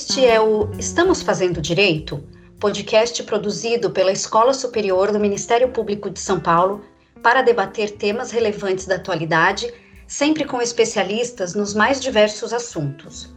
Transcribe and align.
Este 0.00 0.24
é 0.24 0.40
o 0.40 0.70
Estamos 0.78 1.20
Fazendo 1.20 1.60
Direito, 1.60 2.24
podcast 2.58 3.22
produzido 3.24 3.90
pela 3.90 4.10
Escola 4.10 4.54
Superior 4.54 5.12
do 5.12 5.20
Ministério 5.20 5.68
Público 5.72 6.08
de 6.08 6.18
São 6.18 6.40
Paulo 6.40 6.82
para 7.22 7.42
debater 7.42 7.90
temas 7.90 8.30
relevantes 8.30 8.86
da 8.86 8.94
atualidade, 8.94 9.70
sempre 10.08 10.46
com 10.46 10.62
especialistas 10.62 11.54
nos 11.54 11.74
mais 11.74 12.00
diversos 12.00 12.54
assuntos. 12.54 13.28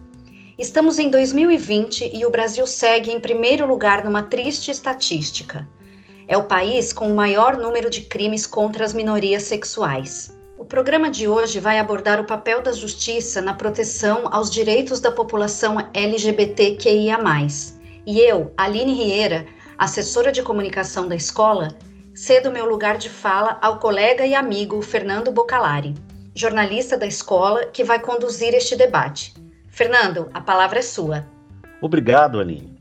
Estamos 0.57 0.99
em 0.99 1.09
2020 1.09 2.11
e 2.13 2.25
o 2.25 2.29
Brasil 2.29 2.65
segue 2.65 3.11
em 3.11 3.19
primeiro 3.19 3.67
lugar 3.67 4.05
numa 4.05 4.23
triste 4.23 4.71
estatística. 4.71 5.67
É 6.29 6.37
o 6.37 6.45
país 6.45 6.93
com 6.93 7.11
o 7.11 7.15
maior 7.15 7.57
número 7.57 7.89
de 7.89 8.03
crimes 8.03 8.47
contra 8.47 8.85
as 8.85 8.93
minorias 8.93 9.43
sexuais. 9.43 10.32
O 10.63 10.65
programa 10.65 11.11
de 11.11 11.27
hoje 11.27 11.59
vai 11.59 11.77
abordar 11.77 12.21
o 12.21 12.23
papel 12.23 12.61
da 12.61 12.71
justiça 12.71 13.41
na 13.41 13.53
proteção 13.53 14.29
aos 14.31 14.49
direitos 14.49 15.01
da 15.01 15.11
população 15.11 15.75
LGBTQIA. 15.93 17.17
E 18.05 18.21
eu, 18.21 18.53
Aline 18.55 18.93
Rieira, 18.93 19.45
assessora 19.77 20.31
de 20.31 20.41
comunicação 20.41 21.05
da 21.05 21.17
escola, 21.17 21.67
cedo 22.15 22.49
meu 22.49 22.65
lugar 22.65 22.97
de 22.97 23.09
fala 23.09 23.57
ao 23.61 23.77
colega 23.77 24.25
e 24.25 24.33
amigo 24.33 24.81
Fernando 24.81 25.33
Bocalari, 25.33 25.95
jornalista 26.33 26.97
da 26.97 27.05
escola 27.05 27.65
que 27.65 27.83
vai 27.83 27.99
conduzir 27.99 28.53
este 28.53 28.77
debate. 28.77 29.33
Fernando, 29.67 30.29
a 30.33 30.39
palavra 30.39 30.79
é 30.79 30.81
sua. 30.81 31.27
Obrigado, 31.81 32.39
Aline. 32.39 32.72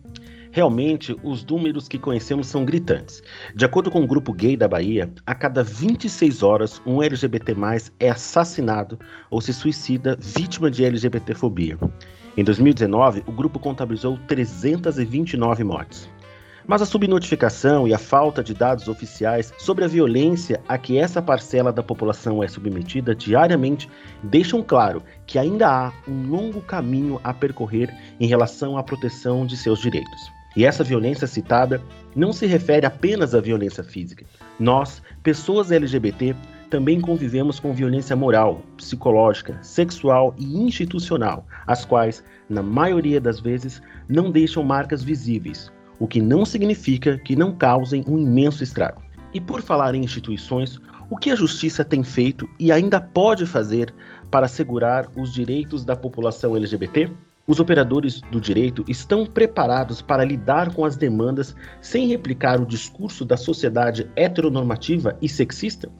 Realmente, 0.54 1.16
os 1.22 1.42
números 1.42 1.88
que 1.88 1.98
conhecemos 1.98 2.46
são 2.46 2.62
gritantes. 2.62 3.22
De 3.56 3.64
acordo 3.64 3.90
com 3.90 4.02
o 4.02 4.06
grupo 4.06 4.34
gay 4.34 4.54
da 4.54 4.68
Bahia, 4.68 5.10
a 5.24 5.34
cada 5.34 5.62
26 5.62 6.42
horas, 6.42 6.82
um 6.84 7.02
LGBT 7.02 7.54
é 7.98 8.10
assassinado 8.10 8.98
ou 9.30 9.40
se 9.40 9.50
suicida 9.50 10.14
vítima 10.20 10.70
de 10.70 10.84
LGBTfobia. 10.84 11.78
Em 12.36 12.44
2019, 12.44 13.24
o 13.26 13.32
grupo 13.32 13.58
contabilizou 13.58 14.18
329 14.28 15.64
mortes. 15.64 16.06
Mas 16.66 16.82
a 16.82 16.86
subnotificação 16.86 17.88
e 17.88 17.94
a 17.94 17.98
falta 17.98 18.44
de 18.44 18.52
dados 18.52 18.88
oficiais 18.88 19.54
sobre 19.56 19.86
a 19.86 19.88
violência 19.88 20.60
a 20.68 20.76
que 20.76 20.98
essa 20.98 21.22
parcela 21.22 21.72
da 21.72 21.82
população 21.82 22.42
é 22.42 22.46
submetida 22.46 23.14
diariamente 23.14 23.88
deixam 24.22 24.62
claro 24.62 25.02
que 25.26 25.38
ainda 25.38 25.66
há 25.66 25.92
um 26.06 26.28
longo 26.28 26.60
caminho 26.60 27.18
a 27.24 27.32
percorrer 27.32 27.90
em 28.20 28.26
relação 28.26 28.76
à 28.76 28.82
proteção 28.82 29.46
de 29.46 29.56
seus 29.56 29.80
direitos. 29.80 30.41
E 30.56 30.64
essa 30.64 30.84
violência 30.84 31.26
citada 31.26 31.80
não 32.14 32.32
se 32.32 32.46
refere 32.46 32.84
apenas 32.84 33.34
à 33.34 33.40
violência 33.40 33.82
física. 33.82 34.24
Nós, 34.58 35.02
pessoas 35.22 35.72
LGBT, 35.72 36.34
também 36.68 37.00
convivemos 37.00 37.60
com 37.60 37.72
violência 37.72 38.16
moral, 38.16 38.62
psicológica, 38.76 39.58
sexual 39.62 40.34
e 40.38 40.58
institucional, 40.58 41.46
as 41.66 41.84
quais, 41.84 42.24
na 42.48 42.62
maioria 42.62 43.20
das 43.20 43.40
vezes, 43.40 43.82
não 44.08 44.30
deixam 44.30 44.62
marcas 44.62 45.02
visíveis, 45.02 45.70
o 45.98 46.06
que 46.06 46.20
não 46.20 46.44
significa 46.44 47.18
que 47.18 47.36
não 47.36 47.52
causem 47.54 48.04
um 48.08 48.18
imenso 48.18 48.62
estrago. 48.64 49.02
E 49.34 49.40
por 49.40 49.62
falar 49.62 49.94
em 49.94 50.02
instituições, 50.02 50.80
o 51.10 51.16
que 51.16 51.30
a 51.30 51.36
justiça 51.36 51.84
tem 51.84 52.02
feito 52.02 52.48
e 52.58 52.72
ainda 52.72 53.00
pode 53.00 53.44
fazer 53.44 53.92
para 54.30 54.46
assegurar 54.46 55.10
os 55.14 55.32
direitos 55.32 55.84
da 55.84 55.94
população 55.94 56.56
LGBT? 56.56 57.10
Os 57.44 57.58
operadores 57.58 58.20
do 58.30 58.40
direito 58.40 58.84
estão 58.86 59.26
preparados 59.26 60.00
para 60.00 60.24
lidar 60.24 60.72
com 60.72 60.84
as 60.84 60.94
demandas 60.94 61.56
sem 61.80 62.06
replicar 62.06 62.60
o 62.60 62.66
discurso 62.66 63.24
da 63.24 63.36
sociedade 63.36 64.08
heteronormativa 64.14 65.16
e 65.20 65.28
sexista? 65.28 65.90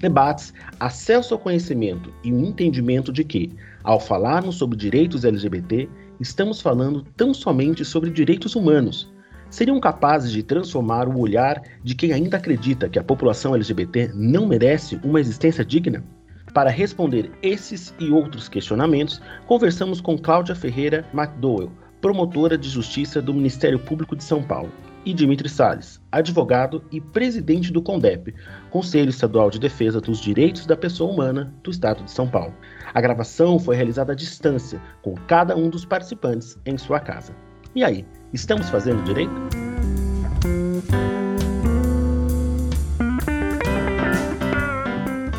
Debates, 0.00 0.52
acesso 0.78 1.34
ao 1.34 1.40
conhecimento 1.40 2.12
e 2.24 2.32
o 2.32 2.40
entendimento 2.40 3.12
de 3.12 3.22
que, 3.22 3.52
ao 3.84 4.00
falarmos 4.00 4.56
sobre 4.56 4.76
direitos 4.76 5.24
LGBT, 5.24 5.88
estamos 6.18 6.60
falando 6.60 7.04
tão 7.16 7.32
somente 7.32 7.84
sobre 7.84 8.10
direitos 8.10 8.56
humanos. 8.56 9.12
Seriam 9.50 9.80
capazes 9.80 10.32
de 10.32 10.42
transformar 10.42 11.08
o 11.08 11.18
olhar 11.18 11.62
de 11.82 11.94
quem 11.94 12.12
ainda 12.12 12.36
acredita 12.36 12.88
que 12.88 12.98
a 12.98 13.04
população 13.04 13.54
LGBT 13.54 14.10
não 14.14 14.46
merece 14.46 15.00
uma 15.04 15.20
existência 15.20 15.64
digna? 15.64 16.04
Para 16.52 16.70
responder 16.70 17.30
esses 17.42 17.94
e 17.98 18.10
outros 18.10 18.48
questionamentos, 18.48 19.20
conversamos 19.46 20.00
com 20.00 20.18
Cláudia 20.18 20.54
Ferreira 20.54 21.04
McDowell, 21.12 21.70
promotora 22.00 22.56
de 22.56 22.68
justiça 22.68 23.20
do 23.20 23.34
Ministério 23.34 23.78
Público 23.78 24.16
de 24.16 24.24
São 24.24 24.42
Paulo, 24.42 24.72
e 25.04 25.14
Dimitri 25.14 25.48
Salles, 25.48 26.00
advogado 26.12 26.84
e 26.90 27.00
presidente 27.00 27.72
do 27.72 27.80
CONDEP, 27.80 28.34
Conselho 28.70 29.08
Estadual 29.08 29.50
de 29.50 29.58
Defesa 29.58 30.00
dos 30.00 30.20
Direitos 30.20 30.66
da 30.66 30.76
Pessoa 30.76 31.10
Humana 31.10 31.54
do 31.62 31.70
Estado 31.70 32.04
de 32.04 32.10
São 32.10 32.28
Paulo. 32.28 32.54
A 32.92 33.00
gravação 33.00 33.58
foi 33.58 33.76
realizada 33.76 34.12
à 34.12 34.16
distância, 34.16 34.80
com 35.02 35.14
cada 35.26 35.56
um 35.56 35.70
dos 35.70 35.84
participantes 35.84 36.58
em 36.66 36.76
sua 36.76 37.00
casa. 37.00 37.34
E 37.74 37.84
aí, 37.84 38.04
estamos 38.32 38.68
fazendo 38.68 39.02
direito? 39.04 39.57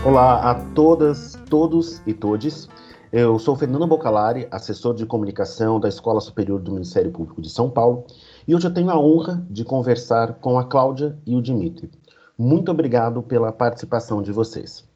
Olá 0.06 0.50
a 0.50 0.56
todas, 0.56 1.38
todos 1.50 2.02
e 2.08 2.14
todes. 2.14 2.70
Eu 3.12 3.38
sou 3.38 3.54
Fernando 3.58 3.86
Bocalari, 3.86 4.48
assessor 4.50 4.96
de 4.96 5.06
comunicação 5.06 5.78
da 5.78 5.90
Escola 5.90 6.22
Superior 6.22 6.62
do 6.62 6.72
Ministério 6.72 7.12
Público 7.12 7.42
de 7.42 7.50
São 7.50 7.70
Paulo, 7.70 8.06
e 8.48 8.56
hoje 8.56 8.66
eu 8.66 8.74
tenho 8.74 8.90
a 8.90 8.98
honra 8.98 9.46
de 9.50 9.66
conversar 9.66 10.36
com 10.36 10.58
a 10.58 10.64
Cláudia 10.64 11.20
e 11.28 11.36
o 11.36 11.42
Dimitri. 11.42 11.92
Muito 12.38 12.72
obrigado 12.72 13.22
pela 13.22 13.52
participação 13.52 14.22
de 14.22 14.32
vocês. 14.32 14.88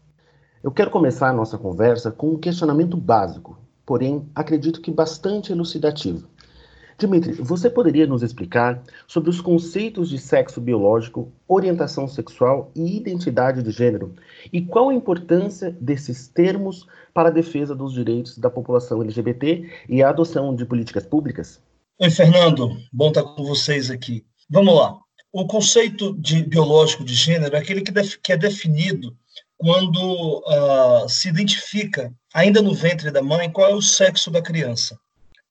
Eu 0.64 0.72
quero 0.72 0.90
começar 0.90 1.28
a 1.28 1.34
nossa 1.34 1.58
conversa 1.58 2.10
com 2.10 2.30
um 2.30 2.40
questionamento 2.40 2.96
básico, 2.96 3.60
porém 3.86 4.26
acredito 4.34 4.80
que 4.80 4.90
bastante 4.90 5.52
elucidativo. 5.52 6.30
Dimitri, 6.98 7.34
você 7.34 7.70
poderia 7.70 8.06
nos 8.06 8.22
explicar 8.22 8.82
sobre 9.08 9.30
os 9.30 9.42
conceitos 9.42 10.10
de 10.10 10.18
sexo 10.18 10.62
biológico, 10.62 11.32
orientação 11.48 12.08
sexual 12.08 12.72
e 12.76 12.98
identidade 12.98 13.64
de 13.64 13.72
gênero 13.72 14.14
e 14.52 14.62
qual 14.62 14.90
a 14.90 14.94
importância 14.94 15.76
desses 15.80 16.28
termos 16.28 16.86
para 17.14 17.30
a 17.30 17.32
defesa 17.32 17.76
dos 17.76 17.94
direitos 17.94 18.38
da 18.38 18.50
população 18.50 19.02
LGBT 19.02 19.70
e 19.90 20.04
a 20.04 20.10
adoção 20.10 20.56
de 20.56 20.66
políticas 20.66 21.06
públicas? 21.06 21.62
Oi, 22.00 22.10
Fernando. 22.10 22.78
Bom 22.92 23.10
estar 23.10 23.24
com 23.24 23.44
vocês 23.44 23.90
aqui. 23.90 24.26
Vamos 24.50 24.76
lá. 24.76 24.98
O 25.32 25.48
conceito 25.48 26.16
de 26.20 26.44
biológico 26.44 27.04
de 27.04 27.14
gênero 27.14 27.56
é 27.56 27.60
aquele 27.60 27.82
que, 27.82 27.92
def 27.92 28.18
que 28.22 28.32
é 28.32 28.38
definido 28.38 29.16
quando 29.58 30.44
uh, 30.46 31.08
se 31.08 31.30
identifica, 31.30 32.14
ainda 32.34 32.62
no 32.62 32.74
ventre 32.74 33.10
da 33.10 33.22
mãe, 33.22 33.50
qual 33.50 33.70
é 33.70 33.74
o 33.74 33.82
sexo 33.82 34.30
da 34.30 34.42
criança. 34.42 35.00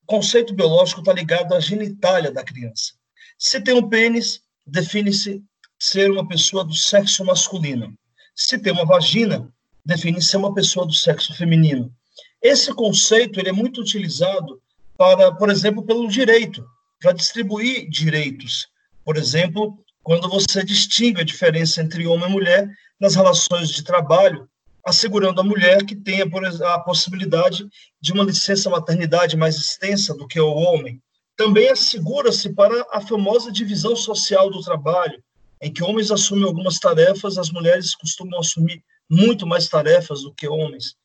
Conceito 0.05 0.53
biológico 0.53 1.01
está 1.01 1.13
ligado 1.13 1.53
à 1.53 1.59
genitália 1.59 2.31
da 2.31 2.43
criança. 2.43 2.93
Se 3.37 3.61
tem 3.61 3.73
um 3.73 3.87
pênis, 3.87 4.41
define-se 4.65 5.41
ser 5.79 6.11
uma 6.11 6.27
pessoa 6.27 6.63
do 6.63 6.73
sexo 6.73 7.23
masculino. 7.25 7.93
Se 8.35 8.57
tem 8.57 8.73
uma 8.73 8.85
vagina, 8.85 9.51
define-se 9.85 10.29
ser 10.29 10.37
uma 10.37 10.53
pessoa 10.53 10.85
do 10.85 10.93
sexo 10.93 11.33
feminino. 11.35 11.93
Esse 12.41 12.73
conceito 12.73 13.39
ele 13.39 13.49
é 13.49 13.53
muito 13.53 13.81
utilizado 13.81 14.61
para, 14.97 15.33
por 15.33 15.49
exemplo, 15.49 15.83
pelo 15.83 16.07
direito, 16.07 16.65
para 16.99 17.13
distribuir 17.13 17.89
direitos. 17.89 18.67
Por 19.03 19.17
exemplo, 19.17 19.77
quando 20.01 20.29
você 20.29 20.63
distingue 20.63 21.21
a 21.21 21.25
diferença 21.25 21.81
entre 21.81 22.05
homem 22.05 22.29
e 22.29 22.31
mulher 22.31 22.69
nas 22.99 23.15
relações 23.15 23.69
de 23.69 23.83
trabalho 23.83 24.49
assegurando 24.85 25.39
a 25.39 25.43
mulher 25.43 25.85
que 25.85 25.95
tenha 25.95 26.25
a 26.25 26.79
possibilidade 26.79 27.65
de 28.01 28.11
uma 28.11 28.23
licença 28.23 28.69
maternidade 28.69 29.37
mais 29.37 29.55
extensa 29.55 30.13
do 30.13 30.27
que 30.27 30.39
o 30.39 30.53
homem. 30.53 31.01
Também 31.37 31.69
assegura-se 31.69 32.53
para 32.53 32.85
a 32.91 33.01
famosa 33.01 33.51
divisão 33.51 33.95
social 33.95 34.49
do 34.51 34.61
trabalho, 34.61 35.23
em 35.61 35.71
que 35.71 35.83
homens 35.83 36.11
assumem 36.11 36.43
algumas 36.43 36.77
tarefas, 36.77 37.37
as 37.37 37.49
mulheres 37.49 37.95
costumam 37.95 38.39
assumir 38.39 38.83
muito 39.09 39.47
mais 39.47 39.67
tarefas 39.67 40.21
do 40.21 40.33
que 40.33 40.47
homens. 40.47 40.95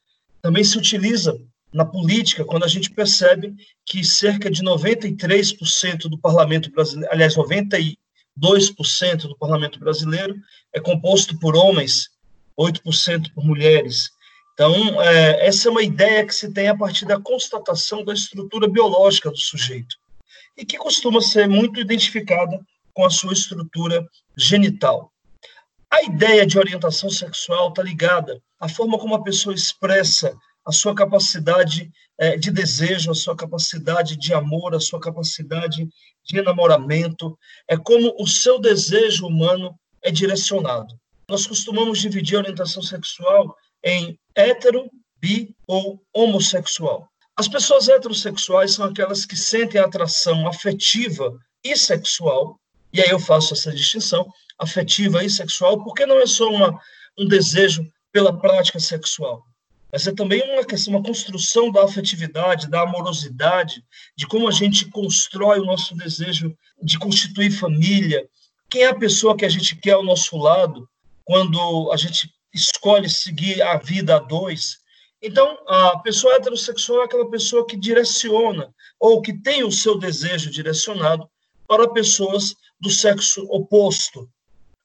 Também 0.42 0.64
se 0.64 0.76
utiliza 0.76 1.38
na 1.72 1.84
política 1.84 2.44
quando 2.44 2.64
a 2.64 2.68
gente 2.68 2.90
percebe 2.90 3.54
que 3.86 4.04
cerca 4.04 4.50
de 4.50 4.62
93% 4.62 6.08
do 6.08 6.18
parlamento 6.18 6.70
brasileiro, 6.70 7.12
aliás, 7.12 7.36
92% 7.36 7.96
do 9.22 9.36
parlamento 9.36 9.78
brasileiro 9.78 10.34
é 10.72 10.80
composto 10.80 11.38
por 11.38 11.54
homens 11.54 12.10
8% 12.58 13.32
por 13.32 13.44
mulheres. 13.44 14.10
Então, 14.52 15.00
é, 15.00 15.46
essa 15.46 15.68
é 15.68 15.70
uma 15.70 15.82
ideia 15.84 16.26
que 16.26 16.34
se 16.34 16.52
tem 16.52 16.68
a 16.68 16.76
partir 16.76 17.06
da 17.06 17.20
constatação 17.20 18.04
da 18.04 18.12
estrutura 18.12 18.68
biológica 18.68 19.30
do 19.30 19.38
sujeito, 19.38 19.94
e 20.56 20.64
que 20.64 20.76
costuma 20.76 21.20
ser 21.20 21.46
muito 21.46 21.78
identificada 21.78 22.60
com 22.92 23.06
a 23.06 23.10
sua 23.10 23.32
estrutura 23.32 24.04
genital. 24.36 25.12
A 25.88 26.02
ideia 26.02 26.44
de 26.44 26.58
orientação 26.58 27.08
sexual 27.08 27.68
está 27.68 27.82
ligada 27.84 28.42
à 28.58 28.68
forma 28.68 28.98
como 28.98 29.14
a 29.14 29.22
pessoa 29.22 29.54
expressa 29.54 30.36
a 30.66 30.72
sua 30.72 30.92
capacidade 30.94 31.90
é, 32.18 32.36
de 32.36 32.50
desejo, 32.50 33.12
a 33.12 33.14
sua 33.14 33.36
capacidade 33.36 34.16
de 34.16 34.34
amor, 34.34 34.74
a 34.74 34.80
sua 34.80 35.00
capacidade 35.00 35.88
de 36.24 36.38
enamoramento, 36.38 37.38
é 37.68 37.76
como 37.76 38.12
o 38.18 38.26
seu 38.26 38.60
desejo 38.60 39.28
humano 39.28 39.78
é 40.02 40.10
direcionado 40.10 40.98
nós 41.28 41.46
costumamos 41.46 42.00
dividir 42.00 42.36
a 42.36 42.40
orientação 42.40 42.82
sexual 42.82 43.54
em 43.84 44.18
hétero, 44.34 44.90
bi 45.20 45.54
ou 45.66 46.02
homossexual. 46.12 47.08
As 47.36 47.46
pessoas 47.46 47.88
heterossexuais 47.88 48.72
são 48.72 48.86
aquelas 48.86 49.24
que 49.26 49.36
sentem 49.36 49.80
atração 49.80 50.48
afetiva 50.48 51.38
e 51.62 51.76
sexual, 51.76 52.58
e 52.92 53.00
aí 53.00 53.10
eu 53.10 53.20
faço 53.20 53.52
essa 53.52 53.70
distinção, 53.70 54.26
afetiva 54.58 55.22
e 55.22 55.30
sexual, 55.30 55.84
porque 55.84 56.06
não 56.06 56.18
é 56.18 56.26
só 56.26 56.48
uma, 56.48 56.80
um 57.16 57.28
desejo 57.28 57.86
pela 58.10 58.36
prática 58.36 58.80
sexual, 58.80 59.44
mas 59.92 60.06
é 60.06 60.12
também 60.12 60.42
uma 60.52 60.64
questão, 60.64 60.94
uma 60.94 61.02
construção 61.02 61.70
da 61.70 61.84
afetividade, 61.84 62.68
da 62.68 62.82
amorosidade, 62.82 63.84
de 64.16 64.26
como 64.26 64.48
a 64.48 64.50
gente 64.50 64.86
constrói 64.86 65.60
o 65.60 65.64
nosso 65.64 65.94
desejo 65.94 66.56
de 66.82 66.98
constituir 66.98 67.50
família, 67.50 68.26
quem 68.70 68.82
é 68.82 68.88
a 68.88 68.98
pessoa 68.98 69.36
que 69.36 69.44
a 69.44 69.48
gente 69.48 69.76
quer 69.76 69.92
ao 69.92 70.04
nosso 70.04 70.36
lado 70.36 70.88
quando 71.28 71.92
a 71.92 71.96
gente 71.98 72.32
escolhe 72.54 73.06
seguir 73.06 73.60
a 73.60 73.76
vida 73.76 74.16
a 74.16 74.18
dois. 74.18 74.78
Então, 75.20 75.58
a 75.68 75.98
pessoa 75.98 76.32
heterossexual 76.36 77.02
é 77.02 77.04
aquela 77.04 77.30
pessoa 77.30 77.66
que 77.66 77.76
direciona 77.76 78.74
ou 78.98 79.20
que 79.20 79.34
tem 79.34 79.62
o 79.62 79.70
seu 79.70 79.98
desejo 79.98 80.50
direcionado 80.50 81.28
para 81.66 81.92
pessoas 81.92 82.54
do 82.80 82.88
sexo 82.88 83.44
oposto. 83.50 84.26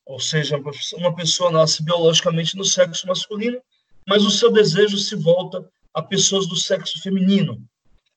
Ou 0.05 0.19
seja, 0.19 0.61
uma 0.95 1.15
pessoa 1.15 1.49
nasce 1.49 1.81
biologicamente 1.81 2.57
no 2.57 2.65
sexo 2.65 3.07
masculino, 3.07 3.61
mas 4.05 4.25
o 4.25 4.29
seu 4.29 4.51
desejo 4.51 4.97
se 4.97 5.15
volta 5.15 5.65
a 5.93 6.01
pessoas 6.01 6.45
do 6.45 6.57
sexo 6.57 7.01
feminino. 7.01 7.65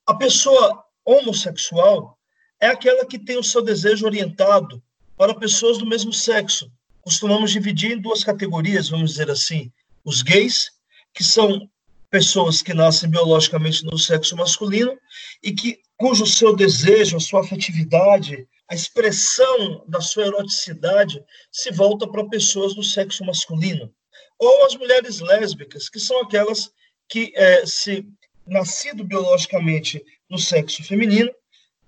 A 0.05 0.15
pessoa 0.15 0.85
homossexual 1.05 2.19
é 2.61 2.67
aquela 2.67 3.07
que 3.07 3.21
tem 3.21 3.39
o 3.39 3.45
seu 3.45 3.63
desejo 3.63 4.05
orientado 4.05 4.83
para 5.17 5.33
pessoas 5.33 5.79
do 5.79 5.87
mesmo 5.87 6.13
sexo. 6.13 6.69
Costumamos 7.07 7.53
dividir 7.53 7.93
em 7.93 8.01
duas 8.01 8.25
categorias, 8.25 8.89
vamos 8.89 9.13
dizer 9.13 9.31
assim: 9.31 9.71
os 10.05 10.23
gays, 10.23 10.73
que 11.15 11.23
são 11.23 11.71
pessoas 12.11 12.61
que 12.61 12.75
nascem 12.75 13.09
biologicamente 13.09 13.85
no 13.85 13.97
sexo 13.97 14.35
masculino 14.35 14.99
e 15.41 15.53
que 15.53 15.79
cujo 15.97 16.27
seu 16.27 16.57
desejo, 16.57 17.17
a 17.17 17.21
sua 17.21 17.43
afetividade, 17.43 18.45
a 18.69 18.75
expressão 18.75 19.85
da 19.87 20.01
sua 20.01 20.27
eroticidade 20.27 21.23
se 21.53 21.71
volta 21.71 22.09
para 22.09 22.29
pessoas 22.29 22.75
do 22.75 22.83
sexo 22.83 23.25
masculino. 23.25 23.89
Ou 24.37 24.67
as 24.67 24.75
mulheres 24.75 25.21
lésbicas, 25.21 25.89
que 25.89 26.01
são 26.01 26.21
aquelas 26.23 26.73
que, 27.09 27.33
é, 27.37 27.65
se 27.65 28.05
nascido 28.45 29.05
biologicamente 29.05 30.05
no 30.29 30.39
sexo 30.39 30.83
feminino, 30.83 31.31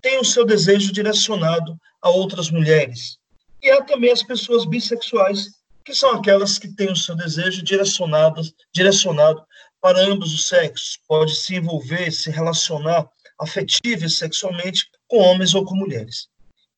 têm 0.01 0.21
o 0.21 0.25
seu 0.25 0.47
desejo 0.47 0.93
direcionado 0.93 1.77
a 2.01 2.09
outras 2.09 2.53
mulheres. 2.53 3.19
E 3.63 3.71
há 3.71 3.83
também 3.83 4.11
as 4.11 4.23
pessoas 4.23 4.65
bissexuais, 4.65 5.49
que 5.85 5.95
são 5.95 6.11
aquelas 6.13 6.59
que 6.59 6.69
têm 6.69 6.93
o 6.93 6.97
seu 6.97 7.17
desejo 7.17 7.63
direcionado, 7.63 8.43
direcionado 8.73 9.43
para 9.81 10.01
ambos 10.01 10.35
os 10.35 10.47
sexos. 10.47 10.99
Pode 11.09 11.35
se 11.35 11.57
envolver, 11.57 12.11
se 12.11 12.31
relacionar 12.31 13.09
afetiva 13.41 14.05
e 14.05 14.11
sexualmente 14.11 14.87
com 15.07 15.19
homens 15.19 15.55
ou 15.55 15.65
com 15.65 15.75
mulheres. 15.75 16.29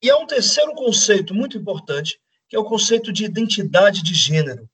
E 0.01 0.09
há 0.09 0.17
um 0.17 0.25
terceiro 0.25 0.73
conceito 0.73 1.33
muito 1.33 1.57
importante, 1.57 2.19
que 2.47 2.55
é 2.55 2.59
o 2.59 2.65
conceito 2.65 3.11
de 3.11 3.25
identidade 3.25 4.01
de 4.01 4.13
gênero. 4.13 4.69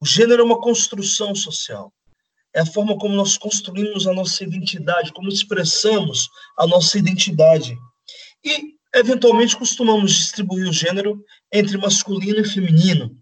O 0.00 0.06
gênero 0.06 0.42
é 0.42 0.44
uma 0.44 0.60
construção 0.60 1.34
social. 1.34 1.92
É 2.54 2.60
a 2.60 2.66
forma 2.66 2.96
como 2.98 3.14
nós 3.14 3.36
construímos 3.36 4.06
a 4.06 4.12
nossa 4.12 4.42
identidade, 4.42 5.12
como 5.12 5.28
expressamos 5.28 6.28
a 6.58 6.66
nossa 6.66 6.98
identidade. 6.98 7.76
E 8.44 8.75
Eventualmente, 8.96 9.54
costumamos 9.54 10.10
distribuir 10.10 10.66
o 10.66 10.72
gênero 10.72 11.22
entre 11.52 11.76
masculino 11.76 12.40
e 12.40 12.48
feminino. 12.48 13.14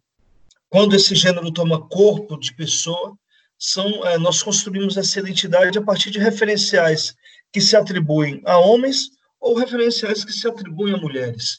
Quando 0.68 0.94
esse 0.94 1.16
gênero 1.16 1.52
toma 1.52 1.88
corpo 1.88 2.38
de 2.38 2.54
pessoa, 2.54 3.18
são, 3.58 4.06
é, 4.06 4.16
nós 4.16 4.40
construímos 4.40 4.96
essa 4.96 5.18
identidade 5.18 5.76
a 5.76 5.82
partir 5.82 6.12
de 6.12 6.20
referenciais 6.20 7.16
que 7.52 7.60
se 7.60 7.76
atribuem 7.76 8.40
a 8.44 8.56
homens 8.56 9.10
ou 9.40 9.56
referenciais 9.56 10.24
que 10.24 10.32
se 10.32 10.46
atribuem 10.46 10.94
a 10.94 10.96
mulheres. 10.96 11.58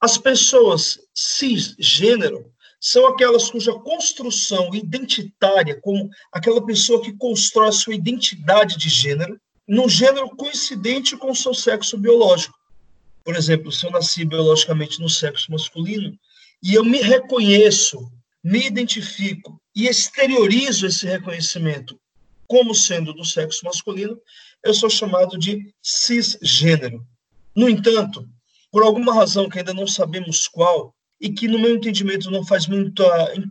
As 0.00 0.18
pessoas 0.18 0.98
cisgênero 1.14 2.52
são 2.80 3.06
aquelas 3.06 3.48
cuja 3.48 3.72
construção 3.72 4.74
identitária, 4.74 5.80
como 5.80 6.10
aquela 6.32 6.64
pessoa 6.66 7.00
que 7.00 7.12
constrói 7.12 7.70
sua 7.70 7.94
identidade 7.94 8.76
de 8.76 8.88
gênero, 8.88 9.40
num 9.66 9.88
gênero 9.88 10.28
coincidente 10.30 11.16
com 11.16 11.30
o 11.30 11.36
seu 11.36 11.54
sexo 11.54 11.96
biológico. 11.96 12.57
Por 13.28 13.36
exemplo, 13.36 13.70
se 13.70 13.84
eu 13.84 13.90
nasci 13.90 14.24
biologicamente 14.24 15.02
no 15.02 15.08
sexo 15.10 15.52
masculino 15.52 16.18
e 16.62 16.72
eu 16.72 16.82
me 16.82 17.02
reconheço, 17.02 18.10
me 18.42 18.66
identifico 18.66 19.60
e 19.76 19.86
exteriorizo 19.86 20.86
esse 20.86 21.06
reconhecimento 21.06 22.00
como 22.46 22.74
sendo 22.74 23.12
do 23.12 23.26
sexo 23.26 23.66
masculino, 23.66 24.18
eu 24.64 24.72
sou 24.72 24.88
chamado 24.88 25.38
de 25.38 25.70
cisgênero. 25.82 27.06
No 27.54 27.68
entanto, 27.68 28.26
por 28.72 28.82
alguma 28.82 29.12
razão 29.12 29.46
que 29.46 29.58
ainda 29.58 29.74
não 29.74 29.86
sabemos 29.86 30.48
qual, 30.48 30.94
e 31.20 31.28
que 31.28 31.46
no 31.46 31.58
meu 31.58 31.74
entendimento 31.74 32.30
não 32.30 32.46
faz 32.46 32.66
muita 32.66 33.04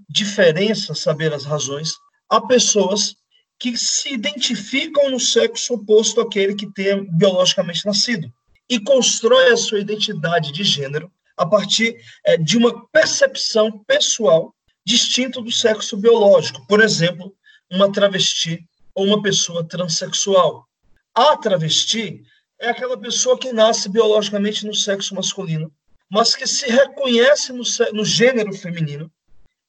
diferença 0.10 0.96
saber 0.96 1.32
as 1.32 1.46
razões, 1.46 1.94
há 2.28 2.42
pessoas 2.42 3.16
que 3.60 3.78
se 3.78 4.12
identificam 4.12 5.12
no 5.12 5.20
sexo 5.20 5.76
oposto 5.76 6.20
àquele 6.20 6.56
que 6.56 6.66
tem 6.74 7.06
biologicamente 7.16 7.86
nascido 7.86 8.34
e 8.70 8.80
constrói 8.80 9.52
a 9.52 9.58
sua 9.58 9.80
identidade 9.80 10.52
de 10.52 10.64
gênero 10.64 11.12
a 11.36 11.46
partir 11.46 11.96
é, 12.26 12.38
de 12.38 12.58
uma 12.58 12.88
percepção 12.88 13.84
pessoal 13.86 14.54
distinta 14.86 15.42
do 15.42 15.52
sexo 15.52 15.96
biológico. 15.98 16.66
Por 16.68 16.82
exemplo, 16.82 17.36
uma 17.72 17.92
travesti 17.92 18.66
ou 18.96 19.06
uma 19.06 19.22
pessoa 19.22 19.64
transexual. 19.64 20.68
A 21.14 21.38
travesti 21.38 22.24
é 22.60 22.70
aquela 22.70 22.98
pessoa 22.98 23.38
que 23.38 23.54
nasce 23.54 23.90
biologicamente 23.90 24.66
no 24.66 24.74
sexo 24.74 25.14
masculino, 25.14 25.72
mas 26.10 26.36
que 26.36 26.48
se 26.48 26.68
reconhece 26.68 27.52
no, 27.54 27.64
no 27.94 28.04
gênero 28.04 28.54
feminino, 28.54 29.12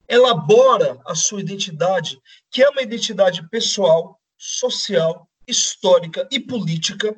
elabora 0.08 0.98
a 1.04 1.14
sua 1.14 1.40
identidade, 1.40 2.18
que 2.50 2.62
é 2.62 2.70
uma 2.70 2.80
identidade 2.80 3.46
pessoal, 3.50 4.18
social, 4.38 5.28
histórica 5.46 6.26
e 6.30 6.40
política, 6.40 7.14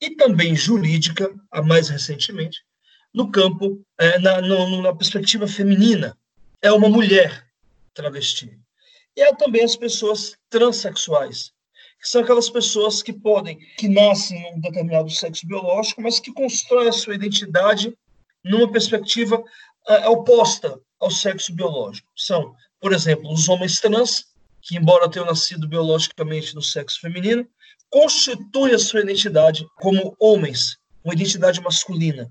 e 0.00 0.14
também 0.16 0.54
jurídica, 0.54 1.34
a 1.50 1.62
mais 1.62 1.88
recentemente, 1.88 2.58
no 3.12 3.30
campo, 3.30 3.82
é, 3.98 4.18
na, 4.18 4.40
no, 4.40 4.82
na 4.82 4.94
perspectiva 4.94 5.46
feminina. 5.46 6.16
É 6.60 6.70
uma 6.70 6.88
mulher 6.88 7.46
travesti. 7.94 8.58
E 9.16 9.22
há 9.22 9.34
também 9.34 9.64
as 9.64 9.74
pessoas 9.74 10.36
transexuais, 10.50 11.50
que 12.00 12.08
são 12.08 12.22
aquelas 12.22 12.50
pessoas 12.50 13.02
que 13.02 13.12
podem, 13.12 13.58
que 13.78 13.88
nascem 13.88 14.38
em 14.38 14.54
um 14.54 14.60
determinado 14.60 15.10
sexo 15.10 15.46
biológico, 15.46 16.02
mas 16.02 16.20
que 16.20 16.32
constroem 16.32 16.88
a 16.88 16.92
sua 16.92 17.14
identidade 17.14 17.96
numa 18.44 18.70
perspectiva 18.70 19.42
é, 19.88 20.08
oposta 20.08 20.78
ao 21.00 21.10
sexo 21.10 21.54
biológico. 21.54 22.08
São, 22.14 22.54
por 22.80 22.92
exemplo, 22.92 23.32
os 23.32 23.48
homens 23.48 23.80
trans, 23.80 24.26
que, 24.60 24.76
embora 24.76 25.10
tenham 25.10 25.26
nascido 25.26 25.66
biologicamente 25.66 26.54
no 26.54 26.62
sexo 26.62 27.00
feminino, 27.00 27.48
constituem 27.96 28.74
a 28.74 28.78
sua 28.78 29.00
identidade 29.00 29.66
como 29.76 30.14
homens, 30.20 30.76
uma 31.02 31.14
identidade 31.14 31.62
masculina. 31.62 32.30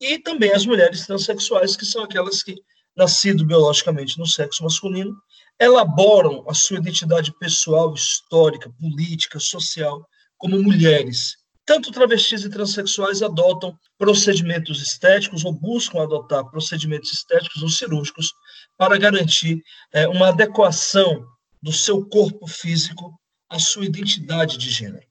E 0.00 0.18
também 0.18 0.50
as 0.52 0.66
mulheres 0.66 1.06
transexuais, 1.06 1.76
que 1.76 1.86
são 1.86 2.02
aquelas 2.02 2.42
que, 2.42 2.56
nascido 2.96 3.46
biologicamente 3.46 4.18
no 4.18 4.26
sexo 4.26 4.64
masculino, 4.64 5.16
elaboram 5.60 6.44
a 6.48 6.52
sua 6.52 6.78
identidade 6.78 7.32
pessoal, 7.38 7.94
histórica, 7.94 8.68
política, 8.80 9.38
social, 9.38 10.04
como 10.36 10.60
mulheres. 10.60 11.36
Tanto 11.64 11.92
travestis 11.92 12.42
e 12.42 12.50
transexuais 12.50 13.22
adotam 13.22 13.78
procedimentos 13.96 14.82
estéticos 14.82 15.44
ou 15.44 15.52
buscam 15.52 16.02
adotar 16.02 16.44
procedimentos 16.50 17.12
estéticos 17.12 17.62
ou 17.62 17.68
cirúrgicos 17.68 18.32
para 18.76 18.98
garantir 18.98 19.62
é, 19.92 20.08
uma 20.08 20.30
adequação 20.30 21.24
do 21.62 21.72
seu 21.72 22.04
corpo 22.04 22.48
físico 22.48 23.14
a 23.50 23.58
sua 23.58 23.84
identidade 23.84 24.58
de 24.58 24.70
gênero. 24.70 25.06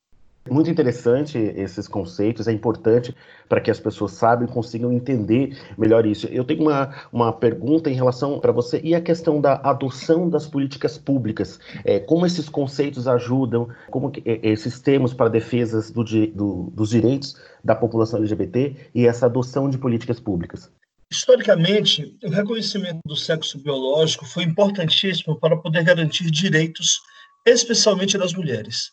Muito 0.49 0.69
interessante 0.69 1.37
esses 1.37 1.87
conceitos, 1.87 2.49
é 2.49 2.51
importante 2.51 3.15
para 3.47 3.61
que 3.61 3.71
as 3.71 3.79
pessoas 3.79 4.11
saibam 4.11 4.45
e 4.45 4.51
consigam 4.51 4.91
entender 4.91 5.57
melhor 5.77 6.05
isso. 6.05 6.27
Eu 6.27 6.43
tenho 6.43 6.63
uma, 6.63 6.93
uma 7.13 7.31
pergunta 7.31 7.89
em 7.89 7.93
relação 7.93 8.37
para 8.41 8.51
você 8.51 8.81
e 8.83 8.93
a 8.93 8.99
questão 8.99 9.39
da 9.39 9.53
adoção 9.63 10.29
das 10.29 10.45
políticas 10.45 10.97
públicas. 10.97 11.61
É, 11.85 11.97
como 11.97 12.25
esses 12.25 12.49
conceitos 12.49 13.07
ajudam, 13.07 13.69
como 13.89 14.11
que, 14.11 14.21
é, 14.29 14.39
esses 14.43 14.81
termos 14.81 15.13
para 15.13 15.29
defesas 15.29 15.89
do, 15.91 16.03
do, 16.03 16.71
dos 16.75 16.89
direitos 16.89 17.37
da 17.63 17.73
população 17.73 18.19
LGBT 18.19 18.89
e 18.93 19.07
essa 19.07 19.27
adoção 19.27 19.69
de 19.69 19.77
políticas 19.77 20.19
públicas? 20.19 20.69
Historicamente, 21.09 22.17
o 22.21 22.29
reconhecimento 22.29 22.99
do 23.05 23.15
sexo 23.15 23.57
biológico 23.63 24.25
foi 24.25 24.43
importantíssimo 24.43 25.39
para 25.39 25.55
poder 25.55 25.83
garantir 25.83 26.29
direitos 26.29 26.99
especialmente 27.45 28.17
das 28.17 28.33
mulheres. 28.33 28.91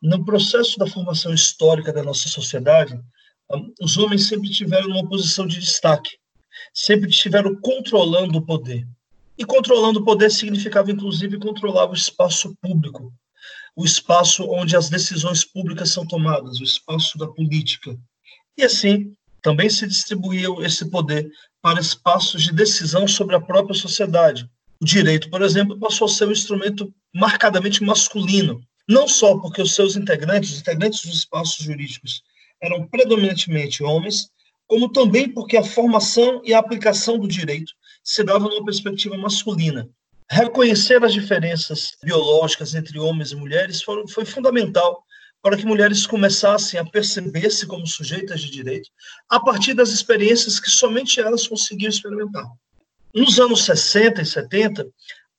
No 0.00 0.24
processo 0.24 0.78
da 0.78 0.86
formação 0.86 1.34
histórica 1.34 1.92
da 1.92 2.02
nossa 2.02 2.28
sociedade, 2.28 2.98
os 3.80 3.96
homens 3.96 4.28
sempre 4.28 4.48
tiveram 4.50 4.88
uma 4.88 5.08
posição 5.08 5.46
de 5.46 5.58
destaque, 5.58 6.18
sempre 6.72 7.10
estiveram 7.10 7.56
controlando 7.60 8.38
o 8.38 8.44
poder. 8.46 8.86
E 9.36 9.44
controlando 9.44 10.00
o 10.00 10.04
poder 10.04 10.30
significava, 10.30 10.90
inclusive, 10.90 11.38
controlar 11.38 11.88
o 11.90 11.94
espaço 11.94 12.56
público. 12.60 13.12
o 13.78 13.84
espaço 13.84 14.44
onde 14.50 14.76
as 14.76 14.90
decisões 14.90 15.44
públicas 15.44 15.90
são 15.90 16.04
tomadas, 16.04 16.58
o 16.58 16.64
espaço 16.64 17.16
da 17.16 17.28
política. 17.28 17.96
E 18.56 18.64
assim, 18.64 19.14
também 19.40 19.70
se 19.70 19.86
distribuía 19.86 20.48
esse 20.66 20.90
poder 20.90 21.30
para 21.62 21.78
espaços 21.78 22.42
de 22.42 22.52
decisão 22.52 23.06
sobre 23.06 23.36
a 23.36 23.40
própria 23.40 23.74
sociedade. 23.74 24.50
O 24.80 24.84
direito, 24.84 25.28
por 25.28 25.42
exemplo, 25.42 25.78
passou 25.78 26.06
a 26.06 26.10
ser 26.10 26.28
um 26.28 26.32
instrumento 26.32 26.94
marcadamente 27.12 27.82
masculino, 27.82 28.60
não 28.88 29.08
só 29.08 29.36
porque 29.38 29.60
os 29.60 29.74
seus 29.74 29.96
integrantes, 29.96 30.52
os 30.52 30.60
integrantes 30.60 31.04
dos 31.04 31.18
espaços 31.18 31.64
jurídicos, 31.64 32.22
eram 32.62 32.86
predominantemente 32.86 33.82
homens, 33.82 34.30
como 34.66 34.90
também 34.90 35.28
porque 35.28 35.56
a 35.56 35.64
formação 35.64 36.40
e 36.44 36.54
a 36.54 36.58
aplicação 36.58 37.18
do 37.18 37.26
direito 37.26 37.72
se 38.04 38.22
dava 38.22 38.48
numa 38.48 38.64
perspectiva 38.64 39.16
masculina. 39.16 39.88
Reconhecer 40.30 41.02
as 41.02 41.12
diferenças 41.12 41.96
biológicas 42.02 42.74
entre 42.74 42.98
homens 42.98 43.32
e 43.32 43.36
mulheres 43.36 43.82
foi, 43.82 44.06
foi 44.08 44.24
fundamental 44.24 45.02
para 45.42 45.56
que 45.56 45.64
mulheres 45.64 46.06
começassem 46.06 46.78
a 46.78 46.84
perceber-se 46.84 47.66
como 47.66 47.86
sujeitas 47.86 48.40
de 48.40 48.50
direito 48.50 48.90
a 49.28 49.40
partir 49.40 49.74
das 49.74 49.90
experiências 49.90 50.60
que 50.60 50.70
somente 50.70 51.20
elas 51.20 51.48
conseguiam 51.48 51.88
experimentar. 51.88 52.44
Nos 53.14 53.40
anos 53.40 53.64
60 53.64 54.22
e 54.22 54.26
70, 54.26 54.86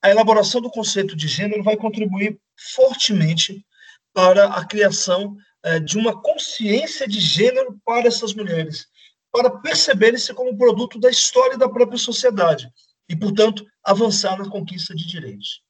a 0.01 0.09
elaboração 0.09 0.61
do 0.61 0.69
conceito 0.69 1.15
de 1.15 1.27
gênero 1.27 1.63
vai 1.63 1.77
contribuir 1.77 2.39
fortemente 2.57 3.65
para 4.13 4.45
a 4.47 4.65
criação 4.65 5.37
eh, 5.63 5.79
de 5.79 5.97
uma 5.97 6.19
consciência 6.21 7.07
de 7.07 7.19
gênero 7.19 7.79
para 7.85 8.07
essas 8.07 8.33
mulheres, 8.33 8.87
para 9.31 9.49
perceberem-se 9.49 10.33
como 10.33 10.57
produto 10.57 10.99
da 10.99 11.09
história 11.09 11.57
da 11.57 11.69
própria 11.69 11.97
sociedade 11.97 12.71
e, 13.07 13.15
portanto, 13.15 13.65
avançar 13.83 14.37
na 14.37 14.49
conquista 14.49 14.95
de 14.95 15.05
direitos. 15.05 15.61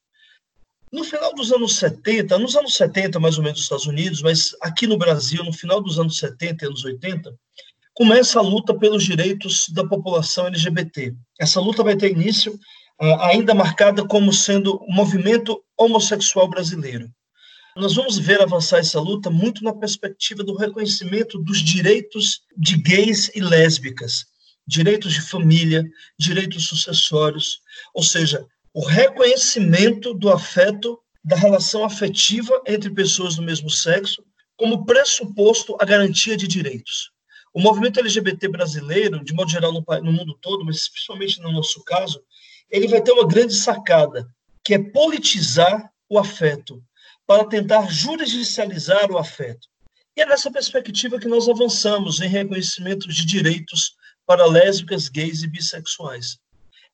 No 0.91 1.03
final 1.03 1.33
dos 1.35 1.51
anos 1.51 1.75
70, 1.75 2.37
nos 2.39 2.55
anos 2.55 2.75
70, 2.75 3.19
mais 3.19 3.37
ou 3.37 3.43
menos, 3.43 3.59
nos 3.59 3.65
Estados 3.65 3.85
Unidos, 3.85 4.21
mas 4.21 4.55
aqui 4.61 4.87
no 4.87 4.97
Brasil, 4.97 5.43
no 5.43 5.53
final 5.53 5.81
dos 5.81 5.99
anos 5.99 6.17
70 6.17 6.65
e 6.65 6.67
anos 6.67 6.83
80, 6.83 7.37
começa 7.99 8.39
a 8.39 8.41
luta 8.41 8.73
pelos 8.73 9.03
direitos 9.03 9.67
da 9.67 9.85
população 9.85 10.47
LGBT. 10.47 11.13
Essa 11.37 11.59
luta 11.59 11.83
vai 11.83 11.97
ter 11.97 12.09
início 12.09 12.53
uh, 12.53 13.15
ainda 13.23 13.53
marcada 13.53 14.07
como 14.07 14.31
sendo 14.31 14.77
o 14.77 14.93
movimento 14.93 15.61
homossexual 15.77 16.47
brasileiro. 16.47 17.11
Nós 17.75 17.95
vamos 17.95 18.17
ver 18.17 18.41
avançar 18.41 18.77
essa 18.77 19.01
luta 19.01 19.29
muito 19.29 19.65
na 19.65 19.73
perspectiva 19.73 20.45
do 20.45 20.55
reconhecimento 20.55 21.37
dos 21.39 21.59
direitos 21.59 22.39
de 22.55 22.77
gays 22.77 23.29
e 23.35 23.41
lésbicas, 23.41 24.27
direitos 24.65 25.11
de 25.11 25.21
família, 25.21 25.83
direitos 26.17 26.69
sucessórios, 26.69 27.59
ou 27.93 28.01
seja, 28.01 28.45
o 28.73 28.79
reconhecimento 28.79 30.13
do 30.13 30.29
afeto, 30.29 30.97
da 31.21 31.35
relação 31.35 31.83
afetiva 31.83 32.61
entre 32.65 32.89
pessoas 32.91 33.35
do 33.35 33.41
mesmo 33.41 33.69
sexo, 33.69 34.23
como 34.55 34.85
pressuposto 34.85 35.75
à 35.81 35.83
garantia 35.83 36.37
de 36.37 36.47
direitos. 36.47 37.11
O 37.53 37.61
movimento 37.61 37.99
LGBT 37.99 38.47
brasileiro, 38.47 39.23
de 39.23 39.33
modo 39.33 39.49
geral 39.49 39.73
no, 39.73 39.83
no 40.01 40.11
mundo 40.11 40.37
todo, 40.41 40.63
mas 40.65 40.87
principalmente 40.87 41.41
no 41.41 41.51
nosso 41.51 41.83
caso, 41.83 42.21
ele 42.69 42.87
vai 42.87 43.01
ter 43.01 43.11
uma 43.11 43.27
grande 43.27 43.55
sacada, 43.55 44.29
que 44.63 44.73
é 44.73 44.79
politizar 44.79 45.91
o 46.07 46.19
afeto, 46.19 46.83
para 47.25 47.45
tentar 47.45 47.89
judicializar 47.91 49.11
o 49.11 49.17
afeto. 49.17 49.67
E 50.15 50.21
é 50.21 50.25
nessa 50.25 50.51
perspectiva 50.51 51.19
que 51.19 51.27
nós 51.27 51.47
avançamos 51.47 52.19
em 52.19 52.27
reconhecimento 52.27 53.07
de 53.07 53.25
direitos 53.25 53.93
para 54.25 54.45
lésbicas, 54.45 55.07
gays 55.07 55.43
e 55.43 55.47
bissexuais. 55.47 56.37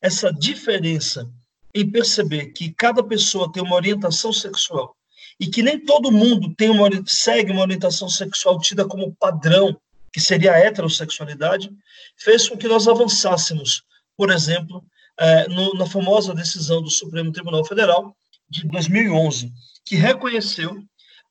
Essa 0.02 0.32
diferença 0.32 1.30
em 1.74 1.90
perceber 1.90 2.54
que 2.54 2.74
cada 2.74 3.04
pessoa 3.04 3.52
tem 3.52 3.62
uma 3.62 3.76
orientação 3.76 4.32
sexual 4.32 4.96
e 5.40 5.48
que 5.48 5.62
nem 5.62 5.78
todo 5.78 6.12
mundo 6.12 6.54
tem 6.56 6.70
uma, 6.70 6.88
segue 7.06 7.52
uma 7.52 7.64
orientação 7.64 8.08
sexual 8.08 8.60
tida 8.60 8.88
como 8.88 9.14
padrão, 9.16 9.76
que 10.16 10.22
seria 10.22 10.54
a 10.54 10.58
heterossexualidade, 10.58 11.70
fez 12.16 12.48
com 12.48 12.56
que 12.56 12.70
nós 12.70 12.88
avançássemos, 12.88 13.84
por 14.16 14.32
exemplo, 14.32 14.82
é, 15.20 15.46
no, 15.50 15.74
na 15.74 15.86
famosa 15.86 16.34
decisão 16.34 16.82
do 16.82 16.90
Supremo 16.90 17.34
Tribunal 17.34 17.66
Federal 17.66 18.16
de 18.50 18.66
2011, 18.66 19.52
que 19.84 19.98
reconheceu 19.98 20.82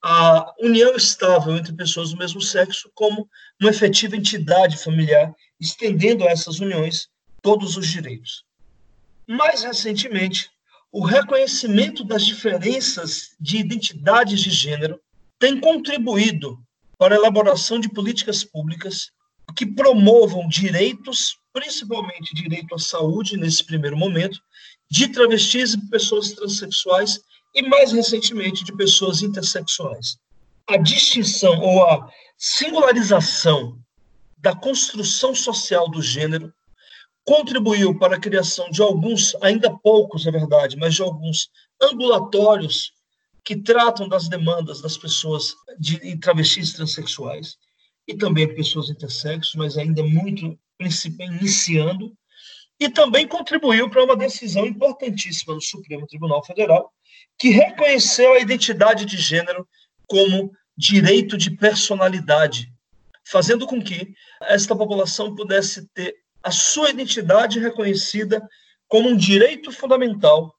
a 0.02 0.52
união 0.60 0.94
estável 0.94 1.56
entre 1.56 1.72
pessoas 1.72 2.10
do 2.10 2.18
mesmo 2.18 2.42
sexo 2.42 2.90
como 2.94 3.26
uma 3.58 3.70
efetiva 3.70 4.16
entidade 4.16 4.76
familiar, 4.76 5.34
estendendo 5.58 6.22
a 6.24 6.30
essas 6.30 6.60
uniões 6.60 7.08
todos 7.40 7.78
os 7.78 7.88
direitos. 7.88 8.44
Mais 9.26 9.62
recentemente, 9.62 10.50
o 10.92 11.02
reconhecimento 11.02 12.04
das 12.04 12.26
diferenças 12.26 13.30
de 13.40 13.56
identidades 13.56 14.40
de 14.40 14.50
gênero 14.50 15.00
tem 15.38 15.58
contribuído 15.58 16.62
para 17.04 17.16
a 17.16 17.18
elaboração 17.18 17.78
de 17.78 17.86
políticas 17.86 18.42
públicas 18.42 19.10
que 19.54 19.66
promovam 19.66 20.48
direitos, 20.48 21.36
principalmente 21.52 22.34
direito 22.34 22.74
à 22.74 22.78
saúde, 22.78 23.36
nesse 23.36 23.62
primeiro 23.62 23.94
momento, 23.94 24.40
de 24.90 25.08
travestis 25.08 25.74
e 25.74 25.90
pessoas 25.90 26.32
transexuais 26.32 27.20
e, 27.54 27.60
mais 27.60 27.92
recentemente, 27.92 28.64
de 28.64 28.74
pessoas 28.74 29.20
intersexuais. 29.20 30.16
A 30.66 30.78
distinção 30.78 31.60
ou 31.60 31.84
a 31.84 32.08
singularização 32.38 33.78
da 34.38 34.56
construção 34.56 35.34
social 35.34 35.90
do 35.90 36.00
gênero 36.00 36.50
contribuiu 37.22 37.98
para 37.98 38.16
a 38.16 38.20
criação 38.20 38.70
de 38.70 38.80
alguns, 38.80 39.36
ainda 39.42 39.70
poucos, 39.70 40.26
é 40.26 40.30
verdade, 40.30 40.74
mas 40.78 40.94
de 40.94 41.02
alguns 41.02 41.50
ambulatórios 41.82 42.94
que 43.44 43.56
tratam 43.56 44.08
das 44.08 44.28
demandas 44.28 44.80
das 44.80 44.96
pessoas 44.96 45.54
de 45.78 46.16
travestis 46.18 46.72
transexuais 46.72 47.58
e 48.08 48.14
também 48.14 48.54
pessoas 48.54 48.88
intersexos, 48.88 49.54
mas 49.54 49.76
ainda 49.76 50.02
muito 50.02 50.58
iniciando, 50.80 52.16
e 52.80 52.88
também 52.88 53.26
contribuiu 53.26 53.88
para 53.88 54.02
uma 54.02 54.16
decisão 54.16 54.66
importantíssima 54.66 55.54
no 55.54 55.60
Supremo 55.60 56.06
Tribunal 56.06 56.44
Federal, 56.44 56.92
que 57.38 57.50
reconheceu 57.50 58.32
a 58.32 58.40
identidade 58.40 59.04
de 59.04 59.16
gênero 59.16 59.66
como 60.06 60.52
direito 60.76 61.36
de 61.38 61.50
personalidade, 61.50 62.72
fazendo 63.24 63.66
com 63.66 63.82
que 63.82 64.14
esta 64.42 64.74
população 64.74 65.34
pudesse 65.34 65.86
ter 65.94 66.16
a 66.42 66.50
sua 66.50 66.90
identidade 66.90 67.58
reconhecida 67.58 68.46
como 68.88 69.08
um 69.08 69.16
direito 69.16 69.72
fundamental 69.72 70.54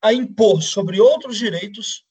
a 0.00 0.12
impor 0.12 0.62
sobre 0.62 1.00
outros 1.00 1.36
direitos, 1.36 2.05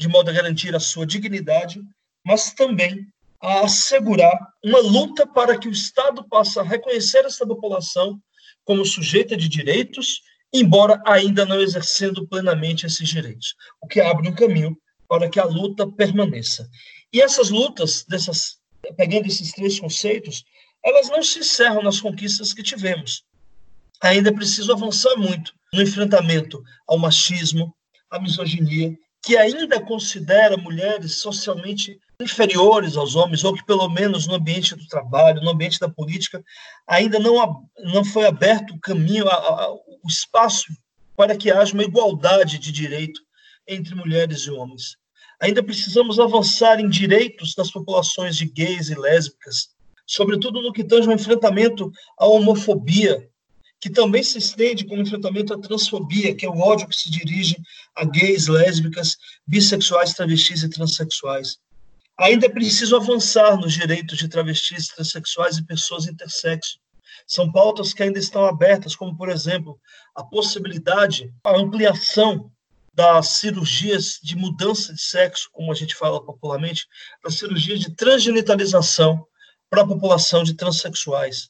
de 0.00 0.08
modo 0.08 0.30
a 0.30 0.32
garantir 0.32 0.74
a 0.74 0.80
sua 0.80 1.04
dignidade, 1.04 1.78
mas 2.24 2.54
também 2.54 3.06
a 3.38 3.60
assegurar 3.60 4.34
uma 4.64 4.78
luta 4.80 5.26
para 5.26 5.58
que 5.58 5.68
o 5.68 5.72
Estado 5.72 6.26
possa 6.26 6.62
reconhecer 6.62 7.26
essa 7.26 7.46
população 7.46 8.18
como 8.64 8.82
sujeita 8.86 9.36
de 9.36 9.46
direitos, 9.46 10.22
embora 10.54 11.02
ainda 11.06 11.44
não 11.44 11.60
exercendo 11.60 12.26
plenamente 12.26 12.86
esses 12.86 13.10
direitos, 13.10 13.54
o 13.78 13.86
que 13.86 14.00
abre 14.00 14.26
um 14.26 14.34
caminho 14.34 14.74
para 15.06 15.28
que 15.28 15.38
a 15.38 15.44
luta 15.44 15.86
permaneça. 15.86 16.66
E 17.12 17.20
essas 17.20 17.50
lutas, 17.50 18.02
dessas, 18.08 18.56
pegando 18.96 19.26
esses 19.26 19.52
três 19.52 19.78
conceitos, 19.78 20.44
elas 20.82 21.10
não 21.10 21.22
se 21.22 21.40
encerram 21.40 21.82
nas 21.82 22.00
conquistas 22.00 22.54
que 22.54 22.62
tivemos. 22.62 23.22
Ainda 24.02 24.30
é 24.30 24.32
preciso 24.32 24.72
avançar 24.72 25.14
muito 25.18 25.52
no 25.74 25.82
enfrentamento 25.82 26.62
ao 26.88 26.98
machismo, 26.98 27.74
à 28.10 28.18
misoginia, 28.18 28.96
que 29.22 29.36
ainda 29.36 29.80
considera 29.80 30.56
mulheres 30.56 31.16
socialmente 31.16 31.98
inferiores 32.20 32.96
aos 32.96 33.14
homens, 33.14 33.44
ou 33.44 33.54
que 33.54 33.64
pelo 33.64 33.88
menos 33.88 34.26
no 34.26 34.34
ambiente 34.34 34.74
do 34.74 34.86
trabalho, 34.86 35.42
no 35.42 35.50
ambiente 35.50 35.78
da 35.78 35.88
política, 35.88 36.42
ainda 36.86 37.18
não, 37.18 37.64
não 37.78 38.04
foi 38.04 38.26
aberto 38.26 38.74
o 38.74 38.80
caminho, 38.80 39.28
a, 39.28 39.34
a, 39.34 39.72
o 39.72 40.06
espaço 40.06 40.72
para 41.16 41.36
que 41.36 41.50
haja 41.50 41.74
uma 41.74 41.84
igualdade 41.84 42.58
de 42.58 42.72
direito 42.72 43.20
entre 43.66 43.94
mulheres 43.94 44.40
e 44.40 44.50
homens. 44.50 44.96
Ainda 45.40 45.62
precisamos 45.62 46.18
avançar 46.18 46.80
em 46.80 46.88
direitos 46.88 47.54
das 47.54 47.70
populações 47.70 48.36
de 48.36 48.46
gays 48.46 48.90
e 48.90 48.94
lésbicas, 48.94 49.70
sobretudo 50.06 50.60
no 50.60 50.72
que 50.72 50.84
tange 50.84 51.08
ao 51.08 51.14
enfrentamento 51.14 51.90
à 52.18 52.26
homofobia, 52.26 53.29
que 53.80 53.88
também 53.88 54.22
se 54.22 54.38
estende 54.38 54.84
como 54.84 55.00
enfrentamento 55.00 55.54
à 55.54 55.58
transfobia, 55.58 56.34
que 56.34 56.44
é 56.44 56.48
o 56.48 56.58
ódio 56.58 56.86
que 56.86 56.96
se 56.96 57.10
dirige 57.10 57.56
a 57.96 58.04
gays, 58.04 58.46
lésbicas, 58.46 59.16
bissexuais, 59.46 60.12
travestis 60.12 60.62
e 60.62 60.68
transexuais. 60.68 61.58
Ainda 62.18 62.46
é 62.46 62.50
preciso 62.50 62.94
avançar 62.94 63.56
nos 63.56 63.72
direitos 63.72 64.18
de 64.18 64.28
travestis, 64.28 64.88
transexuais 64.88 65.56
e 65.56 65.64
pessoas 65.64 66.06
intersexo. 66.06 66.78
São 67.26 67.50
pautas 67.50 67.94
que 67.94 68.02
ainda 68.02 68.18
estão 68.18 68.44
abertas, 68.44 68.94
como, 68.94 69.16
por 69.16 69.30
exemplo, 69.30 69.80
a 70.14 70.22
possibilidade, 70.22 71.32
a 71.42 71.56
ampliação 71.56 72.52
das 72.92 73.28
cirurgias 73.28 74.18
de 74.22 74.36
mudança 74.36 74.92
de 74.92 75.00
sexo, 75.00 75.48
como 75.52 75.72
a 75.72 75.74
gente 75.74 75.94
fala 75.94 76.22
popularmente, 76.22 76.86
das 77.24 77.36
cirurgias 77.36 77.80
de 77.80 77.94
transgenitalização, 77.94 79.26
para 79.70 79.82
a 79.82 79.86
população 79.86 80.42
de 80.42 80.54
transexuais. 80.54 81.48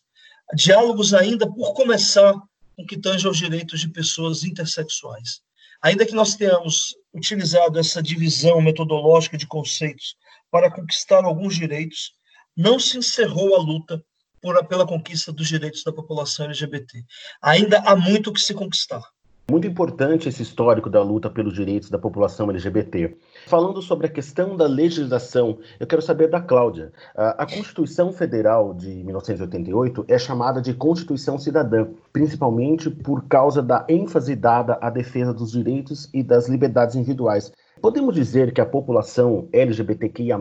Diálogos 0.55 1.15
ainda 1.15 1.51
por 1.51 1.75
começar 1.75 2.35
com 2.77 2.87
que 2.87 2.99
tange 2.99 3.27
aos 3.27 3.39
direitos 3.39 3.81
de 3.81 3.89
pessoas 3.89 4.43
intersexuais. 4.43 5.41
Ainda 5.83 6.05
que 6.05 6.15
nós 6.15 6.35
tenhamos 6.35 6.95
utilizado 7.15 7.79
essa 7.79 8.03
divisão 8.03 8.61
metodológica 8.61 9.39
de 9.39 9.47
conceitos 9.47 10.17
para 10.51 10.71
conquistar 10.71 11.25
alguns 11.25 11.55
direitos, 11.55 12.13
não 12.57 12.79
se 12.79 12.99
encerrou 12.99 13.55
a 13.57 13.63
luta 13.63 14.03
por, 14.43 14.67
pela 14.67 14.87
conquista 14.87 15.33
dos 15.33 15.49
direitos 15.49 15.83
da 15.85 15.93
população 15.93 16.47
LGBT. 16.47 17.05
Ainda 17.41 17.79
há 17.81 17.95
muito 17.95 18.33
que 18.33 18.41
se 18.41 18.55
conquistar. 18.55 19.03
Muito 19.51 19.67
importante 19.67 20.29
esse 20.29 20.45
histórico 20.45 20.89
da 20.89 21.03
luta 21.03 21.29
pelos 21.29 21.55
direitos 21.55 21.91
da 21.91 21.99
população 21.99 22.49
LGBT. 22.49 23.17
Falando 23.49 23.83
sobre 23.83 24.07
a 24.07 24.09
questão 24.09 24.57
da 24.57 24.69
legislação, 24.69 25.59
eu 25.81 25.89
quero 25.89 26.01
saber 26.01 26.29
da 26.29 26.41
Cláudia. 26.41 26.93
A 27.17 27.45
Constituição 27.45 28.13
Federal 28.13 28.73
de 28.73 29.03
1988 29.03 30.05
é 30.07 30.17
chamada 30.21 30.63
de 30.63 30.73
Constituição 30.73 31.37
Cidadã, 31.37 31.89
principalmente 32.13 32.89
por 32.89 33.25
causa 33.25 33.61
da 33.61 33.85
ênfase 33.89 34.37
dada 34.37 34.79
à 34.81 34.89
defesa 34.89 35.35
dos 35.35 35.51
direitos 35.51 36.09
e 36.15 36.23
das 36.23 36.49
liberdades 36.49 36.95
individuais. 36.95 37.51
Podemos 37.83 38.15
dizer 38.15 38.53
que 38.53 38.61
a 38.61 38.67
população 38.67 39.49
LGBTQIA, 39.53 40.39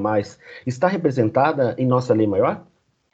está 0.68 0.88
representada 0.88 1.74
em 1.80 1.88
nossa 1.88 2.14
lei 2.14 2.28
maior? 2.28 2.64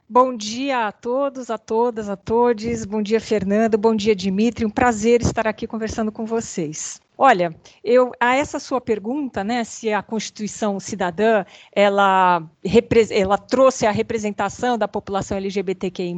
Bom 0.08 0.38
dia 0.38 0.88
a 0.88 0.92
todos, 0.92 1.50
a 1.50 1.58
todas, 1.58 2.10
a 2.10 2.16
todos. 2.16 2.86
Bom 2.86 3.02
dia, 3.02 3.20
Fernando. 3.20 3.76
Bom 3.76 3.96
dia, 3.96 4.16
Dimitri. 4.16 4.64
Um 4.64 4.70
prazer 4.70 5.20
estar 5.20 5.48
aqui 5.48 5.66
conversando 5.66 6.12
com 6.12 6.28
vocês. 6.28 7.02
Olha, 7.18 7.56
eu 7.84 8.12
a 8.20 8.36
essa 8.36 8.60
sua 8.60 8.80
pergunta, 8.80 9.44
né, 9.44 9.64
se 9.64 9.92
a 9.92 10.04
Constituição 10.04 10.80
Cidadã 10.80 11.44
ela, 11.72 12.44
ela 13.10 13.38
trouxe 13.38 13.88
a 13.88 13.92
representação 13.92 14.78
da 14.78 14.88
população 14.88 15.38
LGBTQI+, 15.38 16.14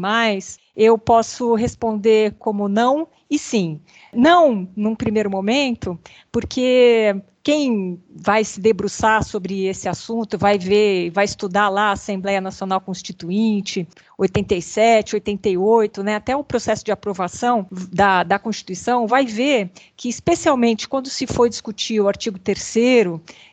eu 0.77 0.95
posso 0.95 1.55
responder 1.55 2.35
como 2.37 2.69
não 2.69 3.07
e 3.27 3.39
sim. 3.39 3.81
Não 4.13 4.69
num 4.75 4.95
primeiro 4.95 5.29
momento, 5.29 5.99
porque 6.31 7.19
quem 7.41 7.99
vai 8.13 8.43
se 8.43 8.59
debruçar 8.59 9.23
sobre 9.23 9.65
esse 9.65 9.89
assunto, 9.89 10.37
vai 10.37 10.59
ver, 10.59 11.09
vai 11.09 11.25
estudar 11.25 11.69
lá 11.69 11.89
a 11.89 11.91
Assembleia 11.93 12.39
Nacional 12.39 12.79
Constituinte, 12.79 13.87
87, 14.17 15.15
88, 15.15 16.03
né, 16.03 16.15
até 16.15 16.35
o 16.35 16.43
processo 16.43 16.83
de 16.83 16.91
aprovação 16.91 17.65
da, 17.71 18.23
da 18.23 18.37
Constituição, 18.37 19.07
vai 19.07 19.25
ver 19.25 19.71
que, 19.95 20.09
especialmente 20.09 20.87
quando 20.87 21.09
se 21.09 21.25
for 21.25 21.49
discutir 21.49 22.01
o 22.01 22.07
artigo 22.07 22.37
3 22.37 22.61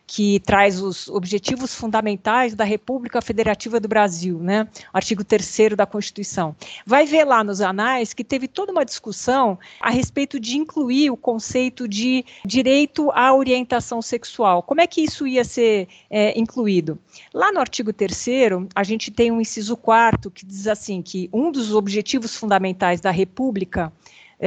que 0.06 0.40
traz 0.40 0.80
os 0.80 1.08
objetivos 1.08 1.74
fundamentais 1.74 2.54
da 2.54 2.64
República 2.64 3.22
Federativa 3.22 3.80
do 3.80 3.88
Brasil, 3.88 4.38
né? 4.38 4.68
Artigo 4.92 5.24
3 5.24 5.74
da 5.76 5.86
Constituição. 5.86 6.54
Vai 6.86 7.06
ver 7.06 7.24
lá 7.24 7.42
nos 7.42 7.60
anais 7.60 8.12
que 8.12 8.22
teve 8.22 8.46
toda 8.46 8.72
uma 8.72 8.84
discussão 8.84 9.58
a 9.80 9.90
respeito 9.90 10.38
de 10.38 10.56
incluir 10.56 11.10
o 11.10 11.16
conceito 11.16 11.88
de 11.88 12.24
direito 12.44 13.10
à 13.12 13.34
orientação 13.34 14.02
sexual. 14.02 14.62
Como 14.62 14.80
é 14.80 14.86
que 14.86 15.02
isso 15.02 15.26
ia 15.26 15.44
ser 15.44 15.88
é, 16.10 16.38
incluído? 16.38 16.98
Lá 17.32 17.50
no 17.50 17.60
artigo 17.60 17.92
3 17.92 18.14
a 18.74 18.82
gente 18.82 19.10
tem 19.10 19.30
um 19.30 19.40
inciso 19.40 19.76
4 19.76 20.30
que 20.30 20.44
diz 20.44 20.66
assim 20.66 21.00
que 21.00 21.28
um 21.32 21.50
dos 21.50 21.74
objetivos 21.74 22.36
fundamentais 22.36 23.00
da 23.00 23.10
República 23.10 23.92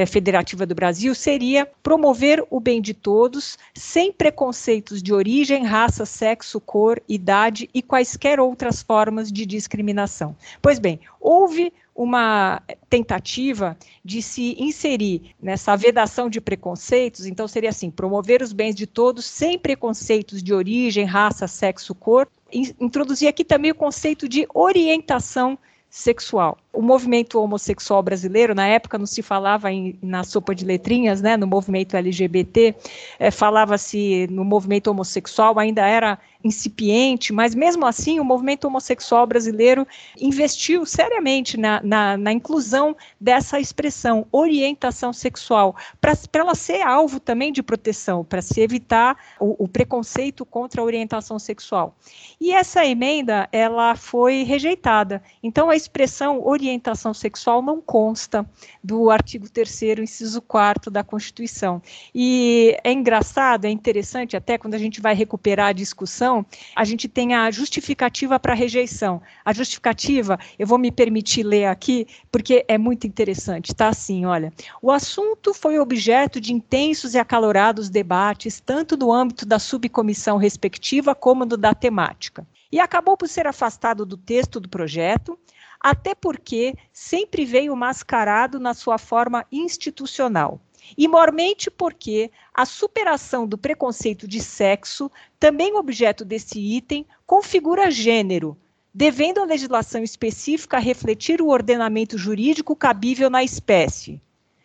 Federativa 0.06 0.66
do 0.66 0.74
Brasil 0.74 1.14
seria 1.14 1.66
promover 1.82 2.44
o 2.50 2.60
bem 2.60 2.80
de 2.80 2.94
todos, 2.94 3.58
sem 3.74 4.12
preconceitos 4.12 5.02
de 5.02 5.12
origem, 5.12 5.64
raça, 5.64 6.04
sexo, 6.04 6.60
cor, 6.60 7.02
idade 7.08 7.68
e 7.72 7.82
quaisquer 7.82 8.38
outras 8.38 8.82
formas 8.82 9.32
de 9.32 9.44
discriminação. 9.46 10.36
Pois 10.60 10.78
bem, 10.78 11.00
houve 11.20 11.72
uma 11.98 12.62
tentativa 12.88 13.76
de 14.04 14.22
se 14.22 14.54
inserir 14.62 15.34
nessa 15.42 15.74
vedação 15.74 16.30
de 16.30 16.40
preconceitos, 16.40 17.26
então 17.26 17.48
seria 17.48 17.70
assim: 17.70 17.90
promover 17.90 18.40
os 18.40 18.52
bens 18.52 18.76
de 18.76 18.86
todos 18.86 19.24
sem 19.24 19.58
preconceitos 19.58 20.40
de 20.40 20.54
origem, 20.54 21.04
raça, 21.04 21.48
sexo, 21.48 21.94
cor. 21.96 22.28
Introduzir 22.52 23.26
aqui 23.26 23.44
também 23.44 23.72
o 23.72 23.74
conceito 23.74 24.28
de 24.28 24.46
orientação 24.54 25.58
sexual. 25.90 26.56
O 26.78 26.80
movimento 26.80 27.42
homossexual 27.42 28.00
brasileiro, 28.04 28.54
na 28.54 28.68
época 28.68 28.96
não 28.96 29.04
se 29.04 29.20
falava 29.20 29.72
em, 29.72 29.98
na 30.00 30.22
sopa 30.22 30.54
de 30.54 30.64
letrinhas, 30.64 31.20
né, 31.20 31.36
no 31.36 31.44
movimento 31.44 31.96
LGBT, 31.96 32.72
é, 33.18 33.32
falava-se 33.32 34.28
no 34.30 34.44
movimento 34.44 34.86
homossexual, 34.86 35.58
ainda 35.58 35.84
era 35.84 36.20
incipiente, 36.44 37.32
mas 37.32 37.52
mesmo 37.52 37.84
assim 37.84 38.20
o 38.20 38.24
movimento 38.24 38.66
homossexual 38.66 39.26
brasileiro 39.26 39.84
investiu 40.20 40.86
seriamente 40.86 41.56
na, 41.56 41.80
na, 41.82 42.16
na 42.16 42.32
inclusão 42.32 42.96
dessa 43.20 43.58
expressão, 43.58 44.24
orientação 44.30 45.12
sexual, 45.12 45.74
para 46.00 46.14
ela 46.32 46.54
ser 46.54 46.82
alvo 46.82 47.18
também 47.18 47.52
de 47.52 47.60
proteção, 47.60 48.24
para 48.24 48.40
se 48.40 48.60
evitar 48.60 49.16
o, 49.40 49.64
o, 49.64 49.66
preconceito 49.66 50.46
contra 50.46 50.80
a 50.80 50.84
orientação 50.84 51.40
sexual. 51.40 51.96
E 52.40 52.52
essa 52.52 52.86
emenda, 52.86 53.48
ela 53.50 53.96
foi 53.96 54.44
rejeitada. 54.44 55.20
Então, 55.42 55.68
a 55.68 55.74
expressão 55.74 56.46
orientação 56.46 56.67
sexual 57.14 57.62
não 57.62 57.80
consta 57.80 58.48
do 58.82 59.10
artigo 59.10 59.48
3 59.48 60.00
inciso 60.00 60.40
4 60.42 60.90
da 60.90 61.04
Constituição. 61.04 61.80
E 62.14 62.76
é 62.82 62.92
engraçado, 62.92 63.64
é 63.64 63.70
interessante, 63.70 64.36
até 64.36 64.58
quando 64.58 64.74
a 64.74 64.78
gente 64.78 65.00
vai 65.00 65.14
recuperar 65.14 65.68
a 65.68 65.72
discussão, 65.72 66.44
a 66.74 66.84
gente 66.84 67.08
tem 67.08 67.34
a 67.34 67.50
justificativa 67.50 68.38
para 68.38 68.54
rejeição. 68.54 69.20
A 69.44 69.52
justificativa, 69.52 70.38
eu 70.58 70.66
vou 70.66 70.78
me 70.78 70.90
permitir 70.90 71.42
ler 71.42 71.66
aqui, 71.66 72.06
porque 72.30 72.64
é 72.68 72.78
muito 72.78 73.06
interessante. 73.06 73.72
Está 73.72 73.88
assim, 73.88 74.24
olha. 74.24 74.52
O 74.82 74.90
assunto 74.90 75.54
foi 75.54 75.78
objeto 75.78 76.40
de 76.40 76.52
intensos 76.52 77.14
e 77.14 77.18
acalorados 77.18 77.88
debates, 77.88 78.60
tanto 78.60 78.96
no 78.96 79.12
âmbito 79.12 79.46
da 79.46 79.58
subcomissão 79.58 80.36
respectiva 80.36 81.14
como 81.14 81.44
no 81.44 81.56
da 81.56 81.74
temática. 81.74 82.46
E 82.70 82.78
acabou 82.78 83.16
por 83.16 83.28
ser 83.28 83.46
afastado 83.46 84.04
do 84.04 84.16
texto 84.16 84.60
do 84.60 84.68
projeto, 84.68 85.38
até 85.80 86.14
porque 86.14 86.74
sempre 86.92 87.44
veio 87.44 87.76
mascarado 87.76 88.58
na 88.58 88.74
sua 88.74 88.98
forma 88.98 89.44
institucional 89.50 90.60
e 90.96 91.06
mormente 91.08 91.70
porque 91.70 92.30
a 92.54 92.64
superação 92.64 93.46
do 93.46 93.58
preconceito 93.58 94.26
de 94.26 94.40
sexo, 94.40 95.10
também 95.38 95.74
objeto 95.76 96.24
desse 96.24 96.58
item, 96.58 97.04
configura 97.26 97.90
gênero, 97.90 98.56
devendo 98.94 99.40
a 99.40 99.44
legislação 99.44 100.02
específica 100.02 100.78
refletir 100.78 101.42
o 101.42 101.48
ordenamento 101.48 102.16
jurídico 102.16 102.74
cabível 102.74 103.28
na 103.28 103.44
espécie. 103.44 104.20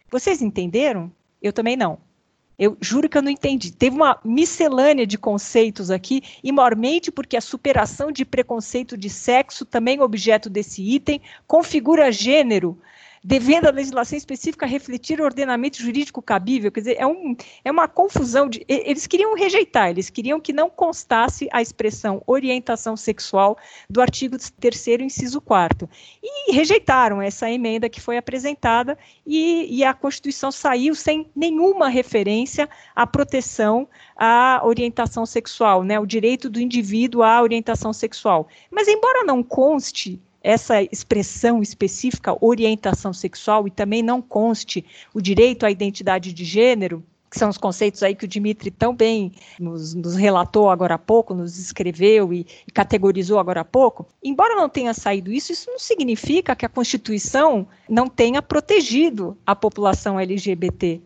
Vocês 0.10 0.42
entenderam? 0.42 1.12
Eu 1.42 1.52
também 1.52 1.76
não. 1.76 2.00
Eu 2.58 2.78
juro 2.80 3.10
que 3.10 3.18
eu 3.18 3.22
não 3.22 3.32
entendi. 3.32 3.72
Teve 3.72 3.96
uma 3.96 4.20
miscelânea 4.24 5.08
de 5.08 5.18
conceitos 5.18 5.90
aqui, 5.90 6.22
e 6.44 6.52
mormente 6.52 7.12
porque 7.12 7.36
a 7.36 7.42
superação 7.42 8.12
de 8.12 8.24
preconceito 8.24 8.98
de 8.98 9.10
sexo, 9.10 9.66
também 9.66 10.00
objeto 10.00 10.50
desse 10.50 10.82
item, 10.82 11.22
configura 11.48 12.12
gênero, 12.12 12.80
devendo 13.24 13.68
a 13.68 13.72
legislação 13.72 14.18
específica 14.18 14.66
refletir 14.66 15.22
o 15.22 15.24
ordenamento 15.24 15.82
jurídico 15.82 16.22
cabível. 16.22 16.72
Quer 16.72 16.80
dizer, 16.82 16.96
é, 17.00 17.08
um, 17.08 17.36
é 17.64 17.72
uma 17.72 17.88
confusão. 17.88 18.50
De, 18.50 18.66
eles 18.68 19.08
queriam 19.08 19.34
rejeitar, 19.36 19.90
eles 19.90 20.10
queriam 20.10 20.40
que 20.40 20.52
não 20.52 20.70
constasse 20.70 21.48
a 21.52 21.62
expressão 21.62 22.22
orientação 22.28 22.98
sexual 22.98 23.58
do 23.90 24.02
artigo 24.02 24.38
3, 24.60 24.88
inciso 25.02 25.40
4. 25.40 25.90
E 26.22 26.54
rejeitaram 26.54 27.22
essa 27.22 27.50
emenda 27.50 27.90
que 27.90 28.02
foi 28.02 28.18
apresentada, 28.18 28.98
e, 29.26 29.68
e 29.70 29.84
a 29.84 29.94
Constituição 29.94 30.52
saiu 30.52 30.94
sem 30.96 31.30
nenhuma 31.36 31.88
referência 31.88 32.70
à 32.96 33.08
proteção 33.08 33.88
à 34.16 34.62
orientação 34.64 35.26
sexual, 35.26 35.84
né, 35.84 36.00
o 36.00 36.06
direito 36.06 36.50
do 36.50 36.60
indivíduo 36.60 37.24
à 37.24 37.42
orientação 37.42 37.94
sexual. 37.94 38.48
Mas, 38.70 38.88
embora 38.88 39.24
não 39.24 39.42
conste 39.42 40.22
essa 40.44 40.84
expressão 40.84 41.62
específica, 41.62 42.38
orientação 42.42 43.14
sexual, 43.14 43.66
e 43.66 43.72
também 43.72 44.04
não 44.04 44.22
conste 44.22 44.86
o 45.14 45.22
direito 45.22 45.66
à 45.66 45.72
identidade 45.72 46.34
de 46.34 46.44
gênero, 46.44 47.02
que 47.34 47.40
são 47.40 47.50
os 47.50 47.58
conceitos 47.58 48.04
aí 48.04 48.14
que 48.14 48.26
o 48.26 48.28
Dimitri 48.28 48.70
tão 48.70 48.96
bem 48.96 49.32
nos, 49.60 49.96
nos 49.96 50.16
relatou 50.16 50.70
agora 50.70 50.96
há 50.96 51.00
pouco, 51.00 51.34
nos 51.34 51.58
escreveu 51.58 52.32
e, 52.32 52.46
e, 52.68 52.72
categorizou 52.72 53.40
agora 53.40 53.62
há 53.62 53.66
pouco, 53.66 54.06
embora 54.24 54.56
não 54.56 54.70
tenha 54.70 54.94
saído 54.94 55.32
isso, 55.32 55.52
isso 55.52 55.72
não 55.72 55.80
significa 55.80 56.56
que 56.56 56.66
a 56.66 56.70
Constituição 56.70 57.68
não 57.90 58.08
tenha 58.08 58.40
protegido 58.40 59.36
a 59.48 59.56
população 59.56 60.20
LGBT. 60.20 61.02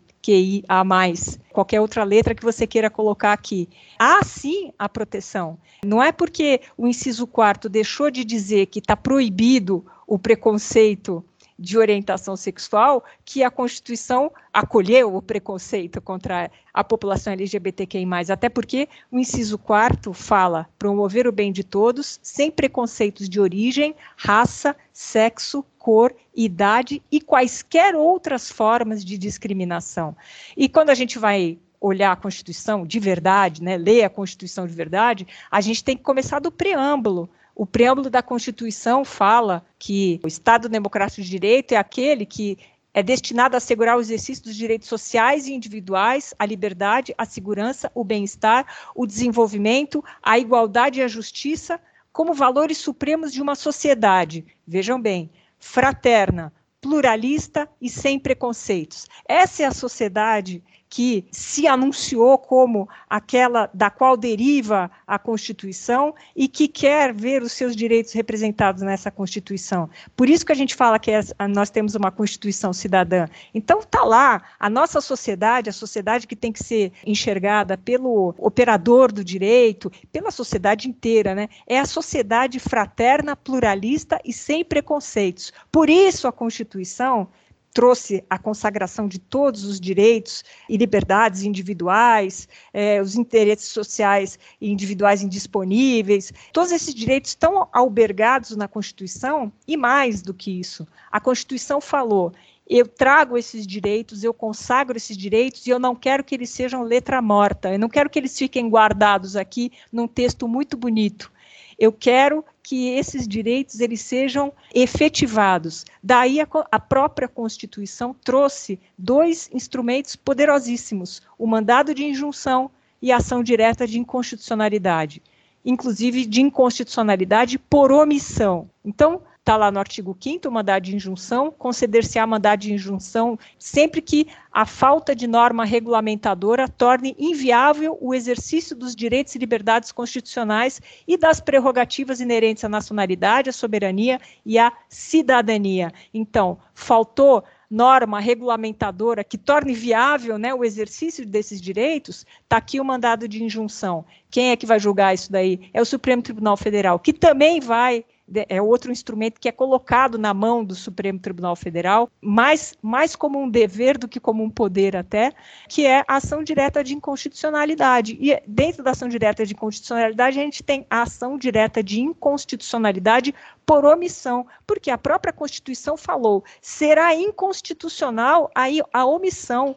Mais 0.85 1.39
qualquer 1.51 1.81
outra 1.81 2.03
letra 2.03 2.35
que 2.35 2.43
você 2.43 2.67
queira 2.67 2.89
colocar 2.89 3.33
aqui. 3.33 3.69
Há 3.97 4.23
sim 4.23 4.71
a 4.77 4.87
proteção. 4.87 5.57
Não 5.85 6.01
é 6.01 6.11
porque 6.11 6.61
o 6.77 6.87
inciso 6.87 7.25
4 7.27 7.69
deixou 7.69 8.11
de 8.11 8.23
dizer 8.23 8.67
que 8.67 8.79
está 8.79 8.95
proibido 8.95 9.85
o 10.05 10.17
preconceito 10.17 11.23
de 11.57 11.77
orientação 11.77 12.35
sexual 12.35 13.03
que 13.25 13.43
a 13.43 13.49
Constituição 13.49 14.31
acolheu 14.53 15.15
o 15.15 15.21
preconceito 15.21 15.99
contra 16.01 16.51
a 16.73 16.83
população 16.83 17.33
LGBTQI+, 17.33 18.05
até 18.31 18.49
porque 18.49 18.87
o 19.11 19.17
inciso 19.17 19.57
4 19.57 20.13
fala 20.13 20.67
promover 20.77 21.27
o 21.27 21.31
bem 21.31 21.51
de 21.51 21.63
todos, 21.63 22.19
sem 22.21 22.51
preconceitos 22.51 23.27
de 23.27 23.39
origem, 23.39 23.95
raça, 24.15 24.75
sexo, 24.93 25.65
cor, 25.77 26.13
idade 26.35 27.01
e 27.11 27.19
quaisquer 27.19 27.95
outras 27.95 28.51
formas 28.51 29.03
de 29.03 29.17
discriminação. 29.17 30.15
E 30.55 30.69
quando 30.69 30.89
a 30.89 30.95
gente 30.95 31.17
vai 31.17 31.57
olhar 31.79 32.11
a 32.11 32.15
Constituição 32.15 32.85
de 32.85 32.99
verdade, 32.99 33.63
né, 33.63 33.77
ler 33.77 34.03
a 34.03 34.09
Constituição 34.09 34.67
de 34.67 34.73
verdade, 34.73 35.27
a 35.49 35.61
gente 35.61 35.83
tem 35.83 35.95
que 35.95 36.03
começar 36.03 36.39
do 36.39 36.51
preâmbulo. 36.51 37.29
O 37.59 37.65
preâmbulo 37.65 38.07
da 38.07 38.21
Constituição 38.21 39.03
fala 39.03 39.65
que 39.79 40.19
o 40.23 40.27
Estado 40.27 40.69
Democrático 40.69 41.23
de 41.23 41.27
Direito 41.27 41.71
é 41.71 41.75
aquele 41.75 42.23
que 42.23 42.55
é 42.93 43.01
destinado 43.01 43.55
a 43.55 43.57
assegurar 43.57 43.97
o 43.97 43.99
exercício 43.99 44.43
dos 44.43 44.55
direitos 44.55 44.87
sociais 44.87 45.47
e 45.47 45.53
individuais, 45.53 46.35
a 46.37 46.45
liberdade, 46.45 47.15
a 47.17 47.25
segurança, 47.25 47.91
o 47.95 48.03
bem-estar, 48.03 48.63
o 48.93 49.07
desenvolvimento, 49.07 50.05
a 50.21 50.37
igualdade 50.37 50.99
e 50.99 51.03
a 51.03 51.07
justiça 51.07 51.81
como 52.13 52.31
valores 52.31 52.77
supremos 52.77 53.33
de 53.33 53.41
uma 53.41 53.55
sociedade. 53.55 54.45
Vejam 54.67 55.01
bem, 55.01 55.27
fraterna, 55.57 56.53
pluralista 56.79 57.67
e 57.81 57.89
sem 57.89 58.19
preconceitos. 58.19 59.07
Essa 59.27 59.63
é 59.63 59.65
a 59.65 59.73
sociedade 59.73 60.63
que 60.89 61.25
se 61.31 61.67
anunciou 61.67 62.37
como 62.37 62.87
aquela 63.09 63.69
da 63.73 63.89
qual 63.89 64.15
deriva 64.15 64.89
a 65.05 65.19
Constituição 65.19 66.15
e 66.35 66.47
que 66.47 66.67
quer 66.67 67.13
ver 67.13 67.41
os 67.41 67.51
seus 67.51 67.75
direitos 67.75 68.13
representados 68.13 68.81
nessa 68.81 69.11
Constituição. 69.11 69.89
Por 70.15 70.29
isso 70.29 70.45
que 70.45 70.51
a 70.51 70.55
gente 70.55 70.75
fala 70.75 70.99
que 70.99 71.11
é, 71.11 71.21
nós 71.49 71.69
temos 71.69 71.95
uma 71.95 72.11
Constituição 72.11 72.71
cidadã. 72.71 73.27
Então 73.53 73.79
está 73.79 74.03
lá 74.03 74.43
a 74.59 74.69
nossa 74.69 75.01
sociedade, 75.01 75.69
a 75.69 75.73
sociedade 75.73 76.27
que 76.27 76.35
tem 76.35 76.51
que 76.51 76.63
ser 76.63 76.91
enxergada 77.05 77.77
pelo 77.77 78.33
operador 78.37 79.11
do 79.11 79.23
direito, 79.23 79.91
pela 80.11 80.31
sociedade 80.31 80.87
inteira, 80.87 81.35
né? 81.35 81.49
É 81.67 81.79
a 81.79 81.85
sociedade 81.85 82.59
fraterna, 82.59 83.35
pluralista 83.35 84.19
e 84.23 84.31
sem 84.31 84.63
preconceitos. 84.63 85.51
Por 85.71 85.89
isso 85.89 86.27
a 86.27 86.31
Constituição 86.31 87.27
trouxe 87.73 88.23
a 88.29 88.39
consagração 88.39 89.07
de 89.07 89.19
todos 89.19 89.63
os 89.63 89.79
direitos 89.79 90.43
e 90.67 90.77
liberdades 90.77 91.43
individuais, 91.43 92.47
é, 92.73 93.01
os 93.01 93.15
interesses 93.15 93.67
sociais 93.67 94.39
e 94.59 94.71
individuais 94.71 95.21
indisponíveis. 95.21 96.31
Todos 96.51 96.71
esses 96.71 96.93
direitos 96.93 97.31
estão 97.31 97.67
albergados 97.71 98.55
na 98.55 98.67
Constituição 98.67 99.51
e 99.67 99.77
mais 99.77 100.21
do 100.21 100.33
que 100.33 100.59
isso. 100.59 100.87
A 101.11 101.19
Constituição 101.19 101.79
falou 101.79 102.33
eu 102.69 102.85
trago 102.85 103.37
esses 103.37 103.65
direitos, 103.65 104.23
eu 104.23 104.33
consagro 104.33 104.97
esses 104.97 105.15
direitos 105.15 105.65
e 105.65 105.69
eu 105.69 105.79
não 105.79 105.95
quero 105.95 106.23
que 106.23 106.35
eles 106.35 106.49
sejam 106.49 106.83
letra 106.83 107.21
morta, 107.21 107.71
eu 107.71 107.79
não 107.79 107.87
quero 107.87 108.09
que 108.09 108.19
eles 108.19 108.37
fiquem 108.37 108.69
guardados 108.69 109.37
aqui 109.37 109.71
num 109.91 110.07
texto 110.07 110.47
muito 110.47 110.75
bonito. 110.75 111.31
Eu 111.79 111.93
quero 111.93 112.43
que 112.67 112.89
esses 112.89 113.25
direitos 113.25 113.79
eles 113.79 114.01
sejam 114.01 114.51
efetivados. 114.75 115.85
Daí 116.03 116.41
a, 116.41 116.47
a 116.69 116.77
própria 116.77 117.25
Constituição 117.25 118.13
trouxe 118.13 118.77
dois 118.97 119.49
instrumentos 119.53 120.17
poderosíssimos: 120.17 121.21
o 121.39 121.47
mandado 121.47 121.95
de 121.95 122.03
injunção 122.03 122.69
e 123.01 123.09
a 123.09 123.17
ação 123.17 123.41
direta 123.41 123.87
de 123.87 123.97
inconstitucionalidade, 123.97 125.23
inclusive 125.63 126.25
de 126.25 126.41
inconstitucionalidade 126.41 127.57
por 127.57 127.89
omissão. 127.89 128.69
Então, 128.83 129.21
está 129.47 129.55
lá 129.55 129.71
no 129.71 129.79
artigo 129.79 130.13
5 130.19 130.45
o 130.45 130.51
mandado 130.51 130.83
de 130.83 130.93
injunção, 130.93 131.49
conceder-se-á 131.49 132.27
mandado 132.27 132.59
de 132.59 132.73
injunção 132.73 133.39
sempre 133.57 134.01
que 134.01 134.27
a 134.51 134.65
falta 134.65 135.15
de 135.15 135.25
norma 135.25 135.63
regulamentadora 135.63 136.67
torne 136.67 137.15
inviável 137.17 137.97
o 138.01 138.13
exercício 138.13 138.75
dos 138.75 138.93
direitos 138.93 139.35
e 139.35 139.39
liberdades 139.39 139.89
constitucionais 139.93 140.81
e 141.07 141.15
das 141.15 141.39
prerrogativas 141.39 142.19
inerentes 142.19 142.65
à 142.65 142.67
nacionalidade, 142.67 143.49
à 143.49 143.53
soberania 143.53 144.19
e 144.45 144.59
à 144.59 144.73
cidadania. 144.89 145.93
Então, 146.13 146.57
faltou 146.73 147.41
norma 147.71 148.19
regulamentadora 148.19 149.23
que 149.23 149.37
torne 149.37 149.73
viável 149.73 150.37
né, 150.37 150.53
o 150.53 150.65
exercício 150.65 151.25
desses 151.25 151.61
direitos, 151.61 152.25
está 152.43 152.57
aqui 152.57 152.81
o 152.81 152.85
mandado 152.85 153.29
de 153.29 153.41
injunção. 153.41 154.03
Quem 154.29 154.51
é 154.51 154.57
que 154.57 154.65
vai 154.65 154.77
julgar 154.77 155.13
isso 155.13 155.31
daí? 155.31 155.69
É 155.73 155.81
o 155.81 155.85
Supremo 155.85 156.21
Tribunal 156.21 156.57
Federal, 156.57 156.99
que 156.99 157.13
também 157.13 157.61
vai 157.61 158.03
é 158.49 158.61
outro 158.61 158.91
instrumento 158.91 159.39
que 159.39 159.47
é 159.47 159.51
colocado 159.51 160.17
na 160.17 160.33
mão 160.33 160.63
do 160.63 160.75
Supremo 160.75 161.19
Tribunal 161.19 161.55
Federal, 161.55 162.09
mais, 162.21 162.73
mais 162.81 163.15
como 163.15 163.41
um 163.41 163.49
dever 163.49 163.97
do 163.97 164.07
que 164.07 164.19
como 164.19 164.43
um 164.43 164.49
poder 164.49 164.95
até, 164.95 165.31
que 165.69 165.85
é 165.85 166.03
a 166.07 166.17
ação 166.17 166.43
direta 166.43 166.83
de 166.83 166.93
inconstitucionalidade. 166.93 168.17
E 168.19 168.41
dentro 168.45 168.83
da 168.83 168.91
ação 168.91 169.07
direta 169.07 169.45
de 169.45 169.53
inconstitucionalidade, 169.53 170.39
a 170.39 170.43
gente 170.43 170.61
tem 170.61 170.85
a 170.89 171.03
ação 171.03 171.37
direta 171.37 171.81
de 171.81 172.01
inconstitucionalidade 172.01 173.33
por 173.65 173.85
omissão, 173.85 174.45
porque 174.65 174.91
a 174.91 174.97
própria 174.97 175.33
Constituição 175.33 175.97
falou, 175.97 176.43
será 176.61 177.13
inconstitucional 177.15 178.51
a, 178.53 178.65
a 178.93 179.05
omissão. 179.05 179.75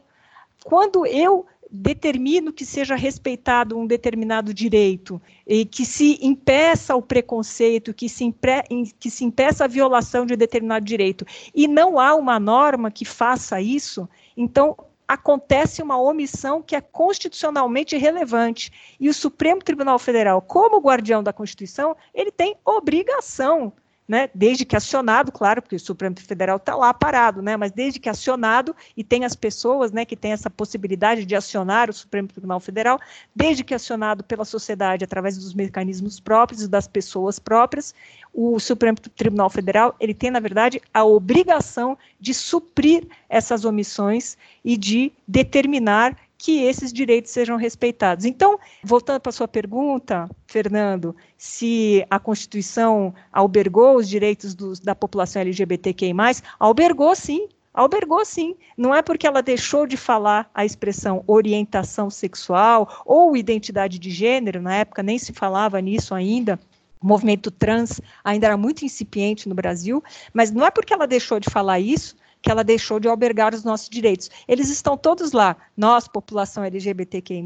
Quando 0.65 1.07
eu 1.07 1.47
determino 1.71 2.53
que 2.53 2.65
seja 2.65 2.97
respeitado 2.97 3.79
um 3.79 3.87
determinado 3.87 4.53
direito 4.53 5.23
e 5.47 5.65
que 5.65 5.85
se 5.85 6.19
impeça 6.21 6.97
o 6.97 7.03
preconceito, 7.03 7.95
que 7.95 8.09
se, 8.09 8.25
impre, 8.25 8.63
que 8.99 9.11
se 9.11 9.25
impeça 9.25 9.65
a 9.65 9.69
violação 9.69 10.27
de 10.27 10.35
determinado 10.35 10.85
direito, 10.85 11.25
e 11.55 11.69
não 11.69 12.01
há 12.01 12.15
uma 12.15 12.41
norma 12.41 12.91
que 12.91 13.05
faça 13.05 13.61
isso, 13.61 14.09
então 14.37 14.77
acontece 15.07 15.83
uma 15.83 16.01
omissão 16.01 16.63
que 16.63 16.77
é 16.77 16.81
constitucionalmente 16.81 17.97
relevante. 17.97 18.71
E 18.99 19.09
o 19.09 19.15
Supremo 19.15 19.61
Tribunal 19.61 19.99
Federal, 19.99 20.41
como 20.41 20.81
guardião 20.81 21.21
da 21.21 21.33
Constituição, 21.33 21.97
ele 22.15 22.31
tem 22.31 22.57
obrigação 22.65 23.73
né, 24.11 24.29
desde 24.35 24.65
que 24.65 24.75
acionado, 24.75 25.31
claro, 25.31 25.63
porque 25.63 25.77
o 25.77 25.79
Supremo 25.79 26.19
Federal 26.19 26.57
está 26.57 26.75
lá 26.75 26.93
parado, 26.93 27.41
né, 27.41 27.57
mas 27.57 27.71
desde 27.71 28.01
que 28.01 28.09
acionado, 28.09 28.75
e 28.97 29.05
tem 29.05 29.25
as 29.25 29.37
pessoas 29.37 29.93
né, 29.93 30.05
que 30.05 30.17
têm 30.17 30.33
essa 30.33 30.51
possibilidade 30.51 31.25
de 31.25 31.37
acionar 31.37 31.89
o 31.89 31.93
Supremo 31.93 32.27
Tribunal 32.27 32.59
Federal, 32.59 32.99
desde 33.33 33.63
que 33.63 33.73
acionado 33.73 34.25
pela 34.25 34.45
sociedade 34.45 35.05
através 35.05 35.39
dos 35.39 35.55
mecanismos 35.55 36.19
próprios 36.19 36.67
das 36.67 36.89
pessoas 36.89 37.39
próprias, 37.39 37.95
o 38.35 38.59
Supremo 38.59 38.99
Tribunal 38.99 39.49
Federal 39.49 39.95
ele 40.01 40.13
tem, 40.13 40.29
na 40.29 40.41
verdade, 40.41 40.83
a 40.93 41.05
obrigação 41.05 41.97
de 42.19 42.35
suprir 42.35 43.07
essas 43.29 43.65
omissões 43.65 44.37
e 44.65 44.77
de 44.77 45.13
determinar 45.29 46.17
que 46.41 46.63
esses 46.63 46.91
direitos 46.91 47.31
sejam 47.31 47.59
respeitados. 47.59 48.25
Então, 48.25 48.59
voltando 48.83 49.21
para 49.21 49.29
a 49.29 49.33
sua 49.33 49.47
pergunta, 49.47 50.27
Fernando, 50.47 51.15
se 51.37 52.03
a 52.09 52.19
Constituição 52.19 53.15
albergou 53.31 53.97
os 53.97 54.09
direitos 54.09 54.55
dos, 54.55 54.81
da 54.81 54.95
população 54.95 55.43
LGBTQI+, 55.43 56.15
albergou 56.59 57.15
sim, 57.15 57.47
albergou 57.75 58.25
sim. 58.25 58.57
Não 58.75 58.95
é 58.95 59.03
porque 59.03 59.27
ela 59.27 59.43
deixou 59.43 59.87
de 59.87 59.99
falar 59.99 60.51
a 60.55 60.65
expressão 60.65 61.23
orientação 61.27 62.09
sexual 62.09 63.03
ou 63.05 63.37
identidade 63.37 63.99
de 63.99 64.11
gênero, 64.11 64.63
na 64.63 64.77
época 64.77 65.03
nem 65.03 65.19
se 65.19 65.35
falava 65.35 65.79
nisso 65.79 66.15
ainda, 66.15 66.59
o 67.03 67.07
movimento 67.07 67.51
trans 67.51 68.01
ainda 68.25 68.47
era 68.47 68.57
muito 68.57 68.83
incipiente 68.83 69.47
no 69.47 69.55
Brasil, 69.55 70.03
mas 70.33 70.51
não 70.51 70.65
é 70.65 70.71
porque 70.71 70.95
ela 70.95 71.07
deixou 71.07 71.39
de 71.39 71.51
falar 71.51 71.81
isso 71.81 72.17
que 72.43 72.51
ela 72.51 72.65
deixou 72.65 72.99
de 72.99 73.09
albergar 73.09 73.55
os 73.55 73.65
nossos 73.65 73.89
direitos. 73.89 74.31
Eles 74.49 74.69
estão 74.69 74.97
todos 74.97 75.33
lá. 75.33 75.57
Nós, 75.77 76.09
população 76.09 76.65
LGBTQI+, 76.65 77.45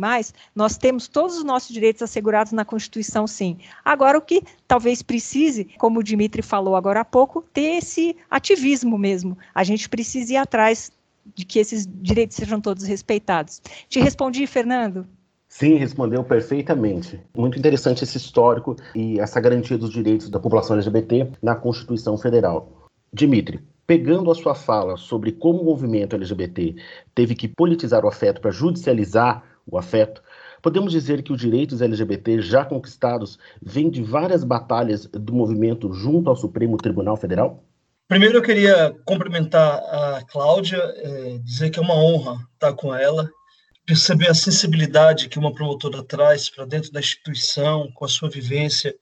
nós 0.55 0.77
temos 0.77 1.09
todos 1.09 1.39
os 1.39 1.45
nossos 1.45 1.73
direitos 1.73 2.03
assegurados 2.03 2.53
na 2.53 2.65
Constituição, 2.65 3.27
sim. 3.27 3.59
Agora, 3.85 4.19
o 4.19 4.23
que 4.23 4.43
talvez 4.67 5.03
precise, 5.03 5.65
como 5.79 6.01
o 6.01 6.03
Dimitri 6.03 6.43
falou 6.43 6.77
agora 6.77 7.01
há 7.01 7.05
pouco, 7.05 7.43
ter 7.53 7.79
esse 7.79 8.17
ativismo 8.31 8.97
mesmo. 8.97 9.37
A 9.55 9.65
gente 9.65 9.89
precisa 9.89 10.35
ir 10.35 10.37
atrás 10.37 10.93
de 11.35 11.45
que 11.45 11.59
esses 11.59 11.87
direitos 11.87 12.37
sejam 12.37 12.61
todos 12.61 12.85
respeitados. 12.85 13.63
Te 13.89 14.01
respondi, 14.01 14.47
Fernando? 14.47 15.07
Sim, 15.49 15.77
respondeu 15.77 16.25
perfeitamente. 16.25 17.21
Muito 17.37 17.59
interessante 17.59 18.03
esse 18.03 18.17
histórico 18.17 18.75
e 18.95 19.21
essa 19.21 19.41
garantia 19.41 19.79
dos 19.79 19.91
direitos 19.91 20.29
da 20.29 20.41
população 20.41 20.77
LGBT 20.77 21.31
na 21.41 21.55
Constituição 21.55 22.19
Federal. 22.19 22.89
Dimitri, 23.13 23.63
pegando 23.87 24.31
a 24.31 24.35
sua 24.35 24.55
fala 24.55 24.97
sobre 24.97 25.33
como 25.33 25.61
o 25.61 25.65
movimento 25.65 26.17
LGBT 26.17 26.77
teve 27.15 27.35
que 27.35 27.49
politizar 27.49 28.05
o 28.05 28.09
afeto 28.09 28.41
para 28.41 28.51
judicializar 28.51 29.45
o 29.67 29.79
afeto, 29.79 30.23
podemos 30.63 30.93
dizer 30.93 31.23
que 31.23 31.33
os 31.33 31.41
direitos 31.41 31.83
LGBT 31.83 32.41
já 32.41 32.65
conquistados 32.65 33.39
vêm 33.61 33.91
de 33.91 34.03
várias 34.03 34.45
batalhas 34.45 35.07
do 35.07 35.33
movimento 35.33 35.93
junto 35.93 36.31
ao 36.31 36.37
Supremo 36.37 36.77
Tribunal 36.77 37.17
Federal? 37.17 37.63
Primeiro, 38.09 38.39
eu 38.39 38.43
queria 38.43 38.95
cumprimentar 39.05 39.79
a 39.79 40.23
Cláudia, 40.29 40.77
é, 40.77 41.39
dizer 41.39 41.71
que 41.71 41.79
é 41.79 41.83
uma 41.83 41.95
honra 41.95 42.37
estar 42.55 42.75
com 42.75 42.95
ela, 42.95 43.31
perceber 43.87 44.29
a 44.29 44.35
sensibilidade 44.35 45.29
que 45.29 45.39
uma 45.39 45.53
promotora 45.53 46.03
traz 46.03 46.51
para 46.51 46.67
dentro 46.67 46.93
da 46.93 47.01
instituição, 47.01 47.91
com 47.93 48.05
a 48.05 48.09
sua 48.09 48.29
vivência, 48.29 48.95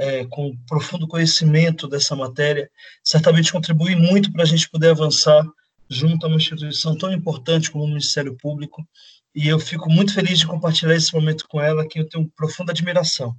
é, 0.00 0.24
com 0.26 0.56
profundo 0.66 1.06
conhecimento 1.06 1.86
dessa 1.86 2.16
matéria, 2.16 2.70
certamente 3.04 3.52
contribui 3.52 3.94
muito 3.94 4.32
para 4.32 4.42
a 4.42 4.46
gente 4.46 4.68
poder 4.70 4.90
avançar 4.90 5.44
junto 5.90 6.24
a 6.24 6.28
uma 6.28 6.38
instituição 6.38 6.96
tão 6.96 7.12
importante 7.12 7.70
como 7.70 7.84
o 7.84 7.88
Ministério 7.88 8.34
Público. 8.36 8.82
E 9.34 9.46
eu 9.46 9.60
fico 9.60 9.90
muito 9.90 10.14
feliz 10.14 10.38
de 10.38 10.46
compartilhar 10.46 10.94
esse 10.94 11.12
momento 11.12 11.46
com 11.46 11.60
ela, 11.60 11.86
que 11.86 12.00
eu 12.00 12.08
tenho 12.08 12.32
profunda 12.34 12.72
admiração. 12.72 13.36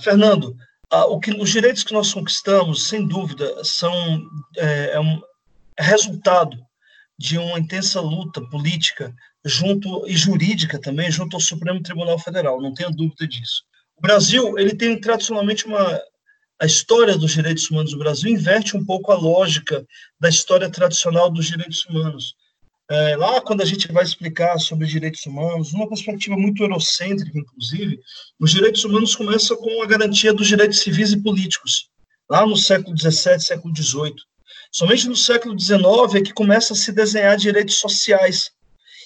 Fernando, 0.00 0.56
o 0.90 1.20
que, 1.20 1.30
os 1.30 1.50
direitos 1.50 1.84
que 1.84 1.92
nós 1.94 2.12
conquistamos, 2.12 2.88
sem 2.88 3.06
dúvida, 3.06 3.64
são 3.64 4.20
é, 4.56 4.94
é 4.94 5.00
um 5.00 5.20
resultado 5.78 6.58
de 7.16 7.38
uma 7.38 7.58
intensa 7.60 8.00
luta 8.00 8.40
política 8.48 9.14
junto 9.44 10.06
e 10.08 10.16
jurídica 10.16 10.80
também 10.80 11.10
junto 11.10 11.36
ao 11.36 11.40
Supremo 11.40 11.80
Tribunal 11.80 12.18
Federal, 12.18 12.60
não 12.60 12.74
tenha 12.74 12.90
dúvida 12.90 13.26
disso. 13.26 13.62
O 14.02 14.06
Brasil, 14.08 14.58
ele 14.58 14.74
tem 14.74 15.00
tradicionalmente 15.00 15.64
uma 15.64 16.02
a 16.60 16.66
história 16.66 17.16
dos 17.16 17.32
direitos 17.32 17.70
humanos 17.70 17.92
do 17.92 17.98
Brasil 17.98 18.30
inverte 18.30 18.76
um 18.76 18.84
pouco 18.84 19.12
a 19.12 19.16
lógica 19.16 19.86
da 20.18 20.28
história 20.28 20.68
tradicional 20.68 21.30
dos 21.30 21.46
direitos 21.46 21.84
humanos. 21.86 22.34
É, 22.90 23.16
lá, 23.16 23.40
quando 23.40 23.62
a 23.62 23.64
gente 23.64 23.90
vai 23.92 24.02
explicar 24.02 24.58
sobre 24.58 24.86
os 24.86 24.90
direitos 24.90 25.24
humanos, 25.24 25.72
numa 25.72 25.88
perspectiva 25.88 26.36
muito 26.36 26.64
eurocêntrica, 26.64 27.38
inclusive, 27.38 28.00
os 28.40 28.50
direitos 28.50 28.84
humanos 28.84 29.14
começam 29.14 29.56
com 29.56 29.82
a 29.82 29.86
garantia 29.86 30.34
dos 30.34 30.48
direitos 30.48 30.80
civis 30.80 31.12
e 31.12 31.22
políticos, 31.22 31.88
lá 32.28 32.44
no 32.44 32.56
século 32.56 32.98
XVII, 32.98 33.40
século 33.40 33.72
XVIII. 33.76 34.16
Somente 34.72 35.08
no 35.08 35.16
século 35.16 35.58
XIX 35.58 36.14
é 36.16 36.20
que 36.20 36.32
começa 36.32 36.72
a 36.72 36.76
se 36.76 36.90
desenhar 36.90 37.36
direitos 37.36 37.76
sociais 37.76 38.50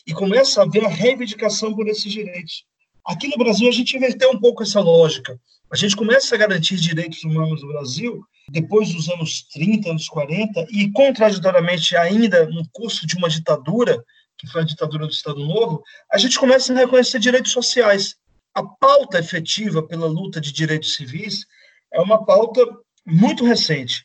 e 0.07 0.15
começa 0.15 0.61
a 0.61 0.65
haver 0.65 0.87
a 0.87 0.89
reivindicação 0.89 1.75
por 1.75 1.87
esses 1.87 2.11
direitos. 2.11 2.65
Aqui 3.07 3.29
no 3.29 3.37
Brasil, 3.37 3.69
a 3.69 3.73
gente 3.73 3.97
inverteu 3.97 4.31
um 4.31 4.41
pouco 4.41 4.65
essa 4.65 4.81
lógica. 4.81 5.39
A 5.73 5.77
gente 5.77 5.95
começa 5.95 6.35
a 6.35 6.39
garantir 6.39 6.75
direitos 6.75 7.23
humanos 7.23 7.63
no 7.63 7.69
Brasil 7.69 8.21
depois 8.51 8.93
dos 8.93 9.09
anos 9.09 9.43
30, 9.53 9.91
anos 9.91 10.09
40, 10.09 10.67
e 10.71 10.91
contraditoriamente 10.91 11.97
ainda 11.97 12.47
no 12.47 12.69
curso 12.73 13.07
de 13.07 13.17
uma 13.17 13.29
ditadura, 13.29 14.05
que 14.37 14.49
foi 14.49 14.63
a 14.63 14.65
ditadura 14.65 15.07
do 15.07 15.13
Estado 15.13 15.39
Novo, 15.39 15.83
a 16.13 16.19
gente 16.19 16.39
começa 16.39 16.73
a 16.73 16.77
reconhecer 16.77 17.21
direitos 17.21 17.53
sociais. 17.53 18.17
A 18.53 18.63
pauta 18.63 19.21
efetiva 19.21 19.83
pela 19.83 20.07
luta 20.07 20.41
de 20.41 20.53
direitos 20.53 20.95
civis 20.95 21.47
é 21.93 22.01
uma 22.01 22.25
pauta 22.25 22.61
muito 23.05 23.45
recente. 23.45 24.05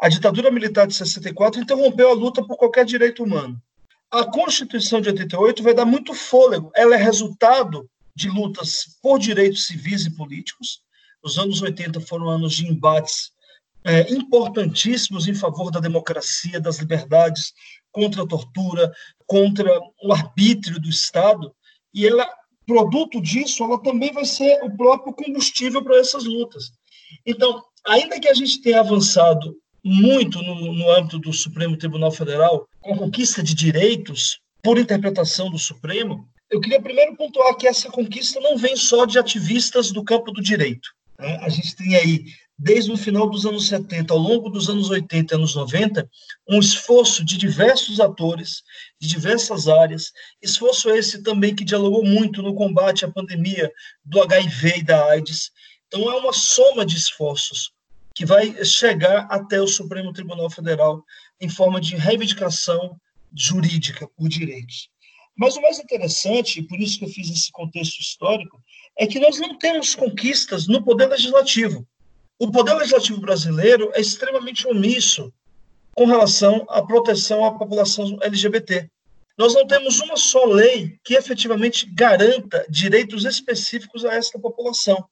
A 0.00 0.08
ditadura 0.08 0.50
militar 0.50 0.88
de 0.88 0.94
64 0.94 1.60
interrompeu 1.60 2.10
a 2.10 2.14
luta 2.14 2.44
por 2.44 2.56
qualquer 2.56 2.84
direito 2.84 3.22
humano. 3.22 3.60
A 4.10 4.24
Constituição 4.24 5.00
de 5.00 5.08
88 5.08 5.62
vai 5.62 5.74
dar 5.74 5.84
muito 5.84 6.14
fôlego. 6.14 6.72
Ela 6.74 6.96
é 6.96 6.98
resultado 6.98 7.88
de 8.14 8.28
lutas 8.28 8.98
por 9.02 9.18
direitos 9.18 9.66
civis 9.66 10.06
e 10.06 10.16
políticos, 10.16 10.82
os 11.22 11.38
anos 11.38 11.60
80 11.60 12.00
foram 12.00 12.28
anos 12.28 12.54
de 12.54 12.66
embates 12.66 13.32
é, 13.84 14.12
importantíssimos 14.12 15.26
em 15.26 15.34
favor 15.34 15.70
da 15.70 15.80
democracia, 15.80 16.60
das 16.60 16.78
liberdades, 16.78 17.52
contra 17.90 18.22
a 18.22 18.26
tortura, 18.26 18.92
contra 19.26 19.80
o 20.02 20.12
arbítrio 20.12 20.80
do 20.80 20.88
Estado, 20.88 21.54
e 21.92 22.06
ela, 22.06 22.28
produto 22.66 23.20
disso, 23.20 23.64
ela 23.64 23.82
também 23.82 24.12
vai 24.12 24.24
ser 24.24 24.62
o 24.62 24.76
próprio 24.76 25.12
combustível 25.12 25.82
para 25.82 25.98
essas 25.98 26.24
lutas. 26.24 26.70
Então, 27.26 27.62
ainda 27.86 28.20
que 28.20 28.28
a 28.28 28.34
gente 28.34 28.60
tenha 28.60 28.80
avançado 28.80 29.56
muito 29.82 30.40
no, 30.42 30.72
no 30.72 30.90
âmbito 30.90 31.18
do 31.18 31.32
Supremo 31.32 31.76
Tribunal 31.76 32.12
Federal, 32.12 32.68
com 32.80 32.94
a 32.94 32.98
conquista 32.98 33.42
de 33.42 33.54
direitos, 33.54 34.40
por 34.62 34.78
interpretação 34.78 35.50
do 35.50 35.58
Supremo, 35.58 36.28
eu 36.50 36.60
queria 36.60 36.82
primeiro 36.82 37.14
pontuar 37.16 37.56
que 37.56 37.66
essa 37.66 37.88
conquista 37.88 38.40
não 38.40 38.58
vem 38.58 38.76
só 38.76 39.04
de 39.04 39.18
ativistas 39.18 39.92
do 39.92 40.02
campo 40.02 40.32
do 40.32 40.42
direito. 40.42 40.90
Né? 41.18 41.38
A 41.42 41.48
gente 41.48 41.76
tem 41.76 41.94
aí, 41.94 42.24
desde 42.58 42.90
o 42.90 42.96
final 42.96 43.30
dos 43.30 43.46
anos 43.46 43.68
70, 43.68 44.12
ao 44.12 44.18
longo 44.18 44.50
dos 44.50 44.68
anos 44.68 44.90
80 44.90 45.32
e 45.32 45.36
anos 45.36 45.54
90, 45.54 46.10
um 46.48 46.58
esforço 46.58 47.24
de 47.24 47.38
diversos 47.38 48.00
atores, 48.00 48.64
de 49.00 49.06
diversas 49.06 49.68
áreas, 49.68 50.12
esforço 50.42 50.90
esse 50.90 51.22
também 51.22 51.54
que 51.54 51.64
dialogou 51.64 52.04
muito 52.04 52.42
no 52.42 52.54
combate 52.54 53.04
à 53.04 53.10
pandemia 53.10 53.70
do 54.04 54.20
HIV 54.20 54.78
e 54.78 54.82
da 54.82 55.04
AIDS. 55.06 55.52
Então, 55.86 56.10
é 56.10 56.16
uma 56.16 56.32
soma 56.32 56.84
de 56.84 56.96
esforços 56.96 57.70
que 58.12 58.26
vai 58.26 58.64
chegar 58.64 59.28
até 59.30 59.60
o 59.60 59.68
Supremo 59.68 60.12
Tribunal 60.12 60.50
Federal 60.50 61.04
em 61.40 61.48
forma 61.48 61.80
de 61.80 61.94
reivindicação 61.94 63.00
jurídica 63.32 64.08
por 64.16 64.28
direitos. 64.28 64.90
Mas 65.40 65.56
o 65.56 65.62
mais 65.62 65.78
interessante, 65.78 66.60
e 66.60 66.62
por 66.62 66.78
isso 66.78 66.98
que 66.98 67.06
eu 67.06 67.08
fiz 67.08 67.30
esse 67.30 67.50
contexto 67.50 67.98
histórico, 67.98 68.62
é 68.98 69.06
que 69.06 69.18
nós 69.18 69.38
não 69.38 69.56
temos 69.56 69.94
conquistas 69.94 70.68
no 70.68 70.84
poder 70.84 71.06
legislativo. 71.06 71.88
O 72.38 72.50
poder 72.50 72.74
legislativo 72.74 73.22
brasileiro 73.22 73.90
é 73.94 74.02
extremamente 74.02 74.68
omisso 74.68 75.32
com 75.92 76.04
relação 76.04 76.66
à 76.68 76.82
proteção 76.82 77.42
à 77.42 77.52
população 77.52 78.18
LGBT. 78.20 78.90
Nós 79.38 79.54
não 79.54 79.66
temos 79.66 79.98
uma 80.00 80.18
só 80.18 80.44
lei 80.44 80.98
que 81.02 81.14
efetivamente 81.14 81.86
garanta 81.86 82.66
direitos 82.68 83.24
específicos 83.24 84.04
a 84.04 84.12
esta 84.12 84.38
população. 84.38 85.02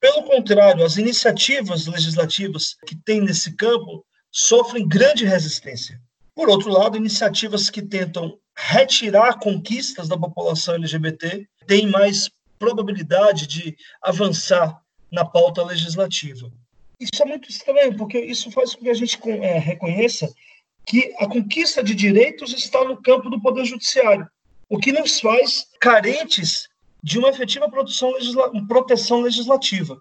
Pelo 0.00 0.24
contrário, 0.24 0.84
as 0.84 0.96
iniciativas 0.96 1.86
legislativas 1.86 2.74
que 2.88 2.96
tem 2.96 3.20
nesse 3.20 3.54
campo 3.54 4.04
sofrem 4.32 4.88
grande 4.88 5.24
resistência. 5.24 6.00
Por 6.34 6.48
outro 6.48 6.72
lado, 6.72 6.96
iniciativas 6.96 7.70
que 7.70 7.80
tentam 7.80 8.36
retirar 8.56 9.38
conquistas 9.38 10.08
da 10.08 10.16
população 10.16 10.74
LGBT 10.76 11.46
têm 11.66 11.86
mais 11.86 12.30
probabilidade 12.58 13.46
de 13.46 13.76
avançar 14.02 14.80
na 15.12 15.24
pauta 15.24 15.62
legislativa. 15.62 16.50
Isso 16.98 17.22
é 17.22 17.26
muito 17.26 17.50
estranho, 17.50 17.94
porque 17.96 18.18
isso 18.18 18.50
faz 18.50 18.74
com 18.74 18.82
que 18.82 18.88
a 18.88 18.94
gente 18.94 19.18
é, 19.28 19.58
reconheça 19.58 20.32
que 20.86 21.14
a 21.18 21.26
conquista 21.26 21.82
de 21.82 21.94
direitos 21.94 22.54
está 22.54 22.82
no 22.84 22.96
campo 23.02 23.28
do 23.28 23.40
Poder 23.40 23.64
Judiciário, 23.64 24.26
o 24.68 24.78
que 24.78 24.92
nos 24.92 25.20
faz 25.20 25.66
carentes 25.80 26.68
de 27.02 27.18
uma 27.18 27.28
efetiva 27.28 27.68
legisla 28.12 28.50
proteção 28.66 29.20
legislativa. 29.20 30.00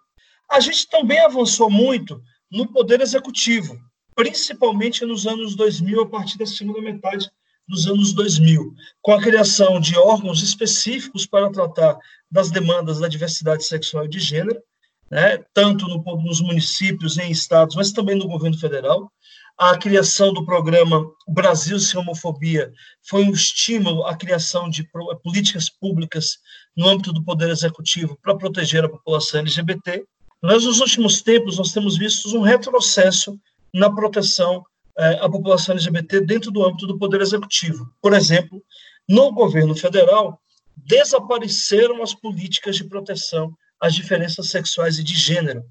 A 0.50 0.60
gente 0.60 0.88
também 0.88 1.20
avançou 1.20 1.70
muito 1.70 2.22
no 2.50 2.72
Poder 2.72 3.02
Executivo, 3.02 3.78
principalmente 4.15 5.06
nos 5.06 5.28
anos 5.28 5.56
2000, 5.56 6.02
a 6.02 6.08
partir 6.08 6.38
da 6.38 6.46
segunda 6.46 6.82
metade 6.82 7.30
dos 7.67 7.88
anos 7.88 8.13
2000, 8.13 8.73
com 9.01 9.13
a 9.13 9.21
criação 9.21 9.80
de 9.80 9.97
órgãos 9.97 10.43
específicos 10.43 11.25
para 11.25 11.51
tratar 11.51 11.97
das 12.30 12.51
demandas 12.51 12.99
da 12.99 13.08
diversidade 13.08 13.63
sexual 13.63 14.06
e 14.06 14.10
de 14.10 14.19
gênero, 14.19 14.62
né, 15.10 15.38
tanto 15.54 15.88
no, 15.88 16.04
nos 16.23 16.41
municípios, 16.41 17.17
em 17.17 17.32
estados, 17.32 17.75
mas 17.75 17.91
também 17.91 18.15
no 18.15 18.28
governo 18.28 18.58
federal. 18.58 19.12
A 19.58 19.78
criação 19.78 20.34
do 20.34 20.45
programa 20.45 21.10
Brasil 21.28 21.80
Sem 21.80 21.99
Homofobia 21.99 22.73
foi 23.08 23.23
um 23.23 23.32
estímulo 23.32 24.06
à 24.06 24.13
criação 24.13 24.69
de 24.69 24.86
políticas 25.23 25.69
públicas 25.69 26.39
no 26.75 26.89
âmbito 26.89 27.13
do 27.13 27.23
Poder 27.23 27.49
Executivo 27.49 28.19
para 28.21 28.36
proteger 28.36 28.84
a 28.84 28.89
população 28.89 29.39
LGBT. 29.39 30.04
Mas, 30.41 30.65
nos 30.65 30.82
últimos 30.82 31.21
tempos, 31.21 31.58
nós 31.58 31.71
temos 31.71 31.97
visto 31.97 32.38
um 32.38 32.41
retrocesso 32.41 33.39
na 33.73 33.89
proteção 33.89 34.65
a 34.97 35.29
população 35.29 35.73
LGBT 35.73 36.21
dentro 36.21 36.51
do 36.51 36.65
âmbito 36.65 36.88
do 36.88 36.97
Poder 36.97 37.21
Executivo. 37.21 37.91
Por 38.01 38.13
exemplo, 38.13 38.63
no 39.08 39.31
governo 39.31 39.75
federal, 39.75 40.39
desapareceram 40.75 42.01
as 42.01 42.13
políticas 42.13 42.75
de 42.75 42.86
proteção 42.86 43.53
às 43.79 43.93
diferenças 43.93 44.49
sexuais 44.49 44.97
e 44.97 45.03
de 45.03 45.15
gênero. 45.15 45.63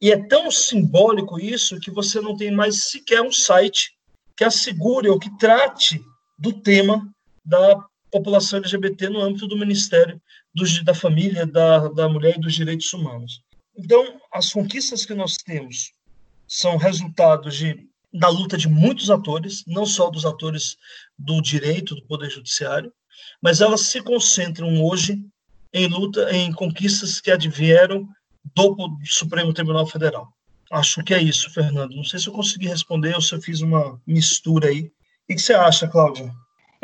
E 0.00 0.10
é 0.10 0.26
tão 0.26 0.50
simbólico 0.50 1.38
isso 1.38 1.80
que 1.80 1.90
você 1.90 2.20
não 2.20 2.36
tem 2.36 2.50
mais 2.50 2.90
sequer 2.90 3.22
um 3.22 3.32
site 3.32 3.92
que 4.36 4.44
assegure 4.44 5.08
ou 5.08 5.18
que 5.18 5.36
trate 5.38 6.00
do 6.38 6.52
tema 6.52 7.08
da 7.44 7.78
população 8.10 8.58
LGBT 8.58 9.08
no 9.08 9.20
âmbito 9.20 9.46
do 9.46 9.56
Ministério 9.56 10.20
dos, 10.52 10.82
da 10.84 10.94
Família, 10.94 11.46
da, 11.46 11.88
da 11.88 12.08
Mulher 12.08 12.36
e 12.36 12.40
dos 12.40 12.54
Direitos 12.54 12.92
Humanos. 12.92 13.42
Então, 13.76 14.20
as 14.32 14.52
conquistas 14.52 15.04
que 15.04 15.14
nós 15.14 15.36
temos 15.36 15.92
são 16.46 16.76
resultados 16.76 17.56
de 17.56 17.88
da 18.14 18.28
luta 18.28 18.56
de 18.56 18.68
muitos 18.68 19.10
atores, 19.10 19.64
não 19.66 19.84
só 19.84 20.08
dos 20.08 20.24
atores 20.24 20.76
do 21.18 21.42
direito, 21.42 21.96
do 21.96 22.06
poder 22.06 22.30
judiciário, 22.30 22.92
mas 23.42 23.60
elas 23.60 23.80
se 23.82 24.00
concentram 24.00 24.80
hoje 24.82 25.20
em 25.72 25.88
luta, 25.88 26.30
em 26.32 26.52
conquistas 26.52 27.20
que 27.20 27.32
advieram 27.32 28.08
do 28.54 28.76
Supremo 29.04 29.52
Tribunal 29.52 29.86
Federal. 29.86 30.32
Acho 30.70 31.02
que 31.02 31.12
é 31.12 31.20
isso, 31.20 31.50
Fernando. 31.50 31.96
Não 31.96 32.04
sei 32.04 32.20
se 32.20 32.28
eu 32.28 32.32
consegui 32.32 32.68
responder 32.68 33.14
ou 33.14 33.20
se 33.20 33.34
eu 33.34 33.42
fiz 33.42 33.60
uma 33.60 34.00
mistura 34.06 34.68
aí. 34.68 34.92
O 35.28 35.34
que 35.34 35.38
você 35.38 35.54
acha, 35.54 35.88
Cláudia? 35.88 36.32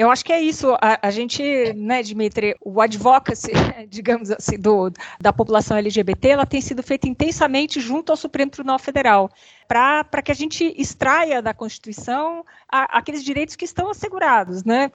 Eu 0.01 0.11
acho 0.11 0.25
que 0.25 0.33
é 0.33 0.41
isso. 0.41 0.73
A, 0.81 1.09
a, 1.09 1.11
gente, 1.11 1.43
né, 1.75 2.03
Dimitri, 2.03 2.57
o 2.65 2.81
advocacy, 2.81 3.53
digamos 3.87 4.31
assim, 4.31 4.59
do, 4.59 4.91
da 5.21 5.31
população 5.31 5.77
LGBT, 5.77 6.29
ela 6.29 6.47
tem 6.47 6.59
sido 6.63 6.83
feita 6.83 7.07
intensamente 7.07 7.79
junto 7.81 8.11
ao 8.11 8.17
Supremo 8.17 8.51
Tribunal 8.51 8.79
Federal, 8.79 9.31
para 9.69 10.23
que 10.25 10.33
a 10.33 10.35
gente 10.35 10.75
extraia 10.75 11.43
da 11.43 11.53
Constituição 11.53 12.47
a, 12.67 12.97
aqueles 12.97 13.23
direitos 13.23 13.57
que 13.57 13.67
estão 13.67 13.91
assegurados, 13.91 14.65
né, 14.65 14.91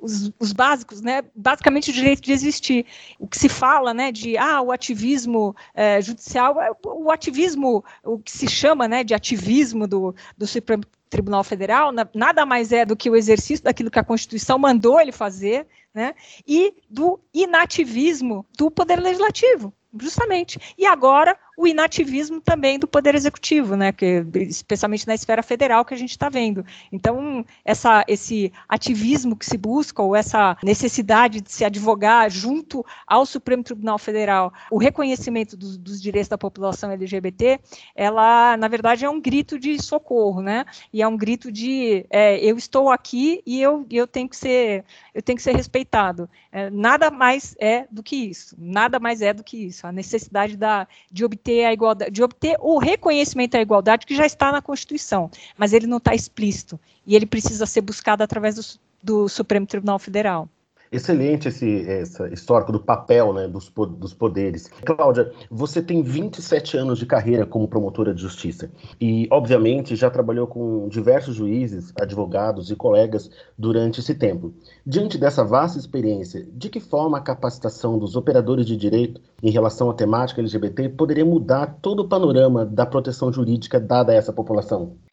os, 0.00 0.32
os, 0.40 0.50
básicos, 0.50 1.02
né, 1.02 1.22
basicamente 1.34 1.90
o 1.90 1.92
direito 1.92 2.22
de 2.22 2.32
existir. 2.32 2.86
O 3.18 3.28
que 3.28 3.36
se 3.36 3.50
fala, 3.50 3.92
né, 3.92 4.10
de 4.10 4.38
ah, 4.38 4.62
o 4.62 4.72
ativismo 4.72 5.54
é, 5.74 6.00
judicial, 6.00 6.58
é, 6.62 6.70
o 6.86 7.10
ativismo, 7.10 7.84
o 8.02 8.18
que 8.18 8.32
se 8.32 8.48
chama, 8.48 8.88
né, 8.88 9.04
de 9.04 9.12
ativismo 9.12 9.86
do, 9.86 10.14
do 10.38 10.46
Supremo 10.46 10.84
Tribunal 11.16 11.42
Federal 11.42 11.90
nada 12.14 12.44
mais 12.44 12.72
é 12.72 12.84
do 12.84 12.94
que 12.94 13.08
o 13.08 13.16
exercício 13.16 13.64
daquilo 13.64 13.90
que 13.90 13.98
a 13.98 14.04
Constituição 14.04 14.58
mandou 14.58 15.00
ele 15.00 15.12
fazer, 15.12 15.66
né? 15.94 16.14
E 16.46 16.74
do 16.90 17.18
inativismo 17.32 18.44
do 18.54 18.70
poder 18.70 19.00
legislativo, 19.00 19.72
justamente. 19.98 20.60
E 20.76 20.84
agora 20.84 21.34
o 21.56 21.66
inativismo 21.66 22.40
também 22.40 22.78
do 22.78 22.86
poder 22.86 23.14
executivo, 23.14 23.76
né, 23.76 23.90
que, 23.90 24.24
especialmente 24.34 25.06
na 25.06 25.14
esfera 25.14 25.42
federal 25.42 25.84
que 25.84 25.94
a 25.94 25.96
gente 25.96 26.10
está 26.10 26.28
vendo. 26.28 26.64
Então, 26.92 27.44
essa, 27.64 28.04
esse 28.06 28.52
ativismo 28.68 29.34
que 29.34 29.46
se 29.46 29.56
busca, 29.56 30.02
ou 30.02 30.14
essa 30.14 30.56
necessidade 30.62 31.40
de 31.40 31.50
se 31.50 31.64
advogar 31.64 32.30
junto 32.30 32.84
ao 33.06 33.24
Supremo 33.24 33.62
Tribunal 33.62 33.98
Federal, 33.98 34.52
o 34.70 34.76
reconhecimento 34.76 35.56
dos, 35.56 35.78
dos 35.78 36.00
direitos 36.00 36.28
da 36.28 36.36
população 36.36 36.90
LGBT, 36.90 37.58
ela, 37.94 38.56
na 38.56 38.68
verdade, 38.68 39.04
é 39.04 39.10
um 39.10 39.20
grito 39.20 39.58
de 39.58 39.82
socorro, 39.82 40.42
né, 40.42 40.66
e 40.92 41.00
é 41.00 41.08
um 41.08 41.16
grito 41.16 41.50
de 41.50 42.04
é, 42.10 42.38
eu 42.38 42.58
estou 42.58 42.90
aqui 42.90 43.42
e 43.46 43.62
eu, 43.62 43.86
eu 43.90 44.06
tenho 44.06 44.28
que 44.28 44.36
ser 44.36 44.84
eu 45.14 45.22
tenho 45.22 45.36
que 45.36 45.42
ser 45.42 45.56
respeitado. 45.56 46.28
É, 46.52 46.68
nada 46.68 47.10
mais 47.10 47.54
é 47.58 47.86
do 47.90 48.02
que 48.02 48.16
isso, 48.16 48.54
nada 48.58 48.98
mais 49.00 49.22
é 49.22 49.32
do 49.32 49.42
que 49.42 49.56
isso, 49.56 49.86
a 49.86 49.92
necessidade 49.92 50.56
da, 50.56 50.86
de 51.10 51.24
obter 51.24 51.45
obter 51.46 51.64
a 51.64 51.72
igualdade, 51.72 52.10
de 52.10 52.22
obter 52.22 52.56
o 52.60 52.78
reconhecimento 52.78 53.56
à 53.56 53.60
igualdade 53.60 54.06
que 54.06 54.14
já 54.14 54.26
está 54.26 54.50
na 54.50 54.60
Constituição, 54.60 55.30
mas 55.56 55.72
ele 55.72 55.86
não 55.86 55.98
está 55.98 56.14
explícito 56.14 56.78
e 57.06 57.14
ele 57.14 57.26
precisa 57.26 57.64
ser 57.66 57.80
buscado 57.80 58.22
através 58.22 58.56
do, 58.56 58.80
do 59.02 59.28
Supremo 59.28 59.66
Tribunal 59.66 59.98
Federal. 59.98 60.48
Excelente 60.90 61.48
esse, 61.48 61.66
esse 61.66 62.22
histórico 62.32 62.72
do 62.72 62.80
papel 62.80 63.32
né, 63.32 63.48
dos, 63.48 63.72
dos 63.98 64.14
poderes. 64.14 64.68
Cláudia, 64.84 65.32
você 65.50 65.82
tem 65.82 66.02
27 66.02 66.76
anos 66.76 66.98
de 66.98 67.06
carreira 67.06 67.44
como 67.44 67.68
promotora 67.68 68.14
de 68.14 68.22
justiça 68.22 68.70
e, 69.00 69.28
obviamente, 69.30 69.96
já 69.96 70.10
trabalhou 70.10 70.46
com 70.46 70.88
diversos 70.88 71.34
juízes, 71.34 71.92
advogados 72.00 72.70
e 72.70 72.76
colegas 72.76 73.30
durante 73.58 74.00
esse 74.00 74.14
tempo. 74.14 74.54
Diante 74.86 75.18
dessa 75.18 75.44
vasta 75.44 75.78
experiência, 75.78 76.46
de 76.52 76.68
que 76.68 76.80
forma 76.80 77.18
a 77.18 77.22
capacitação 77.22 77.98
dos 77.98 78.16
operadores 78.16 78.66
de 78.66 78.76
direito 78.76 79.20
em 79.42 79.50
relação 79.50 79.90
à 79.90 79.94
temática 79.94 80.40
LGBT 80.40 80.90
poderia 80.90 81.24
mudar 81.24 81.78
todo 81.82 82.00
o 82.00 82.08
panorama 82.08 82.64
da 82.64 82.86
proteção 82.86 83.32
jurídica 83.32 83.80
dada 83.80 84.12
a 84.12 84.14
essa 84.14 84.32
população? 84.32 85.05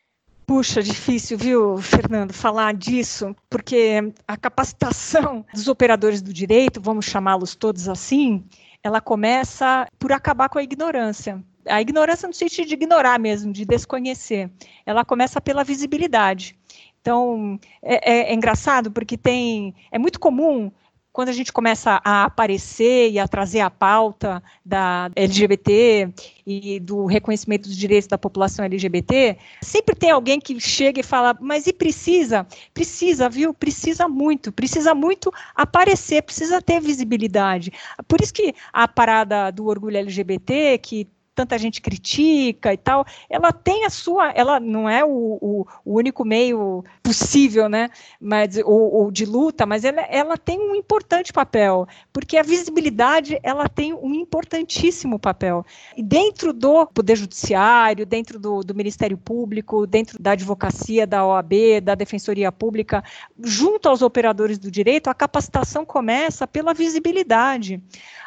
Puxa, 0.45 0.83
difícil, 0.83 1.37
viu, 1.37 1.77
Fernando, 1.77 2.33
falar 2.33 2.73
disso, 2.73 3.35
porque 3.49 4.13
a 4.27 4.35
capacitação 4.35 5.45
dos 5.53 5.67
operadores 5.67 6.21
do 6.21 6.33
direito, 6.33 6.81
vamos 6.81 7.05
chamá-los 7.05 7.55
todos 7.55 7.87
assim, 7.87 8.43
ela 8.83 8.99
começa 8.99 9.87
por 9.97 10.11
acabar 10.11 10.49
com 10.49 10.59
a 10.59 10.63
ignorância. 10.63 11.41
A 11.65 11.81
ignorância 11.81 12.27
no 12.27 12.33
sentido 12.33 12.67
de 12.67 12.73
ignorar 12.73 13.17
mesmo, 13.17 13.53
de 13.53 13.63
desconhecer. 13.63 14.51
Ela 14.85 15.05
começa 15.05 15.39
pela 15.39 15.63
visibilidade. 15.63 16.57
Então, 16.99 17.57
é, 17.81 18.11
é, 18.11 18.31
é 18.31 18.33
engraçado 18.33 18.91
porque 18.91 19.17
tem. 19.17 19.73
É 19.91 19.97
muito 19.97 20.19
comum 20.19 20.71
quando 21.13 21.29
a 21.29 21.33
gente 21.33 21.53
começa 21.53 22.01
a 22.03 22.23
aparecer 22.23 23.11
e 23.11 23.19
a 23.19 23.27
trazer 23.27 23.59
a 23.59 23.69
pauta 23.69 24.41
da 24.65 25.11
LGBT 25.15 26.11
e 26.45 26.79
do 26.79 27.05
reconhecimento 27.05 27.69
dos 27.69 27.77
direitos 27.77 28.07
da 28.07 28.17
população 28.17 28.65
LGBT, 28.65 29.37
sempre 29.61 29.95
tem 29.95 30.09
alguém 30.09 30.41
que 30.41 30.59
chega 30.59 30.99
e 30.99 31.03
fala, 31.03 31.37
mas 31.39 31.67
e 31.67 31.71
precisa? 31.71 32.47
Precisa, 32.73 33.29
viu? 33.29 33.53
Precisa 33.53 34.07
muito, 34.07 34.51
precisa 34.51 34.95
muito 34.95 35.31
aparecer, 35.55 36.23
precisa 36.23 36.59
ter 36.59 36.81
visibilidade. 36.81 37.71
Por 38.07 38.19
isso 38.19 38.33
que 38.33 38.55
a 38.73 38.87
parada 38.87 39.51
do 39.51 39.67
orgulho 39.67 39.97
LGBT, 39.97 40.79
que 40.79 41.07
tanta 41.35 41.57
gente 41.57 41.81
critica 41.81 42.73
e 42.73 42.77
tal, 42.77 43.05
ela 43.29 43.51
tem 43.51 43.85
a 43.85 43.89
sua, 43.89 44.29
ela 44.31 44.59
não 44.59 44.89
é 44.89 45.03
o, 45.03 45.37
o, 45.41 45.67
o 45.83 45.97
único 45.97 46.23
meio 46.23 46.83
possível, 47.01 47.67
né, 47.67 47.89
mas, 48.19 48.57
ou, 48.57 48.93
ou, 48.93 49.11
de 49.11 49.25
luta, 49.25 49.65
mas 49.65 49.83
ela, 49.83 50.01
ela 50.01 50.37
tem 50.37 50.59
um 50.59 50.75
importante 50.75 51.33
papel, 51.33 51.87
porque 52.11 52.37
a 52.37 52.43
visibilidade, 52.43 53.39
ela 53.43 53.67
tem 53.67 53.93
um 53.93 54.13
importantíssimo 54.13 55.17
papel. 55.17 55.65
E 55.97 56.03
dentro 56.03 56.53
do 56.53 56.85
Poder 56.87 57.15
Judiciário, 57.15 58.05
dentro 58.05 58.39
do, 58.39 58.61
do 58.61 58.75
Ministério 58.75 59.17
Público, 59.17 59.87
dentro 59.87 60.21
da 60.21 60.31
advocacia, 60.31 61.07
da 61.07 61.25
OAB, 61.25 61.81
da 61.81 61.95
Defensoria 61.95 62.51
Pública, 62.51 63.03
junto 63.41 63.89
aos 63.89 64.01
operadores 64.01 64.57
do 64.57 64.69
direito, 64.69 65.09
a 65.09 65.13
capacitação 65.13 65.85
começa 65.85 66.47
pela 66.47 66.73
visibilidade. 66.73 67.81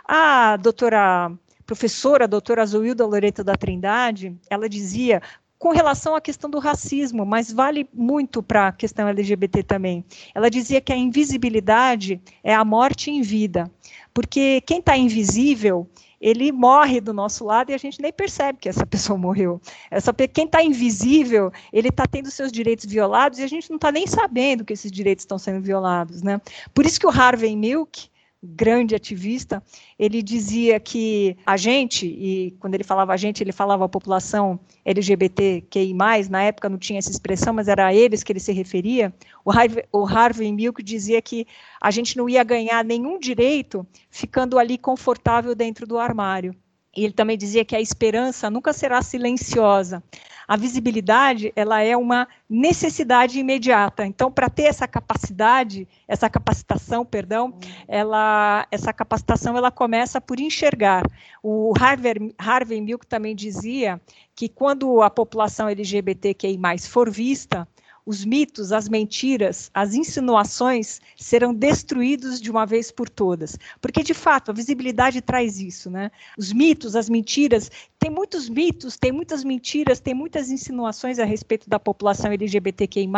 A 0.05 0.57
doutora 0.57 1.33
professora, 1.67 2.25
a 2.25 2.29
doutora 2.29 2.63
Azuilda 2.63 3.05
Loreto 3.05 3.43
da 3.43 3.55
Trindade, 3.55 4.35
ela 4.49 4.69
dizia 4.69 5.21
com 5.59 5.71
relação 5.71 6.15
à 6.15 6.21
questão 6.21 6.49
do 6.49 6.59
racismo, 6.59 7.25
mas 7.25 7.51
vale 7.53 7.89
muito 7.93 8.43
para 8.43 8.69
a 8.69 8.73
questão 8.73 9.09
LGBT 9.09 9.63
também. 9.63 10.05
Ela 10.35 10.51
dizia 10.51 10.81
que 10.81 10.93
a 10.93 10.97
invisibilidade 10.97 12.21
é 12.45 12.55
a 12.55 12.65
morte 12.65 13.11
em 13.11 13.23
vida, 13.23 13.71
porque 14.13 14.61
quem 14.63 14.79
está 14.79 14.97
invisível, 14.97 15.89
ele 16.21 16.53
morre 16.53 17.01
do 17.01 17.13
nosso 17.13 17.45
lado 17.45 17.71
e 17.71 17.75
a 17.75 17.79
gente 17.79 18.01
nem 18.01 18.13
percebe 18.13 18.59
que 18.61 18.69
essa 18.69 18.85
pessoa 18.87 19.19
morreu. 19.19 19.61
Essa, 19.91 20.13
quem 20.13 20.45
está 20.45 20.63
invisível, 20.63 21.51
ele 21.73 21.89
está 21.89 22.07
tendo 22.07 22.31
seus 22.31 22.53
direitos 22.53 22.85
violados 22.85 23.39
e 23.39 23.43
a 23.43 23.49
gente 23.49 23.71
não 23.71 23.77
está 23.77 23.91
nem 23.91 24.07
sabendo 24.07 24.65
que 24.65 24.73
esses 24.73 24.93
direitos 24.93 25.23
estão 25.23 25.39
sendo 25.39 25.61
violados. 25.61 26.23
Né? 26.23 26.41
Por 26.75 26.85
isso 26.85 27.01
que 27.01 27.07
o 27.07 27.11
Harvey 27.11 27.57
Milk, 27.57 28.09
grande 28.43 28.95
ativista, 28.95 29.63
ele 29.99 30.23
dizia 30.23 30.79
que 30.79 31.37
a 31.45 31.57
gente, 31.57 32.07
e 32.07 32.53
quando 32.61 32.75
ele 32.75 32.85
falava 32.85 33.13
a 33.13 33.17
gente, 33.17 33.43
ele 33.43 33.53
falava 33.53 33.85
a 33.85 33.89
população 33.89 34.61
LGBTQI+, 34.85 35.95
na 36.31 36.43
época 36.43 36.69
não 36.69 36.79
tinha 36.79 36.99
essa 36.99 37.11
expressão, 37.11 37.55
mas 37.55 37.69
era 37.69 37.87
a 37.87 37.95
eles 37.95 38.23
que 38.23 38.33
ele 38.33 38.41
se 38.41 38.53
referia, 38.53 39.13
o 39.45 39.51
Harvey, 39.51 39.85
o 39.93 40.07
Harvey 40.07 40.53
Milk 40.53 40.83
dizia 40.83 41.21
que 41.21 41.47
a 41.81 41.91
gente 41.91 42.17
não 42.17 42.29
ia 42.29 42.45
ganhar 42.45 42.85
nenhum 42.85 43.19
direito 43.19 43.87
ficando 44.11 44.59
ali 44.59 44.79
confortável 44.79 45.55
dentro 45.55 45.87
do 45.87 45.99
armário. 45.99 46.55
E 46.97 47.05
ele 47.05 47.13
também 47.13 47.37
dizia 47.37 47.65
que 47.65 47.77
a 47.77 47.81
esperança 47.81 48.49
nunca 48.49 48.73
será 48.73 49.03
silenciosa. 49.03 50.03
A 50.49 50.57
visibilidade, 50.57 51.53
ela 51.57 51.83
é 51.83 51.97
uma 51.97 52.29
necessidade 52.49 53.39
imediata. 53.39 54.07
Então, 54.07 54.31
para 54.31 54.49
ter 54.49 54.63
essa 54.63 54.87
capacidade, 54.87 55.89
essa 56.07 56.31
capacitação, 56.31 57.05
perdão, 57.05 57.59
ela, 57.89 58.67
essa 58.71 58.93
capacitação 58.93 59.57
ela 59.57 59.73
começa 59.73 60.21
por 60.21 60.39
enxergar. 60.39 61.03
O 61.43 61.73
Harvey, 61.79 62.33
Harvey 62.39 62.81
Milk 62.81 63.07
também 63.07 63.35
dizia 63.35 64.01
que 64.35 64.49
quando 64.49 65.03
a 65.03 65.11
população 65.11 65.69
LGBTQI+ 65.69 66.59
for 66.89 67.11
vista, 67.11 67.67
os 68.07 68.25
mitos, 68.25 68.71
as 68.71 68.89
mentiras, 68.89 69.69
as 69.75 69.93
insinuações 69.93 71.01
serão 71.17 71.53
destruídos 71.53 72.41
de 72.41 72.49
uma 72.49 72.65
vez 72.65 72.93
por 72.93 73.09
todas. 73.09 73.59
Porque, 73.81 74.03
de 74.05 74.15
fato, 74.15 74.53
a 74.53 74.55
visibilidade 74.55 75.21
traz 75.21 75.59
isso, 75.59 75.91
né? 75.91 76.13
Os 76.39 76.53
mitos, 76.53 76.95
as 76.95 77.09
mentiras, 77.09 77.69
tem 77.99 78.09
muitos 78.09 78.49
mitos, 78.49 78.97
tem 78.97 79.11
muitas 79.11 79.43
mentiras, 79.43 79.99
tem 79.99 80.15
muitas 80.15 80.51
insinuações 80.51 81.19
a 81.19 81.25
respeito 81.25 81.69
da 81.69 81.81
população 81.81 82.31
LGBTQI+, 82.31 83.09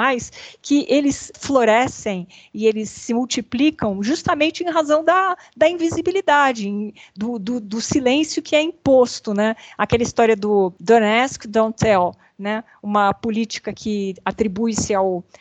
que 0.62 0.86
eles 0.88 1.30
florescem 1.38 2.26
e 2.54 2.66
eles 2.66 2.88
se 2.88 3.12
multiplicam 3.12 4.02
justamente 4.02 4.64
em 4.64 4.70
razão 4.70 5.04
da, 5.04 5.36
da 5.54 5.68
invisibilidade, 5.68 6.94
do, 7.14 7.38
do, 7.38 7.60
do 7.60 7.80
silêncio 7.82 8.40
que 8.40 8.56
é 8.56 8.62
imposto, 8.62 9.34
né? 9.34 9.54
Aquela 9.76 10.02
história 10.02 10.34
do 10.34 10.72
don't 10.80 11.04
ask, 11.04 11.46
don't 11.46 11.76
tell, 11.76 12.14
né, 12.38 12.62
uma 12.80 13.12
política 13.12 13.72
que 13.72 14.14
atribui-se 14.24 14.94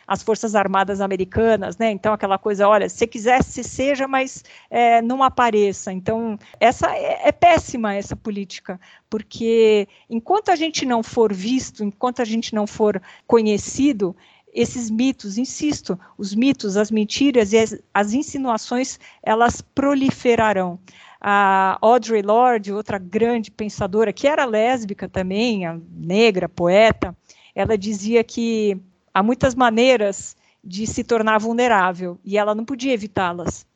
às 0.06 0.22
Forças 0.22 0.54
Armadas 0.54 1.00
Americanas, 1.00 1.78
né, 1.78 1.90
então 1.92 2.12
aquela 2.12 2.36
coisa, 2.36 2.66
olha, 2.68 2.88
se 2.88 3.06
quiser, 3.06 3.44
se 3.44 3.62
seja, 3.62 4.08
mas 4.08 4.44
é, 4.68 5.00
não 5.00 5.22
apareça. 5.22 5.92
Então, 5.92 6.36
essa 6.58 6.90
é, 6.94 7.28
é 7.28 7.32
péssima, 7.32 7.94
essa 7.94 8.16
política, 8.16 8.80
porque 9.08 9.86
enquanto 10.10 10.50
a 10.50 10.56
gente 10.56 10.84
não 10.84 11.02
for 11.02 11.32
visto, 11.32 11.84
enquanto 11.84 12.20
a 12.20 12.24
gente 12.24 12.54
não 12.54 12.66
for 12.66 13.00
conhecido, 13.26 14.16
esses 14.52 14.90
mitos, 14.90 15.38
insisto, 15.38 15.98
os 16.16 16.34
mitos, 16.34 16.76
as 16.76 16.90
mentiras 16.90 17.52
e 17.52 17.58
as, 17.58 17.78
as 17.94 18.12
insinuações, 18.12 18.98
elas 19.22 19.60
proliferarão 19.60 20.80
a 21.20 21.78
Audre 21.80 22.22
Lorde, 22.22 22.72
outra 22.72 22.98
grande 22.98 23.50
pensadora, 23.50 24.12
que 24.12 24.26
era 24.28 24.44
lésbica 24.44 25.08
também, 25.08 25.62
negra, 25.90 26.48
poeta, 26.48 27.16
ela 27.54 27.76
dizia 27.76 28.22
que 28.22 28.80
há 29.12 29.22
muitas 29.22 29.54
maneiras 29.54 30.36
de 30.62 30.86
se 30.86 31.02
tornar 31.02 31.38
vulnerável 31.38 32.18
e 32.24 32.38
ela 32.38 32.54
não 32.54 32.64
podia 32.64 32.92
evitá-las. 32.92 33.66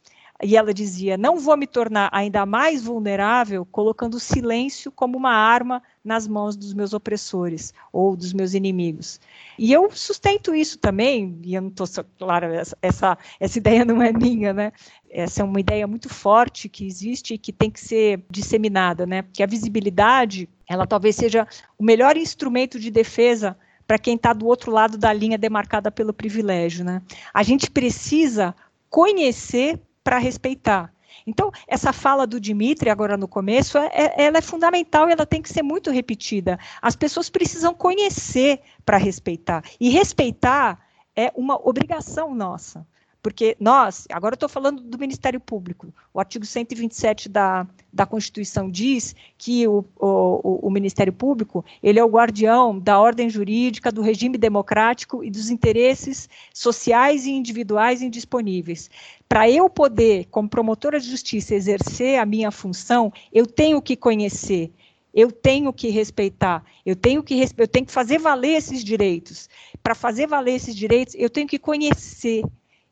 E 0.42 0.56
ela 0.56 0.74
dizia: 0.74 1.16
não 1.16 1.38
vou 1.38 1.56
me 1.56 1.66
tornar 1.66 2.08
ainda 2.12 2.44
mais 2.44 2.82
vulnerável 2.82 3.64
colocando 3.66 4.14
o 4.14 4.20
silêncio 4.20 4.90
como 4.90 5.16
uma 5.16 5.32
arma 5.32 5.82
nas 6.04 6.26
mãos 6.26 6.56
dos 6.56 6.74
meus 6.74 6.92
opressores 6.92 7.72
ou 7.92 8.16
dos 8.16 8.32
meus 8.32 8.54
inimigos. 8.54 9.20
E 9.58 9.72
eu 9.72 9.90
sustento 9.90 10.54
isso 10.54 10.78
também, 10.78 11.38
e 11.44 11.54
eu 11.54 11.62
não 11.62 11.68
estou, 11.68 11.86
claro, 12.18 12.46
essa, 12.80 13.16
essa, 13.38 13.58
ideia 13.58 13.84
não 13.84 14.02
é 14.02 14.12
minha, 14.12 14.52
né? 14.52 14.72
Essa 15.08 15.42
é 15.42 15.44
uma 15.44 15.60
ideia 15.60 15.86
muito 15.86 16.08
forte 16.08 16.68
que 16.68 16.86
existe 16.86 17.34
e 17.34 17.38
que 17.38 17.52
tem 17.52 17.70
que 17.70 17.80
ser 17.80 18.24
disseminada, 18.30 19.06
né? 19.06 19.24
Que 19.32 19.42
a 19.42 19.46
visibilidade, 19.46 20.48
ela 20.68 20.86
talvez 20.86 21.16
seja 21.16 21.46
o 21.78 21.84
melhor 21.84 22.16
instrumento 22.16 22.80
de 22.80 22.90
defesa 22.90 23.56
para 23.86 23.98
quem 23.98 24.16
está 24.16 24.32
do 24.32 24.46
outro 24.46 24.72
lado 24.72 24.96
da 24.96 25.12
linha 25.12 25.38
demarcada 25.38 25.90
pelo 25.90 26.12
privilégio, 26.12 26.84
né? 26.84 27.02
A 27.32 27.42
gente 27.42 27.70
precisa 27.70 28.54
conhecer 28.88 29.80
para 30.02 30.18
respeitar. 30.18 30.91
Então, 31.26 31.50
essa 31.66 31.92
fala 31.92 32.26
do 32.26 32.40
Dimitri, 32.40 32.90
agora 32.90 33.16
no 33.16 33.28
começo, 33.28 33.78
é, 33.78 33.90
é, 33.92 34.24
ela 34.24 34.38
é 34.38 34.42
fundamental 34.42 35.08
e 35.08 35.12
ela 35.12 35.26
tem 35.26 35.42
que 35.42 35.48
ser 35.48 35.62
muito 35.62 35.90
repetida. 35.90 36.58
As 36.80 36.96
pessoas 36.96 37.28
precisam 37.30 37.74
conhecer 37.74 38.60
para 38.84 38.96
respeitar. 38.96 39.64
E 39.80 39.88
respeitar 39.90 40.80
é 41.14 41.32
uma 41.34 41.56
obrigação 41.68 42.34
nossa. 42.34 42.86
Porque 43.22 43.56
nós, 43.60 44.04
agora 44.10 44.34
estou 44.34 44.48
falando 44.48 44.82
do 44.82 44.98
Ministério 44.98 45.38
Público, 45.38 45.94
o 46.12 46.18
artigo 46.18 46.44
127 46.44 47.28
da, 47.28 47.64
da 47.92 48.04
Constituição 48.04 48.68
diz 48.68 49.14
que 49.38 49.64
o, 49.68 49.84
o, 49.96 50.66
o, 50.66 50.70
Ministério 50.70 51.12
Público 51.12 51.64
ele 51.80 52.00
é 52.00 52.04
o 52.04 52.10
guardião 52.10 52.76
da 52.76 52.98
ordem 52.98 53.30
jurídica, 53.30 53.92
do 53.92 54.02
regime 54.02 54.36
democrático 54.36 55.22
e 55.22 55.30
dos 55.30 55.50
interesses 55.50 56.28
sociais 56.52 57.24
e 57.24 57.30
individuais 57.30 58.02
indisponíveis. 58.02 58.90
Para 59.28 59.48
eu 59.48 59.70
poder, 59.70 60.26
como 60.28 60.48
promotora 60.48 60.98
de 60.98 61.08
justiça, 61.08 61.54
exercer 61.54 62.18
a 62.18 62.26
minha 62.26 62.50
função, 62.50 63.12
eu 63.32 63.46
tenho 63.46 63.80
que 63.80 63.94
conhecer, 63.94 64.72
eu 65.14 65.30
tenho 65.30 65.72
que 65.72 65.90
respeitar, 65.90 66.64
eu 66.84 66.96
tenho 66.96 67.22
que, 67.22 67.40
eu 67.56 67.68
tenho 67.68 67.86
que 67.86 67.92
fazer 67.92 68.18
valer 68.18 68.56
esses 68.56 68.82
direitos. 68.82 69.48
Para 69.80 69.94
fazer 69.94 70.26
valer 70.26 70.56
esses 70.56 70.74
direitos, 70.74 71.14
eu 71.16 71.30
tenho 71.30 71.46
que 71.46 71.58
conhecer 71.58 72.42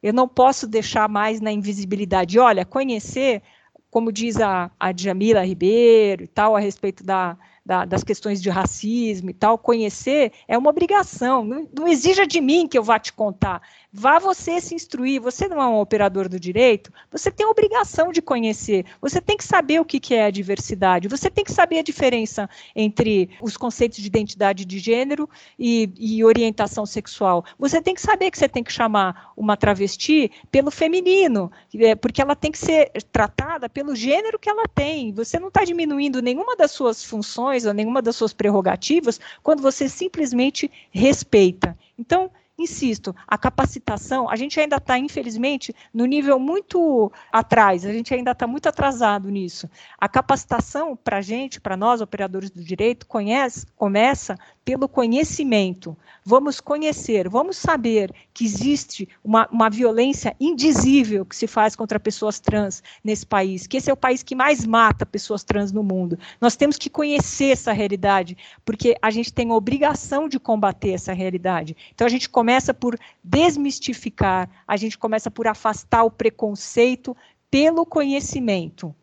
eu 0.02 0.12
não 0.12 0.26
posso 0.26 0.66
deixar 0.66 1.08
mais 1.08 1.40
na 1.40 1.52
invisibilidade. 1.52 2.38
Olha, 2.38 2.64
conhecer, 2.64 3.42
como 3.90 4.12
diz 4.12 4.40
a, 4.40 4.70
a 4.78 4.92
Djamila 4.92 5.44
Ribeiro 5.44 6.24
e 6.24 6.28
tal, 6.28 6.56
a 6.56 6.60
respeito 6.60 7.04
da, 7.04 7.36
da, 7.64 7.84
das 7.84 8.02
questões 8.02 8.40
de 8.40 8.48
racismo 8.48 9.30
e 9.30 9.34
tal, 9.34 9.58
conhecer 9.58 10.32
é 10.48 10.56
uma 10.56 10.70
obrigação. 10.70 11.44
Não, 11.44 11.68
não 11.76 11.88
exija 11.88 12.26
de 12.26 12.40
mim 12.40 12.66
que 12.66 12.78
eu 12.78 12.82
vá 12.82 12.98
te 12.98 13.12
contar. 13.12 13.62
Vá 13.92 14.20
você 14.20 14.60
se 14.60 14.74
instruir. 14.74 15.20
Você 15.20 15.48
não 15.48 15.60
é 15.60 15.66
um 15.66 15.80
operador 15.80 16.28
do 16.28 16.38
direito, 16.38 16.92
você 17.10 17.30
tem 17.30 17.44
a 17.44 17.50
obrigação 17.50 18.12
de 18.12 18.22
conhecer. 18.22 18.84
Você 19.00 19.20
tem 19.20 19.36
que 19.36 19.44
saber 19.44 19.80
o 19.80 19.84
que 19.84 20.14
é 20.14 20.24
a 20.24 20.30
diversidade. 20.30 21.08
Você 21.08 21.28
tem 21.28 21.44
que 21.44 21.52
saber 21.52 21.80
a 21.80 21.82
diferença 21.82 22.48
entre 22.74 23.30
os 23.40 23.56
conceitos 23.56 23.98
de 23.98 24.06
identidade 24.06 24.64
de 24.64 24.78
gênero 24.78 25.28
e, 25.58 25.90
e 25.98 26.24
orientação 26.24 26.86
sexual. 26.86 27.44
Você 27.58 27.82
tem 27.82 27.94
que 27.94 28.00
saber 28.00 28.30
que 28.30 28.38
você 28.38 28.48
tem 28.48 28.62
que 28.62 28.72
chamar 28.72 29.32
uma 29.36 29.56
travesti 29.56 30.30
pelo 30.50 30.70
feminino, 30.70 31.50
é, 31.74 31.94
porque 31.94 32.22
ela 32.22 32.36
tem 32.36 32.52
que 32.52 32.58
ser 32.58 32.90
tratada 33.10 33.68
pelo 33.68 33.96
gênero 33.96 34.38
que 34.38 34.48
ela 34.48 34.68
tem. 34.68 35.12
Você 35.12 35.38
não 35.38 35.48
está 35.48 35.64
diminuindo 35.64 36.22
nenhuma 36.22 36.54
das 36.56 36.70
suas 36.70 37.04
funções 37.04 37.66
ou 37.66 37.74
nenhuma 37.74 38.00
das 38.00 38.14
suas 38.14 38.32
prerrogativas 38.32 39.20
quando 39.42 39.62
você 39.62 39.88
simplesmente 39.88 40.70
respeita. 40.90 41.76
Então, 41.98 42.30
insisto, 42.62 43.14
a 43.26 43.38
capacitação, 43.38 44.28
a 44.28 44.36
gente 44.36 44.58
ainda 44.60 44.76
está, 44.76 44.98
infelizmente, 44.98 45.74
no 45.92 46.04
nível 46.04 46.38
muito 46.38 47.10
atrás, 47.32 47.84
a 47.84 47.92
gente 47.92 48.12
ainda 48.14 48.32
está 48.32 48.46
muito 48.46 48.68
atrasado 48.68 49.28
nisso. 49.30 49.68
A 49.98 50.08
capacitação 50.08 50.96
para 50.96 51.18
a 51.18 51.22
gente, 51.22 51.60
para 51.60 51.76
nós, 51.76 52.00
operadores 52.00 52.50
do 52.50 52.62
direito, 52.62 53.06
conhece, 53.06 53.66
começa 53.76 54.38
pelo 54.64 54.88
conhecimento. 54.88 55.96
Vamos 56.24 56.60
conhecer, 56.60 57.28
vamos 57.28 57.56
saber 57.56 58.12
que 58.32 58.44
existe 58.44 59.08
uma, 59.24 59.48
uma 59.50 59.68
violência 59.68 60.36
indizível 60.38 61.24
que 61.24 61.34
se 61.34 61.46
faz 61.46 61.74
contra 61.74 61.98
pessoas 61.98 62.38
trans 62.38 62.82
nesse 63.02 63.26
país, 63.26 63.66
que 63.66 63.78
esse 63.78 63.90
é 63.90 63.92
o 63.92 63.96
país 63.96 64.22
que 64.22 64.34
mais 64.34 64.64
mata 64.64 65.04
pessoas 65.04 65.42
trans 65.42 65.72
no 65.72 65.82
mundo. 65.82 66.18
Nós 66.40 66.56
temos 66.56 66.76
que 66.76 66.88
conhecer 66.88 67.50
essa 67.50 67.72
realidade, 67.72 68.36
porque 68.64 68.96
a 69.02 69.10
gente 69.10 69.32
tem 69.32 69.50
a 69.50 69.54
obrigação 69.54 70.28
de 70.28 70.38
combater 70.38 70.90
essa 70.90 71.12
realidade. 71.12 71.76
Então 71.92 72.06
a 72.06 72.10
gente 72.10 72.28
começa 72.28 72.49
por 72.74 72.98
desmistificar, 73.22 74.48
a 74.66 74.76
gente 74.76 74.98
começa 74.98 75.30
por 75.30 75.46
afastar 75.46 76.04
o 76.04 76.10
preconceito 76.10 77.16
pelo 77.50 77.86
conhecimento. 77.86 78.94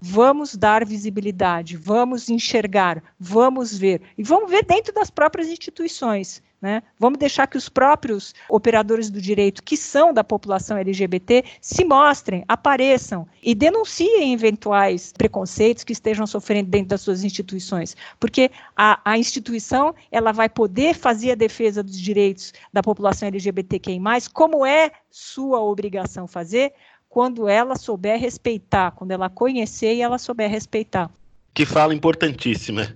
Vamos 0.00 0.56
dar 0.56 0.84
visibilidade, 0.84 1.76
vamos 1.76 2.28
enxergar, 2.28 3.02
vamos 3.18 3.76
ver. 3.76 4.02
E 4.18 4.22
vamos 4.22 4.50
ver 4.50 4.64
dentro 4.64 4.92
das 4.92 5.10
próprias 5.10 5.48
instituições. 5.48 6.42
Né? 6.62 6.80
Vamos 6.96 7.18
deixar 7.18 7.48
que 7.48 7.56
os 7.56 7.68
próprios 7.68 8.32
operadores 8.48 9.10
do 9.10 9.20
direito, 9.20 9.64
que 9.64 9.76
são 9.76 10.14
da 10.14 10.22
população 10.22 10.78
LGBT, 10.78 11.44
se 11.60 11.84
mostrem, 11.84 12.44
apareçam 12.46 13.26
e 13.42 13.52
denunciem 13.52 14.32
eventuais 14.32 15.12
preconceitos 15.12 15.82
que 15.82 15.92
estejam 15.92 16.24
sofrendo 16.24 16.70
dentro 16.70 16.90
das 16.90 17.00
suas 17.00 17.24
instituições. 17.24 17.96
Porque 18.20 18.48
a, 18.76 19.00
a 19.04 19.18
instituição 19.18 19.92
ela 20.12 20.30
vai 20.30 20.48
poder 20.48 20.94
fazer 20.94 21.32
a 21.32 21.34
defesa 21.34 21.82
dos 21.82 21.98
direitos 21.98 22.54
da 22.72 22.80
população 22.80 23.26
LGBTQI, 23.26 23.98
como 24.32 24.64
é 24.64 24.92
sua 25.10 25.60
obrigação 25.60 26.28
fazer, 26.28 26.72
quando 27.08 27.48
ela 27.48 27.74
souber 27.74 28.20
respeitar, 28.20 28.92
quando 28.92 29.10
ela 29.10 29.28
conhecer 29.28 29.94
e 29.96 30.00
ela 30.00 30.16
souber 30.16 30.48
respeitar. 30.48 31.10
Que 31.52 31.66
fala 31.66 31.92
importantíssima. 31.92 32.86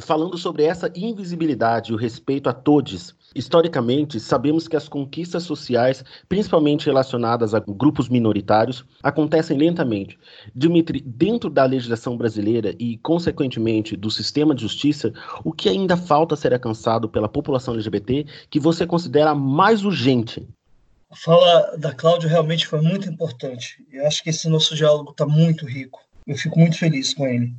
Falando 0.00 0.38
sobre 0.38 0.64
essa 0.64 0.90
invisibilidade 0.94 1.90
e 1.90 1.94
o 1.94 1.98
respeito 1.98 2.48
a 2.48 2.52
todos, 2.52 3.14
historicamente 3.34 4.20
sabemos 4.20 4.68
que 4.68 4.76
as 4.76 4.88
conquistas 4.88 5.42
sociais, 5.42 6.04
principalmente 6.28 6.86
relacionadas 6.86 7.54
a 7.54 7.60
grupos 7.60 8.08
minoritários, 8.08 8.84
acontecem 9.02 9.56
lentamente. 9.58 10.18
Dimitri, 10.54 11.00
dentro 11.00 11.50
da 11.50 11.64
legislação 11.64 12.16
brasileira 12.16 12.74
e, 12.78 12.96
consequentemente, 12.98 13.96
do 13.96 14.10
sistema 14.10 14.54
de 14.54 14.62
justiça, 14.62 15.12
o 15.44 15.52
que 15.52 15.68
ainda 15.68 15.96
falta 15.96 16.36
ser 16.36 16.52
alcançado 16.52 17.08
pela 17.08 17.28
população 17.28 17.74
LGBT 17.74 18.26
que 18.50 18.60
você 18.60 18.86
considera 18.86 19.34
mais 19.34 19.84
urgente 19.84 20.46
a 21.10 21.16
fala 21.16 21.76
da 21.78 21.94
Cláudia 21.94 22.28
realmente 22.28 22.66
foi 22.66 22.82
muito 22.82 23.08
importante. 23.08 23.82
Eu 23.90 24.06
acho 24.06 24.22
que 24.22 24.28
esse 24.28 24.46
nosso 24.46 24.74
diálogo 24.76 25.10
está 25.10 25.24
muito 25.24 25.64
rico. 25.64 26.00
Eu 26.26 26.36
fico 26.36 26.58
muito 26.58 26.76
feliz 26.76 27.14
com 27.14 27.26
ele. 27.26 27.54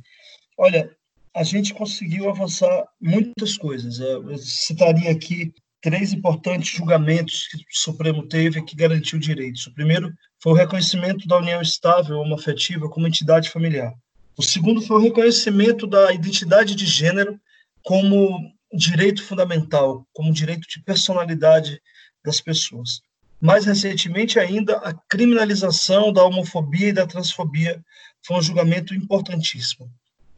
Olha, 0.56 0.88
a 1.34 1.42
gente 1.42 1.74
conseguiu 1.74 2.28
avançar 2.28 2.88
muitas 3.00 3.56
coisas. 3.56 3.98
Eu 4.00 4.36
citaria 4.38 5.10
aqui 5.10 5.52
três 5.80 6.12
importantes 6.12 6.70
julgamentos 6.70 7.48
que 7.48 7.56
o 7.56 7.62
Supremo 7.70 8.26
teve 8.26 8.62
que 8.62 8.76
garantiu 8.76 9.18
direitos. 9.18 9.66
O 9.66 9.74
primeiro 9.74 10.12
foi 10.42 10.52
o 10.52 10.56
reconhecimento 10.56 11.26
da 11.26 11.38
união 11.38 11.62
estável 11.62 12.18
homoafetiva 12.18 12.88
como 12.88 13.06
entidade 13.06 13.50
familiar. 13.50 13.92
O 14.36 14.42
segundo 14.42 14.82
foi 14.82 14.96
o 14.96 15.02
reconhecimento 15.02 15.86
da 15.86 16.12
identidade 16.12 16.74
de 16.74 16.86
gênero 16.86 17.40
como 17.82 18.52
direito 18.72 19.22
fundamental, 19.22 20.06
como 20.12 20.32
direito 20.32 20.66
de 20.68 20.82
personalidade 20.82 21.80
das 22.24 22.40
pessoas. 22.40 23.00
Mais 23.40 23.64
recentemente 23.64 24.38
ainda, 24.38 24.76
a 24.78 24.92
criminalização 25.08 26.12
da 26.12 26.24
homofobia 26.24 26.88
e 26.88 26.92
da 26.92 27.06
transfobia 27.06 27.82
foi 28.22 28.36
um 28.36 28.42
julgamento 28.42 28.94
importantíssimo. 28.94 29.90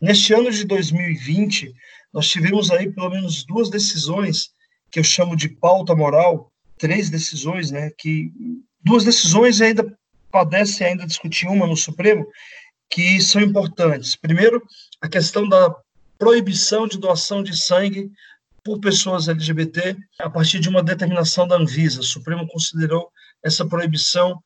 Neste 0.02 0.34
ano 0.34 0.50
de 0.50 0.64
2020, 0.64 1.72
nós 2.12 2.28
tivemos 2.28 2.72
aí 2.72 2.92
pelo 2.92 3.08
menos 3.08 3.44
duas 3.44 3.70
decisões 3.70 4.50
que 4.90 4.98
eu 4.98 5.04
chamo 5.04 5.36
de 5.36 5.48
pauta 5.48 5.94
moral, 5.94 6.52
três 6.76 7.08
decisões, 7.08 7.70
né, 7.70 7.88
que 7.96 8.32
duas 8.82 9.04
decisões 9.04 9.60
ainda 9.60 9.96
padecem 10.28 10.88
ainda 10.88 11.06
discutir 11.06 11.46
uma 11.46 11.68
no 11.68 11.76
Supremo, 11.76 12.26
que 12.90 13.20
são 13.20 13.40
importantes. 13.40 14.16
Primeiro, 14.16 14.60
a 15.00 15.08
questão 15.08 15.48
da 15.48 15.72
proibição 16.18 16.88
de 16.88 16.98
doação 16.98 17.40
de 17.40 17.56
sangue 17.56 18.10
por 18.64 18.80
pessoas 18.80 19.28
LGBT 19.28 19.96
a 20.18 20.28
partir 20.28 20.58
de 20.58 20.68
uma 20.68 20.82
determinação 20.82 21.46
da 21.46 21.54
Anvisa. 21.54 22.00
O 22.00 22.04
Supremo 22.04 22.44
considerou 22.48 23.08
essa 23.40 23.64
proibição 23.64 24.42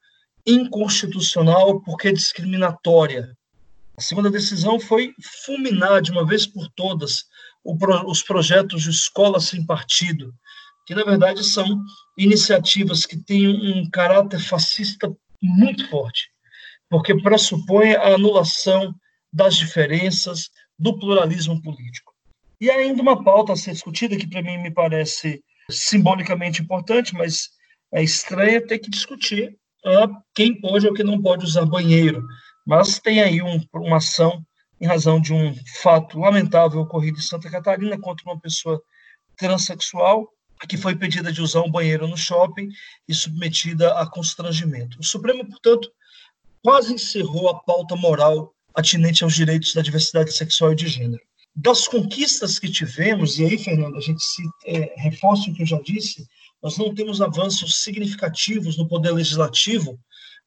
inconstitucional 0.47 1.81
porque 1.81 2.13
discriminatória. 2.13 3.35
A 3.99 4.01
segunda 4.03 4.31
decisão 4.31 4.79
foi 4.79 5.15
fulminar 5.45 6.03
de 6.03 6.11
uma 6.11 6.27
vez 6.27 6.47
por 6.47 6.69
todas 6.77 7.25
os 8.07 8.23
projetos 8.23 8.83
de 8.83 8.91
escola 8.91 9.41
sem 9.41 9.65
partido, 9.65 10.35
que 10.87 10.95
na 10.95 11.03
verdade 11.03 11.43
são 11.43 11.83
iniciativas 12.17 13.07
que 13.07 13.17
têm 13.17 13.49
um 13.49 13.89
caráter 13.91 14.39
fascista 14.39 15.11
muito 15.43 15.89
forte, 15.89 16.31
porque 16.89 17.21
pressupõe 17.21 17.95
a 17.95 18.15
anulação 18.15 18.95
das 19.33 19.57
diferenças, 19.57 20.51
do 20.79 20.99
pluralismo 20.99 21.61
político. 21.63 22.15
E 22.61 22.71
ainda 22.71 23.03
uma 23.03 23.25
pauta 23.25 23.55
a 23.55 23.57
ser 23.57 23.73
discutida, 23.73 24.17
que 24.17 24.29
para 24.29 24.43
mim 24.43 24.59
me 24.59 24.71
parece 24.71 25.43
simbolicamente 25.71 26.63
importante, 26.63 27.15
mas 27.15 27.49
é 27.93 28.03
estranha 28.03 28.65
ter 28.65 28.79
que 28.79 28.91
discutir 28.91 29.57
quem 30.35 30.61
pode 30.61 30.87
ou 30.87 30.95
quem 30.95 31.05
não 31.05 31.21
pode 31.21 31.45
usar 31.45 31.65
banheiro. 31.65 32.27
Mas 32.67 32.99
tem 32.99 33.23
aí 33.23 33.41
um, 33.41 33.64
uma 33.75 33.99
ação 33.99 34.45
em 34.81 34.87
razão 34.87 35.21
de 35.21 35.33
um 35.33 35.55
fato 35.83 36.19
lamentável 36.19 36.81
ocorrido 36.81 37.19
em 37.19 37.23
Santa 37.23 37.51
Catarina 37.51 37.99
contra 37.99 38.29
uma 38.29 38.39
pessoa 38.39 38.83
transexual 39.37 40.29
que 40.69 40.77
foi 40.77 40.95
impedida 40.95 41.31
de 41.31 41.43
usar 41.43 41.61
um 41.61 41.71
banheiro 41.71 42.09
no 42.09 42.17
shopping 42.17 42.69
e 43.07 43.14
submetida 43.14 43.93
a 43.99 44.11
constrangimento. 44.11 44.99
O 44.99 45.05
Supremo, 45.05 45.47
portanto, 45.47 45.91
quase 46.62 46.95
encerrou 46.95 47.51
a 47.51 47.61
pauta 47.61 47.95
moral 47.95 48.55
atinente 48.75 49.23
aos 49.23 49.35
direitos 49.35 49.75
da 49.75 49.83
diversidade 49.83 50.33
sexual 50.33 50.73
e 50.73 50.77
de 50.77 50.89
gênero 50.89 51.23
das 51.57 51.89
conquistas 51.89 52.59
que 52.59 52.71
tivemos, 52.71 53.39
e 53.39 53.45
aí, 53.47 53.57
Fernando, 53.57 53.97
a 53.97 54.01
gente 54.01 54.23
se 54.23 54.43
é, 54.67 54.93
reforça 54.99 55.51
o 55.51 55.55
que 55.55 55.62
eu 55.62 55.67
já 55.67 55.81
disse, 55.81 56.27
nós 56.62 56.77
não 56.77 56.95
temos 56.95 57.23
avanços 57.23 57.83
significativos 57.83 58.77
no 58.77 58.87
poder 58.87 59.12
legislativo, 59.12 59.99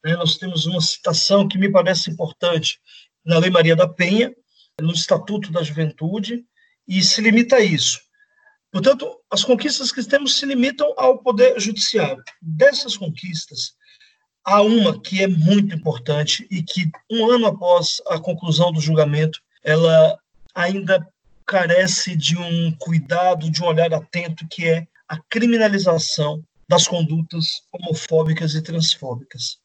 Né? 0.04 0.16
Nós 0.16 0.38
temos 0.38 0.66
uma 0.66 0.82
citação 0.82 1.48
que 1.48 1.58
me 1.58 1.72
parece 1.72 2.10
importante 2.10 2.80
na 3.26 3.38
Lei 3.38 3.50
Maria 3.50 3.76
da 3.76 3.88
Penha, 3.88 4.34
no 4.80 4.94
Estatuto 4.94 5.52
da 5.52 5.64
Juventude, 5.64 6.46
e 6.88 7.04
se 7.04 7.22
limita 7.22 7.58
a 7.58 7.62
isso. 7.62 8.00
Portanto, 8.72 9.20
as 9.30 9.44
conquistas 9.44 9.92
que 9.92 10.04
temos 10.04 10.38
se 10.38 10.46
limitam 10.46 10.94
ao 10.98 11.18
poder 11.20 11.60
judiciário. 11.60 12.24
Dessas 12.42 12.96
conquistas, 12.96 13.74
há 14.44 14.62
uma 14.62 15.00
que 15.00 15.24
é 15.24 15.28
muito 15.28 15.76
importante 15.76 16.48
e 16.50 16.62
que, 16.64 16.90
um 17.10 17.30
ano 17.30 17.48
após 17.48 18.02
a 18.08 18.20
conclusão 18.20 18.72
do 18.72 18.80
julgamento, 18.80 19.42
ela 19.64 20.18
ainda 20.54 21.06
carece 21.46 22.16
de 22.16 22.38
um 22.38 22.72
cuidado, 22.78 23.50
de 23.50 23.64
um 23.64 23.66
olhar 23.66 23.92
atento, 23.94 24.48
que 24.48 24.68
é 24.68 24.88
a 25.08 25.18
criminalização 25.18 26.44
das 26.68 26.88
condutas 26.88 27.64
homofóbicas 27.72 28.54
e 28.54 28.62
transfóbicas. 28.62 29.58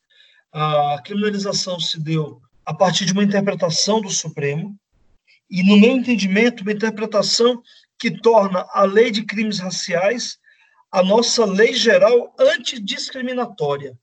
A 0.57 1.03
criminalização 1.05 1.81
se 1.81 1.99
deu 2.01 2.41
a 2.65 2.73
partir 2.73 3.05
de 3.05 3.13
uma 3.13 3.25
interpretação 3.25 4.01
do 4.01 4.09
Supremo, 4.09 4.79
e, 5.51 5.65
no 5.65 5.77
meu 5.77 5.91
entendimento, 5.91 6.63
uma 6.63 6.71
interpretação 6.71 7.61
que 7.99 8.11
torna 8.21 8.65
a 8.71 8.85
lei 8.85 9.11
de 9.11 9.25
crimes 9.25 9.59
raciais 9.59 10.39
a 10.93 11.03
nossa 11.03 11.45
lei 11.45 11.75
geral 11.75 12.33
antidiscriminatória. 12.39 13.99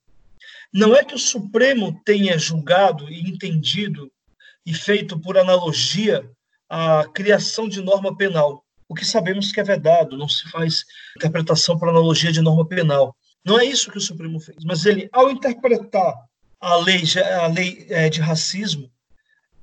Não 0.74 0.94
é 0.94 1.06
que 1.06 1.16
o 1.16 1.20
Supremo 1.20 1.98
tenha 2.04 2.38
julgado 2.38 3.10
e 3.10 3.30
entendido 3.30 4.12
e 4.66 4.74
feito 4.74 5.18
por 5.18 5.38
analogia 5.38 6.30
a 6.70 7.06
criação 7.14 7.70
de 7.70 7.82
norma 7.82 8.16
penal, 8.18 8.66
o 8.90 8.94
que 8.94 9.06
sabemos 9.06 9.54
que 9.54 9.60
é 9.62 9.64
vedado, 9.64 10.18
não 10.18 10.28
se 10.28 10.50
faz 10.50 10.84
interpretação 11.16 11.80
por 11.80 11.88
analogia 11.88 12.32
de 12.32 12.42
norma 12.42 12.68
penal. 12.68 13.16
Não 13.44 13.58
é 13.58 13.64
isso 13.64 13.90
que 13.90 13.98
o 13.98 14.02
Supremo 14.02 14.38
fez, 14.40 14.64
mas 14.66 14.86
ele, 14.86 15.10
ao 15.14 15.32
interpretar 15.32 16.14
a 16.62 16.76
lei, 16.76 17.04
a 17.42 17.48
lei 17.48 17.88
é, 17.90 18.08
de 18.08 18.22
racismo 18.22 18.90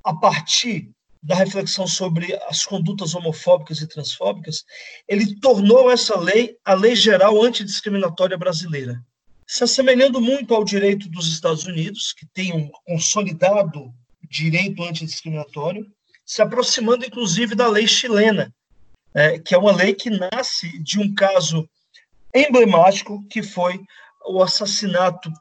a 0.03 0.15
partir 0.15 0.91
da 1.23 1.35
reflexão 1.35 1.87
sobre 1.87 2.35
as 2.49 2.65
condutas 2.65 3.15
homofóbicas 3.15 3.81
e 3.81 3.87
transfóbicas, 3.87 4.65
ele 5.07 5.39
tornou 5.41 5.91
essa 5.91 6.19
lei 6.19 6.57
a 6.65 6.75
lei 6.75 6.97
geral 6.97 7.43
antidiscriminatória 7.43 8.37
brasileira, 8.37 9.01
se 9.47 9.65
assemelhando 9.65 10.21
muito 10.21 10.55
ao 10.55 10.65
direito 10.65 11.09
dos 11.09 11.29
Estados 11.29 11.65
Unidos, 11.65 12.13
que 12.13 12.27
tem 12.27 12.53
um 12.53 12.71
consolidado 12.87 13.93
direito 14.29 14.83
antidiscriminatório, 14.83 15.87
se 16.25 16.43
aproximando 16.43 17.05
inclusive 17.05 17.55
da 17.55 17.67
lei 17.67 17.87
chilena, 17.87 18.55
é, 19.15 19.39
que 19.39 19.55
é 19.55 19.59
uma 19.59 19.75
lei 19.75 19.95
que 19.95 20.11
nasce 20.11 20.79
de 20.83 21.01
um 21.01 21.15
caso 21.15 21.69
emblemático 22.35 23.27
que 23.29 23.43
foi 23.43 23.81
o 24.27 24.43
assassinato 24.43 25.33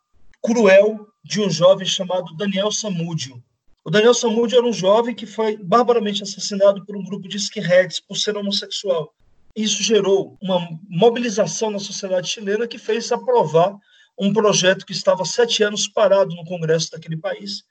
cruel 0.41 1.08
de 1.28 1.42
um 1.42 1.50
jovem 1.50 1.86
chamado 1.86 2.34
Daniel 2.36 2.72
Samúdio. 2.72 3.44
O 3.84 3.92
Daniel 3.92 4.14
Samúdio 4.14 4.58
era 4.58 4.66
um 4.66 4.74
jovem 4.74 5.14
que 5.14 5.26
foi 5.26 5.58
barbaramente 5.58 6.24
assassinado 6.24 6.86
por 6.86 6.96
um 6.96 7.04
grupo 7.04 7.28
de 7.28 7.38
skinheads 7.38 8.00
por 8.00 8.16
ser 8.16 8.38
homossexual. 8.38 9.14
Isso 9.54 9.84
gerou 9.84 10.38
uma 10.42 10.66
mobilização 10.90 11.70
na 11.70 11.80
sociedade 11.80 12.30
chilena 12.30 12.68
que 12.68 12.78
fez 12.78 13.12
aprovar 13.12 13.78
um 14.18 14.32
projeto 14.32 14.86
que 14.86 14.94
estava 14.94 15.26
sete 15.26 15.64
anos 15.64 15.88
parado 15.88 16.34
no 16.34 16.46
Congresso 16.46 16.92
daquele 16.92 17.18
país, 17.18 17.64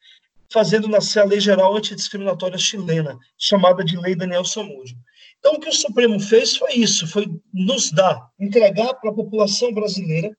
fazendo 0.53 0.87
nascer 0.87 1.21
a 1.21 1.25
Lei 1.25 1.41
Geral 1.41 1.75
Antidiscriminatória 1.77 2.59
Chilena, 2.59 3.19
chamada 3.39 3.83
de 3.83 3.97
Lei 3.97 4.15
Daniel 4.15 4.45
Samúdio. 4.45 4.97
Então, 5.39 5.55
o 5.55 5.61
que 5.61 5.69
o 5.69 5.75
Supremo 5.75 6.21
fez 6.21 6.57
foi 6.57 6.75
isso, 6.75 7.07
foi 7.07 7.27
nos 7.53 7.91
dar, 7.91 8.31
entregar 8.39 8.95
para 8.95 9.11
a 9.11 9.15
população 9.15 9.73
brasileira 9.73 10.31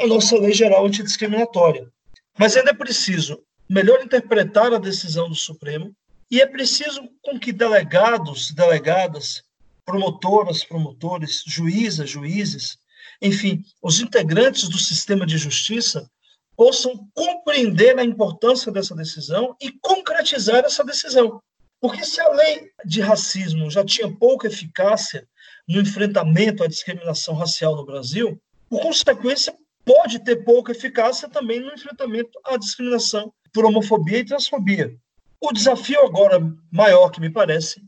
a 0.00 0.06
nossa 0.06 0.38
Lei 0.38 0.52
Geral 0.52 0.86
Antidiscriminatória. 0.86 1.90
Mas 2.38 2.56
ainda 2.56 2.70
é 2.70 2.74
preciso 2.74 3.42
melhor 3.68 4.00
interpretar 4.02 4.72
a 4.72 4.78
decisão 4.78 5.28
do 5.28 5.34
Supremo 5.34 5.94
e 6.30 6.40
é 6.40 6.46
preciso 6.46 7.08
com 7.20 7.38
que 7.38 7.52
delegados, 7.52 8.52
delegadas, 8.52 9.42
promotoras, 9.84 10.62
promotores, 10.62 11.42
juízas, 11.46 12.08
juízes, 12.08 12.78
enfim, 13.20 13.64
os 13.82 14.00
integrantes 14.00 14.68
do 14.68 14.78
sistema 14.78 15.26
de 15.26 15.36
justiça 15.36 16.08
possam 16.56 17.08
compreender 17.14 17.98
a 17.98 18.04
importância 18.04 18.70
dessa 18.70 18.94
decisão 18.94 19.56
e 19.60 19.72
concretizar 19.72 20.64
essa 20.64 20.84
decisão. 20.84 21.40
Porque 21.80 22.04
se 22.04 22.20
a 22.20 22.28
lei 22.30 22.70
de 22.84 23.00
racismo 23.00 23.70
já 23.70 23.84
tinha 23.84 24.12
pouca 24.12 24.48
eficácia 24.48 25.26
no 25.66 25.80
enfrentamento 25.80 26.62
à 26.62 26.66
discriminação 26.66 27.34
racial 27.34 27.76
no 27.76 27.86
Brasil, 27.86 28.40
por 28.68 28.82
consequência, 28.82 29.54
pode 29.88 30.18
ter 30.18 30.44
pouca 30.44 30.72
eficácia 30.72 31.30
também 31.30 31.60
no 31.60 31.72
enfrentamento 31.72 32.38
à 32.44 32.58
discriminação 32.58 33.32
por 33.54 33.64
homofobia 33.64 34.18
e 34.18 34.24
transfobia. 34.24 34.94
O 35.40 35.50
desafio 35.50 36.04
agora 36.04 36.38
maior, 36.70 37.08
que 37.08 37.22
me 37.22 37.30
parece, 37.30 37.82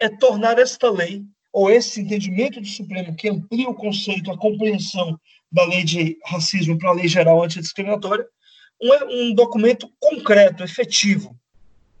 é 0.00 0.08
tornar 0.08 0.58
esta 0.58 0.90
lei, 0.90 1.22
ou 1.52 1.70
esse 1.70 2.00
entendimento 2.00 2.60
do 2.60 2.66
Supremo 2.66 3.14
que 3.14 3.28
amplia 3.28 3.68
o 3.68 3.74
conceito, 3.74 4.32
a 4.32 4.36
compreensão 4.36 5.16
da 5.52 5.64
lei 5.64 5.84
de 5.84 6.18
racismo 6.24 6.76
para 6.76 6.90
a 6.90 6.94
lei 6.94 7.06
geral 7.06 7.44
antidiscriminatória, 7.44 8.26
um, 8.82 9.28
um 9.30 9.34
documento 9.34 9.88
concreto, 10.00 10.64
efetivo, 10.64 11.38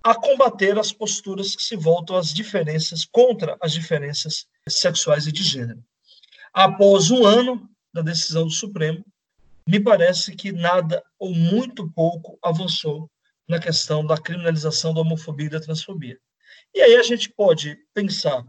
a 0.02 0.16
combater 0.16 0.76
as 0.76 0.90
posturas 0.90 1.54
que 1.54 1.62
se 1.62 1.76
voltam 1.76 2.16
às 2.16 2.34
diferenças, 2.34 3.04
contra 3.04 3.56
as 3.60 3.72
diferenças 3.72 4.46
sexuais 4.68 5.28
e 5.28 5.32
de 5.32 5.44
gênero. 5.44 5.84
Após 6.52 7.12
um 7.12 7.24
ano 7.24 7.70
da 7.92 8.02
decisão 8.02 8.44
do 8.44 8.50
Supremo, 8.50 9.04
me 9.66 9.80
parece 9.80 10.34
que 10.34 10.52
nada 10.52 11.02
ou 11.18 11.34
muito 11.34 11.90
pouco 11.92 12.38
avançou 12.42 13.10
na 13.48 13.58
questão 13.58 14.04
da 14.04 14.16
criminalização 14.16 14.92
da 14.92 15.00
homofobia 15.00 15.46
e 15.46 15.50
da 15.50 15.60
transfobia. 15.60 16.18
E 16.74 16.80
aí 16.80 16.96
a 16.96 17.02
gente 17.02 17.30
pode 17.30 17.76
pensar 17.92 18.44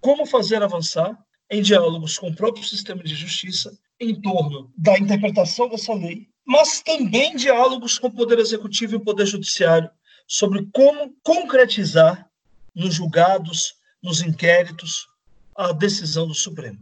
como 0.00 0.26
fazer 0.26 0.62
avançar 0.62 1.16
em 1.50 1.62
diálogos 1.62 2.18
com 2.18 2.28
o 2.28 2.34
próprio 2.34 2.64
sistema 2.64 3.02
de 3.02 3.14
justiça 3.14 3.76
em 4.00 4.20
torno 4.20 4.72
da 4.76 4.98
interpretação 4.98 5.68
dessa 5.68 5.94
lei, 5.94 6.28
mas 6.44 6.80
também 6.80 7.36
diálogos 7.36 7.98
com 7.98 8.08
o 8.08 8.14
Poder 8.14 8.38
Executivo 8.38 8.94
e 8.94 8.96
o 8.96 9.04
Poder 9.04 9.26
Judiciário 9.26 9.90
sobre 10.26 10.68
como 10.72 11.14
concretizar 11.22 12.28
nos 12.74 12.94
julgados, 12.94 13.74
nos 14.02 14.20
inquéritos, 14.22 15.08
a 15.56 15.72
decisão 15.72 16.28
do 16.28 16.34
Supremo. 16.34 16.78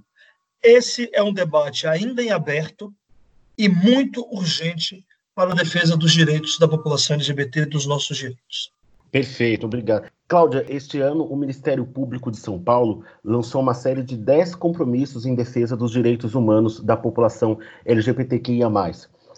Esse 0.62 1.08
é 1.12 1.22
um 1.22 1.32
debate 1.32 1.86
ainda 1.86 2.22
em 2.22 2.30
aberto, 2.30 2.92
e 3.56 3.68
muito 3.68 4.26
urgente 4.30 5.04
para 5.34 5.52
a 5.52 5.54
defesa 5.54 5.96
dos 5.96 6.12
direitos 6.12 6.58
da 6.58 6.66
população 6.66 7.14
LGBT 7.14 7.60
e 7.60 7.66
dos 7.66 7.86
nossos 7.86 8.16
direitos. 8.16 8.72
Perfeito, 9.10 9.66
obrigado. 9.66 10.10
Cláudia, 10.28 10.64
este 10.68 11.00
ano 11.00 11.24
o 11.24 11.36
Ministério 11.36 11.86
Público 11.86 12.30
de 12.30 12.38
São 12.38 12.58
Paulo 12.58 13.04
lançou 13.24 13.62
uma 13.62 13.74
série 13.74 14.02
de 14.02 14.16
10 14.16 14.56
compromissos 14.56 15.24
em 15.24 15.34
defesa 15.34 15.76
dos 15.76 15.92
direitos 15.92 16.34
humanos 16.34 16.80
da 16.80 16.96
população 16.96 17.58
LGBTQIA. 17.84 18.68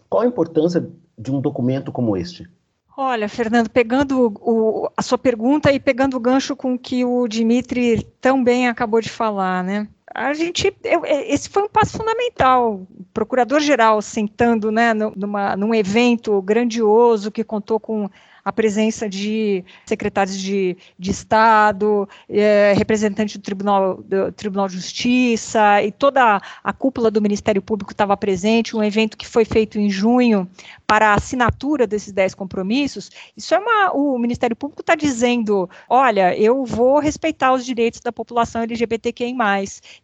Qual 0.08 0.22
a 0.22 0.26
importância 0.26 0.88
de 1.18 1.30
um 1.30 1.40
documento 1.40 1.92
como 1.92 2.16
este? 2.16 2.48
Olha, 2.96 3.28
Fernando, 3.28 3.68
pegando 3.68 4.34
o, 4.40 4.90
a 4.96 5.02
sua 5.02 5.18
pergunta 5.18 5.70
e 5.70 5.78
pegando 5.78 6.16
o 6.16 6.20
gancho 6.20 6.56
com 6.56 6.76
que 6.76 7.04
o 7.04 7.28
Dimitri 7.28 8.02
tão 8.20 8.42
bem 8.42 8.66
acabou 8.66 9.00
de 9.00 9.08
falar, 9.08 9.62
né? 9.62 9.86
A 10.26 10.34
gente, 10.34 10.74
eu, 10.84 11.04
é, 11.04 11.32
esse 11.32 11.48
foi 11.48 11.62
um 11.62 11.68
passo 11.68 11.96
fundamental. 11.96 12.74
O 12.74 13.04
procurador-geral 13.12 14.02
sentando 14.02 14.70
né, 14.70 14.92
numa, 14.94 15.56
num 15.56 15.74
evento 15.74 16.40
grandioso 16.42 17.30
que 17.30 17.44
contou 17.44 17.78
com 17.78 18.10
a 18.48 18.52
presença 18.52 19.06
de 19.06 19.62
secretários 19.84 20.38
de, 20.38 20.74
de 20.98 21.10
Estado, 21.10 22.08
é, 22.26 22.72
representante 22.74 23.36
do 23.36 23.42
Tribunal, 23.42 24.02
do 24.02 24.32
Tribunal 24.32 24.68
de 24.68 24.76
Justiça, 24.76 25.82
e 25.82 25.92
toda 25.92 26.40
a 26.64 26.72
cúpula 26.72 27.10
do 27.10 27.20
Ministério 27.20 27.60
Público 27.60 27.92
estava 27.92 28.16
presente, 28.16 28.74
um 28.74 28.82
evento 28.82 29.18
que 29.18 29.26
foi 29.26 29.44
feito 29.44 29.78
em 29.78 29.90
junho 29.90 30.48
para 30.86 31.10
a 31.10 31.14
assinatura 31.14 31.86
desses 31.86 32.10
dez 32.10 32.34
compromissos. 32.34 33.10
Isso 33.36 33.54
é 33.54 33.58
uma. 33.58 33.92
O 33.92 34.18
Ministério 34.18 34.56
Público 34.56 34.80
está 34.80 34.94
dizendo: 34.94 35.68
olha, 35.86 36.34
eu 36.34 36.64
vou 36.64 37.00
respeitar 37.00 37.52
os 37.52 37.66
direitos 37.66 38.00
da 38.00 38.10
população 38.10 38.62
LGBTQI. 38.62 39.36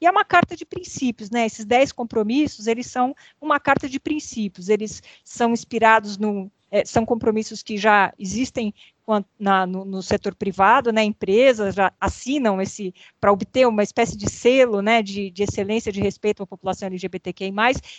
E 0.02 0.06
é 0.06 0.10
uma 0.10 0.24
carta 0.24 0.54
de 0.54 0.66
princípios, 0.66 1.30
né? 1.30 1.46
Esses 1.46 1.64
dez 1.64 1.92
compromissos, 1.92 2.66
eles 2.66 2.86
são 2.88 3.16
uma 3.40 3.58
carta 3.58 3.88
de 3.88 3.98
princípios, 3.98 4.68
eles 4.68 5.02
são 5.24 5.52
inspirados 5.52 6.18
no 6.18 6.50
é, 6.74 6.84
são 6.84 7.06
compromissos 7.06 7.62
que 7.62 7.78
já 7.78 8.12
existem 8.18 8.74
na, 9.38 9.64
no, 9.64 9.84
no, 9.84 10.02
setor 10.02 10.34
privado, 10.34 10.90
né, 10.90 11.04
empresas 11.04 11.74
já 11.74 11.92
assinam 12.00 12.60
esse 12.60 12.92
para 13.20 13.30
obter 13.30 13.68
uma 13.68 13.82
espécie 13.82 14.16
de 14.16 14.28
selo, 14.28 14.82
né, 14.82 15.02
de, 15.02 15.30
de, 15.30 15.44
excelência, 15.44 15.92
de 15.92 16.00
respeito 16.00 16.42
à 16.42 16.46
população 16.46 16.88
LGBTQI+. 16.88 17.52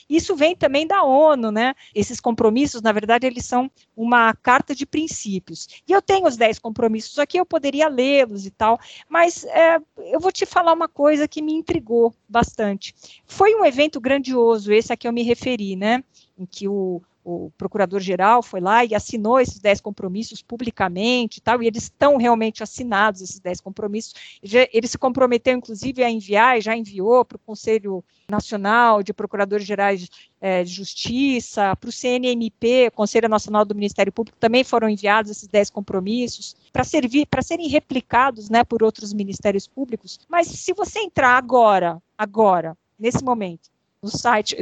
Isso 0.09 0.35
vem 0.35 0.55
também 0.55 0.85
da 0.85 1.03
ONU, 1.03 1.51
né? 1.51 1.75
Esses 1.93 2.19
compromissos, 2.19 2.81
na 2.81 2.91
verdade, 2.91 3.27
eles 3.27 3.45
são 3.45 3.71
uma 3.95 4.33
carta 4.33 4.73
de 4.73 4.85
princípios. 4.85 5.67
E 5.87 5.91
eu 5.91 6.01
tenho 6.01 6.27
os 6.27 6.35
10 6.35 6.59
compromissos 6.59 7.17
aqui, 7.19 7.37
eu 7.37 7.45
poderia 7.45 7.87
lê-los 7.87 8.45
e 8.45 8.51
tal, 8.51 8.79
mas 9.07 9.45
é, 9.45 9.79
eu 10.11 10.19
vou 10.19 10.31
te 10.31 10.45
falar 10.45 10.73
uma 10.73 10.89
coisa 10.89 11.27
que 11.27 11.41
me 11.41 11.53
intrigou 11.53 12.13
bastante. 12.27 12.93
Foi 13.25 13.55
um 13.55 13.63
evento 13.63 14.01
grandioso, 14.01 14.73
esse 14.73 14.91
a 14.91 14.97
que 14.97 15.07
eu 15.07 15.13
me 15.13 15.21
referi, 15.21 15.75
né? 15.75 16.03
Em 16.37 16.45
que 16.47 16.67
o 16.67 17.01
o 17.25 17.51
procurador-geral 17.57 18.43
foi 18.43 18.61
lá 18.61 18.85
e 18.85 18.93
assinou 18.93 19.39
esses 19.39 19.59
10 19.59 19.81
compromissos 19.81 20.43
publicamente 20.43 21.39
e 21.39 21.41
tal, 21.41 21.61
e 21.61 21.65
eles 21.65 21.83
estão 21.83 22.17
realmente 22.17 22.61
assinados, 22.61 23.19
esses 23.19 23.39
10 23.39 23.61
compromissos. 23.61 24.13
Ele 24.43 24.87
se 24.87 24.97
comprometeu, 24.97 25.57
inclusive, 25.57 26.03
a 26.03 26.09
enviar, 26.09 26.59
e 26.59 26.61
já 26.61 26.77
enviou 26.77 27.25
para 27.25 27.37
o 27.37 27.39
Conselho 27.39 28.03
Nacional 28.29 29.01
de 29.01 29.11
Procuradores 29.11 29.65
Gerais 29.65 30.07
é, 30.39 30.63
de 30.63 30.71
Justiça, 30.71 31.75
para 31.75 31.89
o 31.89 31.91
CNMP, 31.91 32.91
Conselho 32.93 33.27
Nacional 33.27 33.65
do 33.65 33.73
Ministério 33.73 34.13
Público, 34.13 34.37
também 34.39 34.63
foram 34.63 34.87
enviados 34.87 35.31
esses 35.31 35.47
10 35.47 35.71
compromissos, 35.71 36.55
para 36.71 36.83
servir, 36.83 37.25
para 37.25 37.41
serem 37.41 37.67
replicados 37.67 38.51
né, 38.51 38.63
por 38.63 38.83
outros 38.83 39.11
ministérios 39.11 39.65
públicos. 39.67 40.19
Mas 40.29 40.47
se 40.47 40.73
você 40.73 40.99
entrar 40.99 41.35
agora, 41.37 41.99
agora, 42.15 42.77
nesse 42.99 43.23
momento, 43.23 43.74
no 44.05 44.11
site, 44.11 44.55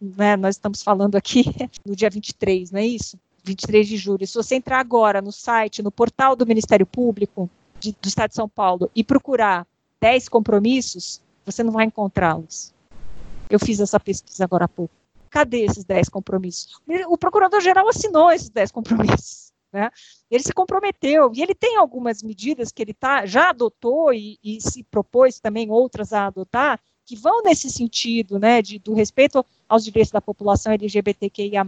né, 0.00 0.36
nós 0.36 0.54
estamos 0.54 0.82
falando 0.82 1.16
aqui 1.16 1.44
no 1.84 1.94
dia 1.94 2.08
23, 2.08 2.70
não 2.70 2.80
é 2.80 2.86
isso? 2.86 3.18
23 3.44 3.86
de 3.86 3.96
julho. 3.98 4.26
Se 4.26 4.34
você 4.34 4.54
entrar 4.54 4.80
agora 4.80 5.20
no 5.20 5.30
site, 5.30 5.82
no 5.82 5.92
portal 5.92 6.34
do 6.34 6.46
Ministério 6.46 6.86
Público 6.86 7.48
de, 7.78 7.92
do 7.92 8.08
Estado 8.08 8.30
de 8.30 8.36
São 8.36 8.48
Paulo 8.48 8.90
e 8.96 9.04
procurar 9.04 9.66
10 10.00 10.30
compromissos, 10.30 11.20
você 11.44 11.62
não 11.62 11.72
vai 11.72 11.84
encontrá-los. 11.84 12.72
Eu 13.50 13.60
fiz 13.60 13.78
essa 13.80 14.00
pesquisa 14.00 14.44
agora 14.44 14.64
há 14.64 14.68
pouco. 14.68 14.94
Cadê 15.28 15.66
esses 15.66 15.84
10 15.84 16.08
compromissos? 16.08 16.80
O 17.08 17.18
procurador-geral 17.18 17.86
assinou 17.88 18.32
esses 18.32 18.48
10 18.48 18.72
compromissos. 18.72 19.46
Né? 19.72 19.90
Ele 20.30 20.42
se 20.42 20.54
comprometeu 20.54 21.32
e 21.34 21.42
ele 21.42 21.54
tem 21.54 21.76
algumas 21.76 22.22
medidas 22.22 22.72
que 22.72 22.80
ele 22.80 22.94
tá, 22.94 23.26
já 23.26 23.50
adotou 23.50 24.10
e, 24.14 24.38
e 24.42 24.58
se 24.58 24.82
propôs 24.84 25.38
também 25.38 25.70
outras 25.70 26.14
a 26.14 26.28
adotar, 26.28 26.80
que 27.06 27.16
vão 27.16 27.40
nesse 27.42 27.70
sentido, 27.70 28.38
né, 28.38 28.60
de, 28.60 28.80
do 28.80 28.92
respeito 28.92 29.46
aos 29.68 29.84
direitos 29.84 30.10
da 30.10 30.20
população 30.20 30.72
LGBTQIA+. 30.72 31.64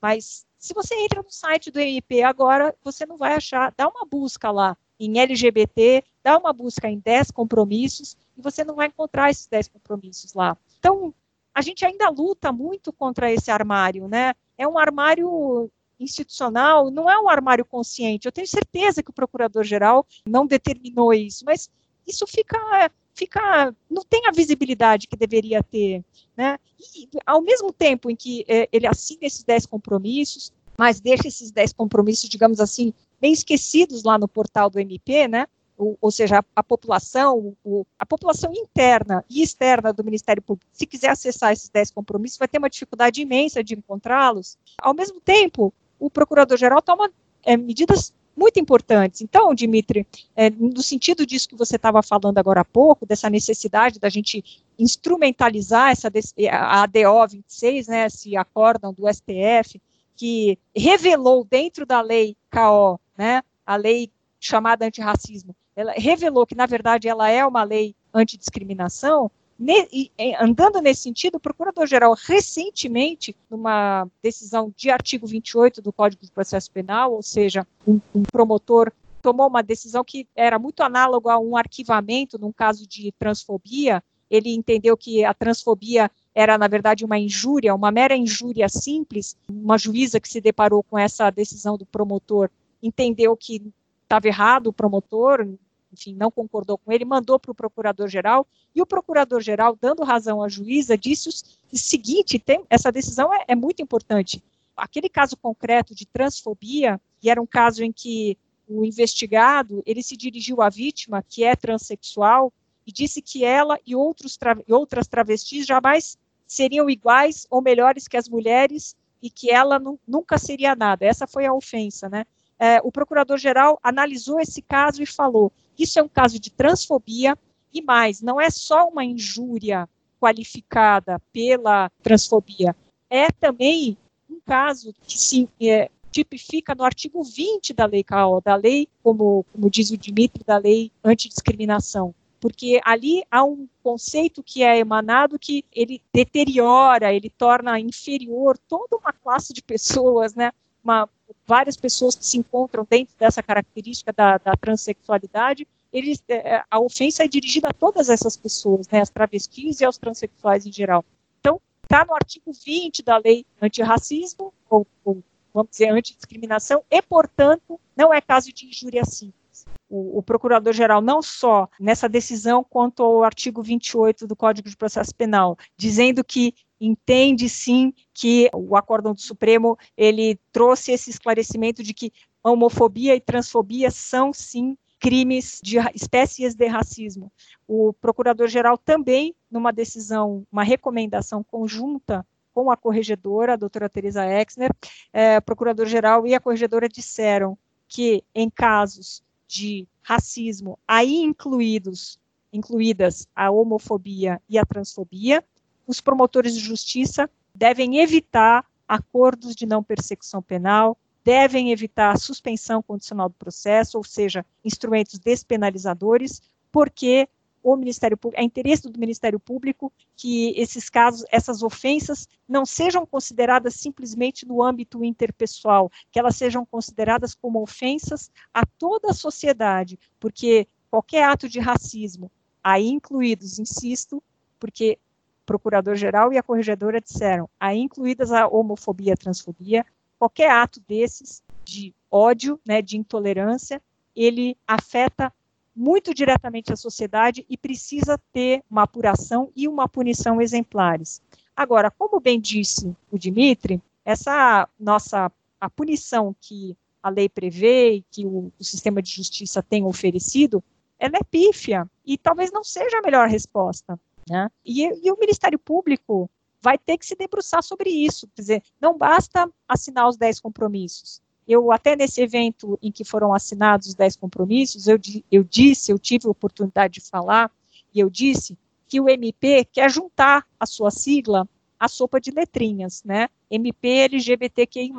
Mas 0.00 0.46
se 0.58 0.72
você 0.72 0.94
entra 0.94 1.22
no 1.22 1.30
site 1.30 1.70
do 1.70 1.78
MP 1.78 2.22
agora, 2.22 2.74
você 2.82 3.04
não 3.04 3.18
vai 3.18 3.34
achar, 3.34 3.72
dá 3.76 3.86
uma 3.86 4.06
busca 4.06 4.50
lá 4.50 4.76
em 4.98 5.18
LGBT, 5.18 6.02
dá 6.24 6.38
uma 6.38 6.52
busca 6.52 6.88
em 6.88 6.98
10 6.98 7.30
compromissos 7.30 8.16
e 8.36 8.40
você 8.40 8.64
não 8.64 8.74
vai 8.74 8.86
encontrar 8.86 9.30
esses 9.30 9.46
10 9.46 9.68
compromissos 9.68 10.32
lá. 10.32 10.56
Então, 10.78 11.12
a 11.54 11.60
gente 11.60 11.84
ainda 11.84 12.08
luta 12.08 12.50
muito 12.50 12.92
contra 12.92 13.30
esse 13.30 13.50
armário, 13.50 14.08
né? 14.08 14.34
É 14.56 14.66
um 14.66 14.78
armário 14.78 15.70
institucional, 16.00 16.90
não 16.90 17.10
é 17.10 17.20
um 17.20 17.28
armário 17.28 17.64
consciente. 17.64 18.26
Eu 18.26 18.32
tenho 18.32 18.46
certeza 18.46 19.02
que 19.02 19.10
o 19.10 19.14
procurador-geral 19.14 20.06
não 20.26 20.46
determinou 20.46 21.12
isso, 21.12 21.44
mas 21.44 21.68
isso 22.06 22.26
fica 22.26 22.90
fica, 23.14 23.74
não 23.90 24.02
tem 24.02 24.26
a 24.26 24.32
visibilidade 24.32 25.06
que 25.06 25.16
deveria 25.16 25.62
ter, 25.62 26.04
né? 26.36 26.58
E, 26.78 27.08
ao 27.26 27.40
mesmo 27.40 27.72
tempo 27.72 28.10
em 28.10 28.16
que 28.16 28.44
é, 28.48 28.68
ele 28.72 28.86
assina 28.86 29.20
esses 29.22 29.44
10 29.44 29.66
compromissos, 29.66 30.52
mas 30.76 31.00
deixa 31.00 31.28
esses 31.28 31.50
10 31.50 31.72
compromissos, 31.74 32.28
digamos 32.28 32.60
assim, 32.60 32.92
bem 33.20 33.32
esquecidos 33.32 34.02
lá 34.02 34.18
no 34.18 34.26
portal 34.26 34.68
do 34.68 34.80
MP, 34.80 35.28
né? 35.28 35.46
Ou, 35.76 35.96
ou 36.00 36.10
seja, 36.10 36.38
a, 36.38 36.44
a 36.56 36.62
população, 36.62 37.56
o, 37.64 37.86
a 37.98 38.06
população 38.06 38.52
interna 38.52 39.24
e 39.28 39.42
externa 39.42 39.92
do 39.92 40.04
Ministério 40.04 40.42
Público, 40.42 40.70
se 40.72 40.86
quiser 40.86 41.10
acessar 41.10 41.52
esses 41.52 41.68
10 41.68 41.90
compromissos, 41.90 42.38
vai 42.38 42.48
ter 42.48 42.58
uma 42.58 42.70
dificuldade 42.70 43.20
imensa 43.20 43.62
de 43.62 43.74
encontrá-los. 43.74 44.58
Ao 44.78 44.94
mesmo 44.94 45.20
tempo, 45.20 45.72
o 45.98 46.10
procurador-geral 46.10 46.82
toma 46.82 47.10
é, 47.42 47.56
medidas 47.56 48.12
muito 48.36 48.58
importantes. 48.58 49.20
Então, 49.20 49.54
Dimitri, 49.54 50.06
é, 50.34 50.50
no 50.50 50.82
sentido 50.82 51.26
disso 51.26 51.48
que 51.48 51.56
você 51.56 51.76
estava 51.76 52.02
falando 52.02 52.38
agora 52.38 52.60
há 52.60 52.64
pouco, 52.64 53.06
dessa 53.06 53.28
necessidade 53.28 54.00
da 54.00 54.08
gente 54.08 54.42
instrumentalizar 54.78 55.90
essa 55.90 56.10
a 56.50 56.82
ADO 56.82 57.28
26, 57.30 57.88
né, 57.88 58.06
esse 58.06 58.36
acórdão 58.36 58.92
do 58.92 59.06
STF, 59.08 59.80
que 60.16 60.58
revelou 60.74 61.44
dentro 61.44 61.84
da 61.84 62.00
lei 62.00 62.36
KO, 62.50 62.98
né, 63.16 63.42
a 63.66 63.76
lei 63.76 64.10
chamada 64.40 64.86
antirracismo, 64.86 65.54
ela 65.74 65.92
revelou 65.92 66.46
que, 66.46 66.54
na 66.54 66.66
verdade, 66.66 67.08
ela 67.08 67.28
é 67.30 67.44
uma 67.46 67.62
lei 67.62 67.94
antidiscriminação, 68.12 69.30
ne, 69.62 70.10
andando 70.40 70.80
nesse 70.80 71.02
sentido, 71.02 71.36
o 71.36 71.40
Procurador-Geral, 71.40 72.16
recentemente, 72.26 73.34
numa 73.48 74.08
decisão 74.20 74.72
de 74.76 74.90
artigo 74.90 75.26
28 75.26 75.80
do 75.80 75.92
Código 75.92 76.24
de 76.24 76.32
Processo 76.32 76.70
Penal, 76.70 77.12
ou 77.12 77.22
seja, 77.22 77.66
um, 77.86 78.00
um 78.12 78.22
promotor 78.22 78.92
tomou 79.22 79.46
uma 79.46 79.62
decisão 79.62 80.02
que 80.02 80.26
era 80.34 80.58
muito 80.58 80.82
análoga 80.82 81.32
a 81.32 81.38
um 81.38 81.56
arquivamento 81.56 82.38
num 82.38 82.52
caso 82.52 82.86
de 82.88 83.12
transfobia. 83.12 84.02
Ele 84.28 84.52
entendeu 84.52 84.96
que 84.96 85.24
a 85.24 85.32
transfobia 85.32 86.10
era, 86.34 86.58
na 86.58 86.66
verdade, 86.66 87.04
uma 87.04 87.18
injúria, 87.18 87.74
uma 87.74 87.92
mera 87.92 88.16
injúria 88.16 88.68
simples. 88.68 89.36
Uma 89.48 89.78
juíza 89.78 90.18
que 90.18 90.28
se 90.28 90.40
deparou 90.40 90.82
com 90.82 90.98
essa 90.98 91.30
decisão 91.30 91.78
do 91.78 91.86
promotor 91.86 92.50
entendeu 92.82 93.36
que 93.36 93.62
estava 94.02 94.26
errado 94.26 94.66
o 94.66 94.72
promotor, 94.72 95.46
enfim, 95.92 96.14
não 96.14 96.30
concordou 96.30 96.78
com 96.78 96.90
ele, 96.90 97.04
mandou 97.04 97.38
para 97.38 97.50
o 97.50 97.54
procurador-geral, 97.54 98.46
e 98.74 98.80
o 98.80 98.86
procurador-geral, 98.86 99.76
dando 99.80 100.02
razão 100.02 100.42
à 100.42 100.48
juíza, 100.48 100.96
disse 100.96 101.28
o 101.28 101.76
seguinte: 101.76 102.38
tem, 102.38 102.64
essa 102.70 102.90
decisão 102.90 103.32
é, 103.32 103.44
é 103.48 103.54
muito 103.54 103.82
importante. 103.82 104.42
Aquele 104.76 105.08
caso 105.08 105.36
concreto 105.36 105.94
de 105.94 106.06
transfobia, 106.06 107.00
e 107.22 107.28
era 107.28 107.40
um 107.40 107.46
caso 107.46 107.84
em 107.84 107.92
que 107.92 108.38
o 108.66 108.84
investigado 108.84 109.82
ele 109.84 110.02
se 110.02 110.16
dirigiu 110.16 110.62
à 110.62 110.70
vítima, 110.70 111.22
que 111.22 111.44
é 111.44 111.54
transexual, 111.54 112.52
e 112.86 112.92
disse 112.92 113.20
que 113.20 113.44
ela 113.44 113.78
e 113.86 113.94
outros 113.94 114.36
tra 114.36 114.56
outras 114.68 115.06
travestis 115.06 115.66
jamais 115.66 116.16
seriam 116.46 116.88
iguais 116.90 117.46
ou 117.50 117.62
melhores 117.62 118.08
que 118.08 118.16
as 118.16 118.28
mulheres 118.28 118.96
e 119.22 119.30
que 119.30 119.50
ela 119.50 119.80
nunca 120.06 120.36
seria 120.36 120.74
nada. 120.74 121.04
Essa 121.04 121.26
foi 121.26 121.46
a 121.46 121.54
ofensa, 121.54 122.08
né? 122.08 122.24
É, 122.58 122.80
o 122.82 122.92
procurador-geral 122.92 123.78
analisou 123.82 124.40
esse 124.40 124.62
caso 124.62 125.02
e 125.02 125.06
falou: 125.06 125.52
isso 125.78 125.98
é 125.98 126.02
um 126.02 126.08
caso 126.08 126.38
de 126.38 126.50
transfobia 126.50 127.36
e 127.72 127.82
mais, 127.82 128.20
não 128.20 128.40
é 128.40 128.50
só 128.50 128.88
uma 128.88 129.04
injúria 129.04 129.88
qualificada 130.20 131.20
pela 131.32 131.90
transfobia, 132.02 132.76
é 133.10 133.30
também 133.30 133.96
um 134.30 134.40
caso 134.46 134.94
que 135.06 135.18
se 135.18 135.48
é, 135.60 135.90
tipifica 136.12 136.74
no 136.74 136.84
artigo 136.84 137.24
20 137.24 137.72
da 137.72 137.86
lei 137.86 138.04
KO, 138.04 138.40
da 138.44 138.54
lei, 138.54 138.86
como, 139.02 139.44
como 139.52 139.70
diz 139.70 139.90
o 139.90 139.96
Dimitri, 139.96 140.44
da 140.44 140.58
lei 140.58 140.92
antidiscriminação. 141.02 142.14
Porque 142.38 142.80
ali 142.84 143.22
há 143.30 143.44
um 143.44 143.68
conceito 143.82 144.42
que 144.42 144.62
é 144.62 144.78
emanado 144.78 145.38
que 145.38 145.64
ele 145.72 146.02
deteriora, 146.12 147.12
ele 147.12 147.30
torna 147.30 147.78
inferior 147.78 148.58
toda 148.68 148.96
uma 148.96 149.12
classe 149.12 149.52
de 149.52 149.62
pessoas, 149.62 150.34
né? 150.34 150.52
Uma, 150.82 151.08
várias 151.46 151.76
pessoas 151.76 152.14
que 152.14 152.24
se 152.24 152.38
encontram 152.38 152.86
dentro 152.88 153.14
dessa 153.18 153.42
característica 153.42 154.12
da, 154.12 154.38
da 154.38 154.52
transexualidade, 154.56 155.66
eles, 155.92 156.22
é, 156.28 156.56
é, 156.56 156.64
a 156.70 156.80
ofensa 156.80 157.24
é 157.24 157.28
dirigida 157.28 157.68
a 157.68 157.72
todas 157.72 158.08
essas 158.08 158.36
pessoas, 158.36 158.88
né, 158.88 159.00
as 159.00 159.10
travestis 159.10 159.80
e 159.80 159.84
aos 159.84 159.98
transexuais 159.98 160.66
em 160.66 160.72
geral. 160.72 161.04
Então, 161.40 161.60
está 161.82 162.04
no 162.04 162.14
artigo 162.14 162.52
20 162.52 163.02
da 163.02 163.18
lei 163.18 163.44
antirracismo, 163.60 164.52
ou, 164.70 164.86
ou 165.04 165.22
vamos 165.52 165.70
dizer, 165.70 165.90
antidiscriminação, 165.90 166.82
e, 166.90 167.02
portanto, 167.02 167.78
não 167.94 168.12
é 168.12 168.20
caso 168.20 168.52
de 168.52 168.66
injúria 168.66 169.04
simples. 169.04 169.66
O, 169.90 170.18
o 170.18 170.22
procurador-geral, 170.22 171.02
não 171.02 171.20
só 171.20 171.68
nessa 171.78 172.08
decisão, 172.08 172.64
quanto 172.64 173.02
ao 173.02 173.22
artigo 173.22 173.62
28 173.62 174.26
do 174.26 174.34
Código 174.34 174.70
de 174.70 174.76
Processo 174.76 175.14
Penal, 175.14 175.58
dizendo 175.76 176.24
que 176.24 176.54
entende 176.84 177.48
sim 177.48 177.94
que 178.12 178.50
o 178.52 178.76
acórdão 178.76 179.14
do 179.14 179.20
Supremo 179.20 179.78
ele 179.96 180.38
trouxe 180.50 180.90
esse 180.90 181.10
esclarecimento 181.10 181.82
de 181.82 181.94
que 181.94 182.12
homofobia 182.42 183.14
e 183.14 183.20
transfobia 183.20 183.90
são 183.90 184.32
sim 184.32 184.76
crimes 184.98 185.60
de 185.62 185.78
espécies 185.94 186.54
de 186.54 186.66
racismo. 186.66 187.32
O 187.66 187.92
procurador-geral 187.92 188.76
também, 188.76 189.34
numa 189.50 189.72
decisão, 189.72 190.44
uma 190.50 190.64
recomendação 190.64 191.42
conjunta 191.42 192.26
com 192.52 192.70
a 192.70 192.76
corregedora, 192.76 193.54
a 193.54 193.56
doutora 193.56 193.88
Teresa 193.88 194.24
Exner, 194.26 194.70
é, 195.12 195.40
procurador-geral 195.40 196.26
e 196.26 196.34
a 196.34 196.40
corregedora 196.40 196.88
disseram 196.88 197.56
que 197.88 198.24
em 198.34 198.50
casos 198.50 199.22
de 199.46 199.86
racismo, 200.02 200.78
aí 200.86 201.16
incluídos, 201.16 202.18
incluídas 202.52 203.26
a 203.34 203.50
homofobia 203.50 204.40
e 204.48 204.58
a 204.58 204.64
transfobia, 204.64 205.44
os 205.86 206.00
promotores 206.00 206.54
de 206.54 206.60
justiça 206.60 207.28
devem 207.54 207.98
evitar 207.98 208.64
acordos 208.88 209.54
de 209.54 209.66
não 209.66 209.82
persecução 209.82 210.42
penal, 210.42 210.96
devem 211.24 211.70
evitar 211.70 212.12
a 212.12 212.18
suspensão 212.18 212.82
condicional 212.82 213.28
do 213.28 213.34
processo, 213.34 213.96
ou 213.96 214.04
seja, 214.04 214.44
instrumentos 214.64 215.18
despenalizadores, 215.18 216.42
porque 216.70 217.28
o 217.62 217.76
Ministério 217.76 218.16
Público, 218.16 218.40
é 218.40 218.44
interesse 218.44 218.88
do 218.88 218.98
Ministério 218.98 219.38
Público 219.38 219.92
que 220.16 220.52
esses 220.56 220.90
casos, 220.90 221.24
essas 221.30 221.62
ofensas 221.62 222.28
não 222.48 222.66
sejam 222.66 223.06
consideradas 223.06 223.76
simplesmente 223.76 224.46
no 224.46 224.62
âmbito 224.62 225.04
interpessoal, 225.04 225.90
que 226.10 226.18
elas 226.18 226.34
sejam 226.36 226.66
consideradas 226.66 227.34
como 227.34 227.62
ofensas 227.62 228.30
a 228.52 228.66
toda 228.66 229.10
a 229.10 229.14
sociedade, 229.14 229.98
porque 230.18 230.66
qualquer 230.90 231.24
ato 231.24 231.48
de 231.48 231.60
racismo, 231.60 232.30
aí 232.62 232.88
incluídos, 232.88 233.58
insisto, 233.60 234.22
porque 234.58 234.98
procurador-geral 235.44 236.32
e 236.32 236.38
a 236.38 236.42
corregedora 236.42 237.00
disseram, 237.00 237.48
aí 237.58 237.78
incluídas 237.78 238.32
a 238.32 238.46
homofobia, 238.46 239.14
a 239.14 239.16
transfobia, 239.16 239.84
qualquer 240.18 240.50
ato 240.50 240.80
desses 240.86 241.42
de 241.64 241.94
ódio, 242.10 242.60
né, 242.66 242.82
de 242.82 242.96
intolerância, 242.96 243.80
ele 244.14 244.56
afeta 244.66 245.32
muito 245.74 246.12
diretamente 246.12 246.72
a 246.72 246.76
sociedade 246.76 247.46
e 247.48 247.56
precisa 247.56 248.20
ter 248.32 248.62
uma 248.70 248.82
apuração 248.82 249.50
e 249.56 249.66
uma 249.66 249.88
punição 249.88 250.40
exemplares. 250.40 251.22
Agora, 251.56 251.90
como 251.90 252.20
bem 252.20 252.40
disse 252.40 252.94
o 253.10 253.18
Dimitri, 253.18 253.80
essa 254.04 254.68
nossa 254.78 255.30
a 255.60 255.70
punição 255.70 256.34
que 256.40 256.76
a 257.02 257.08
lei 257.08 257.28
prevê 257.28 257.94
e 257.94 258.04
que 258.10 258.26
o, 258.26 258.52
o 258.58 258.64
sistema 258.64 259.00
de 259.00 259.10
justiça 259.10 259.62
tem 259.62 259.84
oferecido, 259.84 260.62
ela 260.98 261.16
é 261.16 261.24
pífia 261.24 261.88
e 262.04 262.16
talvez 262.16 262.52
não 262.52 262.62
seja 262.62 262.98
a 262.98 263.02
melhor 263.02 263.28
resposta. 263.28 263.98
Né? 264.28 264.48
E, 264.64 264.84
e 265.06 265.10
o 265.10 265.18
Ministério 265.18 265.58
Público 265.58 266.30
vai 266.60 266.78
ter 266.78 266.96
que 266.96 267.04
se 267.04 267.16
debruçar 267.16 267.62
sobre 267.62 267.90
isso. 267.90 268.28
Quer 268.34 268.42
dizer, 268.42 268.62
não 268.80 268.96
basta 268.96 269.50
assinar 269.68 270.08
os 270.08 270.16
10 270.16 270.40
compromissos. 270.40 271.20
Eu, 271.46 271.72
até 271.72 271.96
nesse 271.96 272.22
evento 272.22 272.78
em 272.80 272.92
que 272.92 273.04
foram 273.04 273.34
assinados 273.34 273.88
os 273.88 273.94
10 273.94 274.16
compromissos, 274.16 274.86
eu, 274.86 274.98
eu 275.30 275.42
disse, 275.42 275.90
eu 275.90 275.98
tive 275.98 276.28
a 276.28 276.30
oportunidade 276.30 276.94
de 276.94 277.00
falar, 277.00 277.50
e 277.92 277.98
eu 277.98 278.08
disse 278.08 278.56
que 278.86 279.00
o 279.00 279.08
MP 279.08 279.64
quer 279.64 279.90
juntar 279.90 280.46
a 280.58 280.66
sua 280.66 280.90
sigla 280.90 281.48
à 281.78 281.88
sopa 281.88 282.20
de 282.20 282.30
letrinhas, 282.30 283.02
né? 283.04 283.28
MP 283.50 283.88
LGBTQI+. 283.88 284.92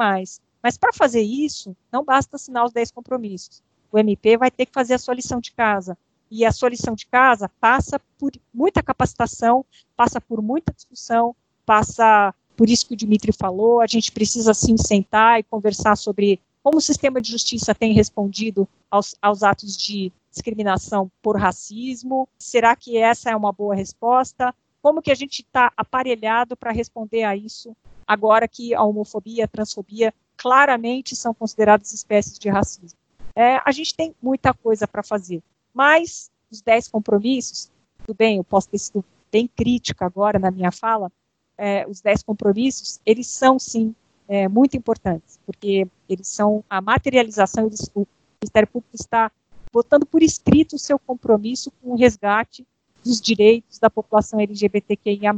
Mas 0.62 0.78
para 0.78 0.92
fazer 0.92 1.22
isso, 1.22 1.76
não 1.92 2.04
basta 2.04 2.36
assinar 2.36 2.66
os 2.66 2.74
10 2.74 2.92
compromissos. 2.92 3.64
O 3.92 3.98
MP 3.98 4.36
vai 4.38 4.52
ter 4.52 4.66
que 4.66 4.74
fazer 4.74 4.96
a 4.96 4.98
sua 4.98 5.14
lição 5.14 5.40
de 5.40 5.52
casa, 5.52 5.98
e 6.34 6.44
a 6.44 6.52
sua 6.52 6.70
lição 6.70 6.96
de 6.96 7.06
casa 7.06 7.48
passa 7.62 8.02
por 8.18 8.32
muita 8.52 8.82
capacitação, 8.82 9.64
passa 9.96 10.20
por 10.20 10.42
muita 10.42 10.74
discussão, 10.74 11.36
passa 11.64 12.34
por 12.58 12.68
isso 12.68 12.88
que 12.88 12.96
o 12.96 12.98
Dimitri 12.98 13.32
falou, 13.32 13.82
a 13.82 13.86
gente 13.86 14.12
precisa 14.12 14.52
sim 14.52 14.76
sentar 14.76 15.40
e 15.40 15.44
conversar 15.44 15.96
sobre 15.96 16.40
como 16.64 16.80
o 16.80 16.82
sistema 16.82 17.22
de 17.22 17.30
justiça 17.30 17.76
tem 17.76 17.94
respondido 17.94 18.68
aos, 18.90 19.16
aos 19.22 19.44
atos 19.44 19.78
de 19.78 20.12
discriminação 20.32 21.12
por 21.22 21.38
racismo. 21.38 22.28
Será 22.40 22.76
que 22.76 22.98
essa 22.98 23.30
é 23.30 23.36
uma 23.36 23.52
boa 23.52 23.76
resposta? 23.76 24.56
Como 24.82 25.04
que 25.04 25.12
a 25.12 25.16
gente 25.16 25.42
está 25.42 25.72
aparelhado 25.78 26.58
para 26.58 26.72
responder 26.72 27.26
a 27.26 27.36
isso 27.36 27.78
agora 28.08 28.48
que 28.48 28.74
a 28.74 28.82
homofobia, 28.82 29.46
a 29.46 29.48
transfobia 29.48 30.12
claramente 30.36 31.16
são 31.16 31.32
consideradas 31.32 31.94
espécies 31.94 32.40
de 32.40 32.50
racismo? 32.50 32.98
É, 33.36 33.60
a 33.64 33.72
gente 33.72 33.96
tem 33.96 34.16
muita 34.20 34.52
coisa 34.52 34.88
para 34.88 35.04
fazer. 35.04 35.44
Mas 35.74 36.32
os 36.52 36.62
dez 36.62 36.88
compromissos, 36.88 37.72
tudo 38.06 38.16
bem, 38.16 38.38
eu 38.38 38.44
posso 38.44 38.70
ter 38.70 38.78
sido 38.78 39.04
bem 39.32 39.48
crítica 39.48 40.06
agora 40.06 40.38
na 40.38 40.52
minha 40.52 40.72
fala, 40.72 41.12
é, 41.58 41.88
os 41.88 42.02
dez 42.02 42.22
compromissos, 42.22 43.00
eles 43.06 43.28
são 43.28 43.58
sim 43.58 43.96
é, 44.28 44.48
muito 44.48 44.78
importantes, 44.78 45.40
porque 45.46 45.88
eles 46.08 46.28
são 46.28 46.64
a 46.70 46.80
materialização, 46.80 47.66
eles, 47.66 47.90
o 47.96 48.06
Ministério 48.42 48.68
Público 48.68 48.96
está 48.96 49.32
botando 49.72 50.06
por 50.06 50.22
escrito 50.22 50.76
o 50.76 50.80
seu 50.80 51.00
compromisso 51.00 51.72
com 51.82 51.92
o 51.92 51.98
resgate 51.98 52.66
dos 53.04 53.20
direitos 53.20 53.80
da 53.80 53.90
população 53.90 54.40
LGBTQIA+. 54.40 55.34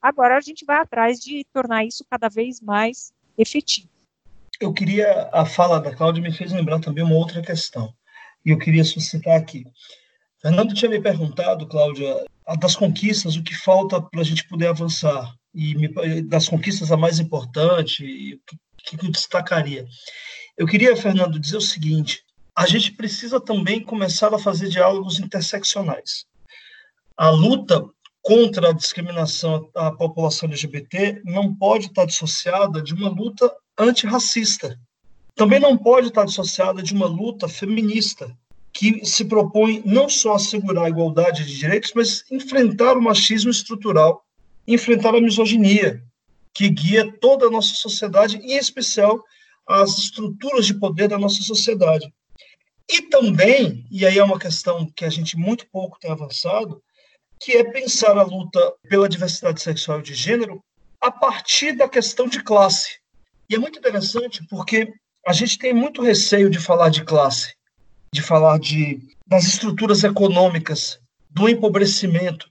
Agora 0.00 0.36
a 0.36 0.40
gente 0.40 0.64
vai 0.64 0.78
atrás 0.78 1.18
de 1.18 1.44
tornar 1.52 1.84
isso 1.84 2.04
cada 2.08 2.28
vez 2.28 2.60
mais 2.60 3.12
efetivo. 3.36 3.88
Eu 4.60 4.72
queria, 4.72 5.28
a 5.32 5.44
fala 5.44 5.80
da 5.80 5.94
Cláudia 5.94 6.22
me 6.22 6.32
fez 6.32 6.52
lembrar 6.52 6.78
também 6.78 7.02
uma 7.02 7.16
outra 7.16 7.42
questão 7.42 7.92
e 8.44 8.50
eu 8.50 8.58
queria 8.58 8.84
suscitar 8.84 9.36
aqui. 9.36 9.64
Fernando 10.40 10.74
tinha 10.74 10.90
me 10.90 11.00
perguntado, 11.00 11.66
Cláudia, 11.66 12.24
das 12.58 12.76
conquistas, 12.76 13.36
o 13.36 13.42
que 13.42 13.54
falta 13.54 14.00
para 14.00 14.20
a 14.20 14.24
gente 14.24 14.46
poder 14.46 14.66
avançar, 14.66 15.34
e 15.54 15.74
me, 15.74 16.22
das 16.22 16.48
conquistas 16.48 16.92
a 16.92 16.96
mais 16.96 17.18
importante, 17.18 18.34
o 18.34 18.82
que, 18.84 18.96
que 18.96 19.06
eu 19.06 19.10
destacaria. 19.10 19.86
Eu 20.56 20.66
queria, 20.66 20.94
Fernando, 20.96 21.40
dizer 21.40 21.56
o 21.56 21.62
seguinte: 21.62 22.22
a 22.54 22.66
gente 22.66 22.92
precisa 22.92 23.40
também 23.40 23.82
começar 23.82 24.34
a 24.34 24.38
fazer 24.38 24.68
diálogos 24.68 25.18
interseccionais. 25.18 26.26
A 27.16 27.30
luta 27.30 27.84
contra 28.20 28.70
a 28.70 28.72
discriminação 28.72 29.70
à 29.74 29.90
população 29.90 30.48
LGBT 30.48 31.22
não 31.24 31.54
pode 31.54 31.86
estar 31.86 32.04
dissociada 32.04 32.82
de 32.82 32.92
uma 32.92 33.08
luta 33.08 33.50
antirracista 33.78 34.78
também 35.34 35.58
não 35.58 35.76
pode 35.76 36.08
estar 36.08 36.24
dissociada 36.24 36.82
de 36.82 36.94
uma 36.94 37.06
luta 37.06 37.48
feminista 37.48 38.36
que 38.72 39.04
se 39.04 39.24
propõe 39.24 39.82
não 39.84 40.08
só 40.08 40.34
assegurar 40.34 40.84
a 40.84 40.88
igualdade 40.88 41.44
de 41.44 41.56
direitos, 41.56 41.92
mas 41.94 42.24
enfrentar 42.30 42.96
o 42.96 43.02
machismo 43.02 43.50
estrutural, 43.50 44.24
enfrentar 44.66 45.14
a 45.14 45.20
misoginia 45.20 46.02
que 46.52 46.68
guia 46.68 47.12
toda 47.20 47.46
a 47.46 47.50
nossa 47.50 47.74
sociedade, 47.74 48.36
em 48.38 48.56
especial 48.56 49.22
as 49.66 49.98
estruturas 49.98 50.66
de 50.66 50.74
poder 50.74 51.08
da 51.08 51.18
nossa 51.18 51.42
sociedade. 51.42 52.12
E 52.88 53.02
também, 53.02 53.86
e 53.90 54.04
aí 54.04 54.18
é 54.18 54.24
uma 54.24 54.38
questão 54.38 54.86
que 54.94 55.04
a 55.04 55.10
gente 55.10 55.36
muito 55.36 55.66
pouco 55.70 55.98
tem 55.98 56.10
avançado, 56.10 56.82
que 57.40 57.52
é 57.52 57.64
pensar 57.64 58.16
a 58.16 58.22
luta 58.22 58.74
pela 58.88 59.08
diversidade 59.08 59.60
sexual 59.60 60.00
e 60.00 60.02
de 60.02 60.14
gênero 60.14 60.62
a 61.00 61.10
partir 61.10 61.72
da 61.72 61.88
questão 61.88 62.28
de 62.28 62.42
classe. 62.42 62.98
E 63.48 63.54
é 63.54 63.58
muito 63.58 63.78
interessante 63.78 64.46
porque 64.48 64.92
a 65.26 65.32
gente 65.32 65.58
tem 65.58 65.72
muito 65.72 66.02
receio 66.02 66.50
de 66.50 66.58
falar 66.58 66.90
de 66.90 67.04
classe, 67.04 67.54
de 68.12 68.22
falar 68.22 68.58
de, 68.58 69.00
das 69.26 69.44
estruturas 69.44 70.04
econômicas, 70.04 71.00
do 71.30 71.48
empobrecimento, 71.48 72.48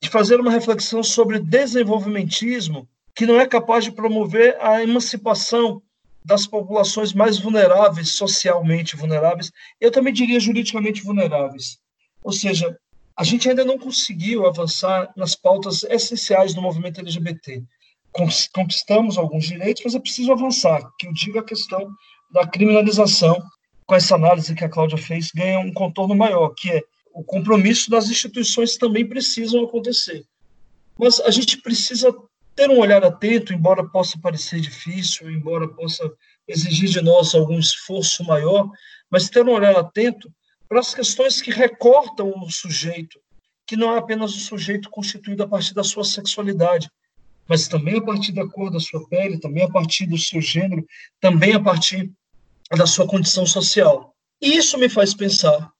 de 0.00 0.10
fazer 0.10 0.38
uma 0.38 0.50
reflexão 0.50 1.02
sobre 1.02 1.38
desenvolvimentismo 1.38 2.88
que 3.14 3.24
não 3.24 3.40
é 3.40 3.46
capaz 3.46 3.84
de 3.84 3.92
promover 3.92 4.58
a 4.60 4.82
emancipação 4.82 5.82
das 6.22 6.46
populações 6.46 7.14
mais 7.14 7.38
vulneráveis, 7.38 8.14
socialmente 8.14 8.96
vulneráveis, 8.96 9.50
eu 9.80 9.90
também 9.90 10.12
diria 10.12 10.40
juridicamente 10.40 11.02
vulneráveis. 11.02 11.78
Ou 12.22 12.32
seja, 12.32 12.76
a 13.16 13.24
gente 13.24 13.48
ainda 13.48 13.64
não 13.64 13.78
conseguiu 13.78 14.46
avançar 14.46 15.10
nas 15.16 15.34
pautas 15.34 15.84
essenciais 15.84 16.52
do 16.52 16.60
movimento 16.60 17.00
LGBT. 17.00 17.62
Conquistamos 18.52 19.16
alguns 19.16 19.46
direitos, 19.46 19.82
mas 19.84 19.94
é 19.94 20.00
preciso 20.00 20.32
avançar, 20.32 20.82
que 20.98 21.06
eu 21.06 21.12
digo 21.12 21.38
a 21.38 21.44
questão 21.44 21.88
da 22.30 22.46
criminalização, 22.46 23.42
com 23.86 23.94
essa 23.94 24.14
análise 24.14 24.54
que 24.54 24.64
a 24.64 24.68
Cláudia 24.68 24.98
fez, 24.98 25.30
ganha 25.30 25.58
um 25.60 25.72
contorno 25.72 26.14
maior, 26.14 26.50
que 26.50 26.70
é 26.70 26.82
o 27.14 27.24
compromisso 27.24 27.90
das 27.90 28.10
instituições 28.10 28.76
também 28.76 29.08
precisam 29.08 29.64
acontecer. 29.64 30.24
Mas 30.98 31.20
a 31.20 31.30
gente 31.30 31.58
precisa 31.62 32.14
ter 32.54 32.70
um 32.70 32.78
olhar 32.78 33.04
atento, 33.04 33.52
embora 33.52 33.86
possa 33.86 34.18
parecer 34.18 34.60
difícil, 34.60 35.30
embora 35.30 35.68
possa 35.68 36.10
exigir 36.48 36.88
de 36.88 37.00
nós 37.00 37.34
algum 37.34 37.58
esforço 37.58 38.24
maior, 38.24 38.68
mas 39.10 39.28
ter 39.28 39.46
um 39.46 39.52
olhar 39.52 39.76
atento 39.76 40.30
para 40.68 40.80
as 40.80 40.94
questões 40.94 41.40
que 41.40 41.50
recortam 41.50 42.32
o 42.36 42.50
sujeito, 42.50 43.20
que 43.66 43.76
não 43.76 43.94
é 43.94 43.98
apenas 43.98 44.34
o 44.34 44.40
sujeito 44.40 44.90
constituído 44.90 45.42
a 45.42 45.48
partir 45.48 45.74
da 45.74 45.84
sua 45.84 46.04
sexualidade, 46.04 46.90
mas 47.48 47.68
também 47.68 47.98
a 47.98 48.02
partir 48.02 48.32
da 48.32 48.46
cor 48.46 48.70
da 48.70 48.80
sua 48.80 49.06
pele, 49.08 49.38
também 49.38 49.64
a 49.64 49.70
partir 49.70 50.06
do 50.06 50.18
seu 50.18 50.40
gênero, 50.40 50.86
também 51.20 51.54
a 51.54 51.60
partir 51.60 52.10
da 52.70 52.86
sua 52.86 53.06
condição 53.06 53.46
social. 53.46 54.14
Isso 54.40 54.78
me 54.78 54.88
faz 54.88 55.14
pensar 55.14 55.70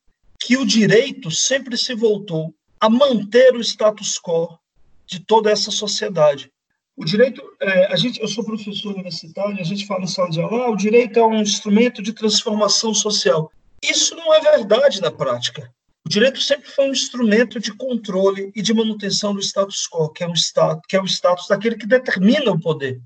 que 0.40 0.56
o 0.56 0.66
direito 0.66 1.30
sempre 1.30 1.76
se 1.76 1.94
voltou 1.94 2.54
a 2.80 2.88
manter 2.88 3.54
o 3.54 3.60
status 3.60 4.18
quo 4.18 4.58
de 5.06 5.20
toda 5.20 5.50
essa 5.50 5.70
sociedade. 5.70 6.50
O 6.96 7.04
direito, 7.04 7.42
é, 7.60 7.92
a 7.92 7.96
gente, 7.96 8.20
eu 8.20 8.28
sou 8.28 8.44
professor 8.44 8.94
universitário, 8.94 9.60
a 9.60 9.64
gente 9.64 9.86
fala 9.86 10.04
em 10.04 10.06
sala 10.06 10.30
de 10.30 10.40
aula, 10.40 10.64
ah, 10.64 10.70
o 10.70 10.76
direito 10.76 11.18
é 11.18 11.26
um 11.26 11.40
instrumento 11.40 12.02
de 12.02 12.12
transformação 12.12 12.94
social. 12.94 13.50
Isso 13.82 14.14
não 14.16 14.32
é 14.32 14.40
verdade 14.40 15.00
na 15.00 15.10
prática. 15.10 15.70
O 16.06 16.08
direito 16.08 16.40
sempre 16.40 16.70
foi 16.70 16.88
um 16.88 16.92
instrumento 16.92 17.58
de 17.58 17.74
controle 17.74 18.52
e 18.54 18.62
de 18.62 18.72
manutenção 18.72 19.34
do 19.34 19.40
status 19.40 19.88
quo, 19.88 20.08
que 20.10 20.22
é, 20.22 20.28
um 20.28 20.34
status, 20.34 20.80
que 20.88 20.94
é 20.94 21.02
o 21.02 21.04
status 21.04 21.48
daquele 21.48 21.74
que 21.74 21.84
determina 21.84 22.52
o 22.52 22.60
poder 22.60 23.02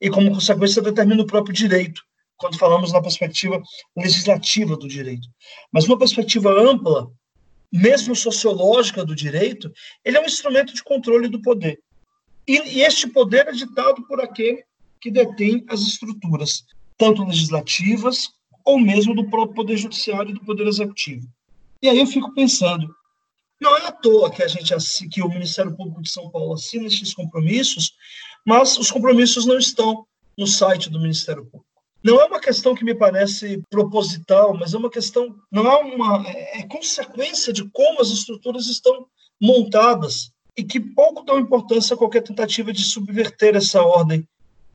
e, 0.00 0.08
como 0.08 0.30
consequência, 0.32 0.80
determina 0.80 1.20
o 1.20 1.26
próprio 1.26 1.52
direito, 1.52 2.00
quando 2.36 2.56
falamos 2.56 2.92
na 2.92 3.02
perspectiva 3.02 3.60
legislativa 3.96 4.76
do 4.76 4.86
direito. 4.86 5.26
Mas 5.72 5.86
uma 5.86 5.98
perspectiva 5.98 6.48
ampla, 6.52 7.10
mesmo 7.72 8.14
sociológica 8.14 9.04
do 9.04 9.16
direito, 9.16 9.68
ele 10.04 10.16
é 10.16 10.20
um 10.20 10.26
instrumento 10.26 10.72
de 10.72 10.84
controle 10.84 11.26
do 11.26 11.42
poder. 11.42 11.80
E, 12.46 12.76
e 12.76 12.82
este 12.82 13.08
poder 13.08 13.48
é 13.48 13.52
ditado 13.52 14.06
por 14.06 14.20
aquele 14.20 14.62
que 15.00 15.10
detém 15.10 15.64
as 15.68 15.80
estruturas, 15.80 16.62
tanto 16.96 17.24
legislativas 17.24 18.28
ou 18.64 18.78
mesmo 18.78 19.12
do 19.12 19.28
próprio 19.28 19.56
poder 19.56 19.76
judiciário 19.76 20.30
e 20.30 20.34
do 20.34 20.44
poder 20.44 20.68
executivo. 20.68 21.28
E 21.84 21.88
aí 21.90 21.98
eu 21.98 22.06
fico 22.06 22.32
pensando, 22.32 22.88
não 23.60 23.76
é 23.76 23.88
à 23.88 23.92
toa 23.92 24.30
que 24.30 24.42
a 24.42 24.48
gente 24.48 24.72
que 25.10 25.20
o 25.20 25.28
Ministério 25.28 25.76
Público 25.76 26.00
de 26.00 26.10
São 26.10 26.30
Paulo 26.30 26.54
assina 26.54 26.86
esses 26.86 27.12
compromissos, 27.12 27.92
mas 28.42 28.78
os 28.78 28.90
compromissos 28.90 29.44
não 29.44 29.58
estão 29.58 30.06
no 30.34 30.46
site 30.46 30.88
do 30.88 30.98
Ministério 30.98 31.44
Público. 31.44 31.68
Não 32.02 32.18
é 32.18 32.24
uma 32.24 32.40
questão 32.40 32.74
que 32.74 32.86
me 32.86 32.94
parece 32.94 33.62
proposital, 33.68 34.56
mas 34.56 34.72
é 34.72 34.78
uma 34.78 34.88
questão, 34.88 35.36
não 35.52 35.70
é 35.70 35.76
uma 35.76 36.26
é, 36.26 36.62
consequência 36.62 37.52
de 37.52 37.68
como 37.68 38.00
as 38.00 38.08
estruturas 38.08 38.66
estão 38.66 39.06
montadas 39.38 40.32
e 40.56 40.64
que 40.64 40.80
pouco 40.80 41.22
dão 41.22 41.38
importância 41.38 41.92
a 41.92 41.98
qualquer 41.98 42.22
tentativa 42.22 42.72
de 42.72 42.82
subverter 42.82 43.56
essa 43.56 43.82
ordem, 43.82 44.26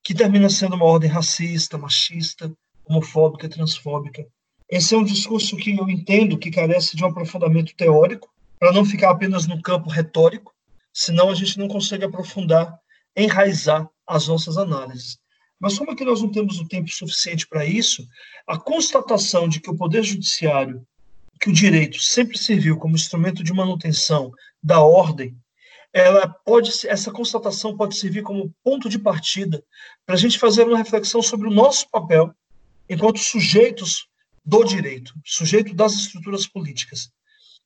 que 0.03 0.13
termina 0.13 0.47
sendo 0.47 0.75
uma 0.75 0.85
ordem 0.85 1.09
racista, 1.09 1.75
machista, 1.75 2.53
homofóbica, 2.87 3.49
transfóbica. 3.49 4.27
Esse 4.69 4.93
é 4.93 4.97
um 4.97 5.03
discurso 5.03 5.57
que 5.57 5.75
eu 5.75 5.89
entendo 5.89 6.37
que 6.37 6.51
carece 6.51 6.95
de 6.95 7.03
um 7.03 7.07
aprofundamento 7.07 7.75
teórico, 7.75 8.31
para 8.59 8.71
não 8.71 8.85
ficar 8.85 9.09
apenas 9.09 9.47
no 9.47 9.61
campo 9.61 9.89
retórico, 9.89 10.53
senão 10.93 11.31
a 11.31 11.33
gente 11.33 11.57
não 11.57 11.67
consegue 11.67 12.05
aprofundar, 12.05 12.77
enraizar 13.15 13.89
as 14.05 14.27
nossas 14.27 14.57
análises. 14.57 15.17
Mas 15.59 15.77
como 15.77 15.91
é 15.91 15.95
que 15.95 16.05
nós 16.05 16.21
não 16.21 16.31
temos 16.31 16.59
o 16.59 16.67
tempo 16.67 16.89
suficiente 16.89 17.47
para 17.47 17.65
isso, 17.65 18.07
a 18.45 18.59
constatação 18.59 19.49
de 19.49 19.59
que 19.59 19.71
o 19.71 19.75
Poder 19.75 20.03
Judiciário, 20.03 20.85
que 21.39 21.49
o 21.49 21.53
direito 21.53 21.99
sempre 21.99 22.37
serviu 22.37 22.77
como 22.77 22.95
instrumento 22.95 23.43
de 23.43 23.53
manutenção 23.53 24.31
da 24.61 24.81
ordem, 24.81 25.35
ela 25.91 26.27
pode, 26.27 26.71
essa 26.87 27.11
constatação 27.11 27.75
pode 27.75 27.97
servir 27.97 28.21
como 28.21 28.53
ponto 28.63 28.87
de 28.87 28.99
partida 28.99 29.63
para 30.05 30.13
a 30.13 30.17
gente 30.17 30.37
fazer 30.37 30.67
uma 30.67 30.77
reflexão 30.77 31.23
sobre 31.23 31.47
o 31.47 31.51
nosso 31.51 31.89
papel 31.89 32.31
enquanto 32.87 33.19
sujeitos 33.19 34.08
do 34.49 34.63
direito, 34.63 35.13
sujeito 35.23 35.75
das 35.75 35.93
estruturas 35.93 36.47
políticas, 36.47 37.11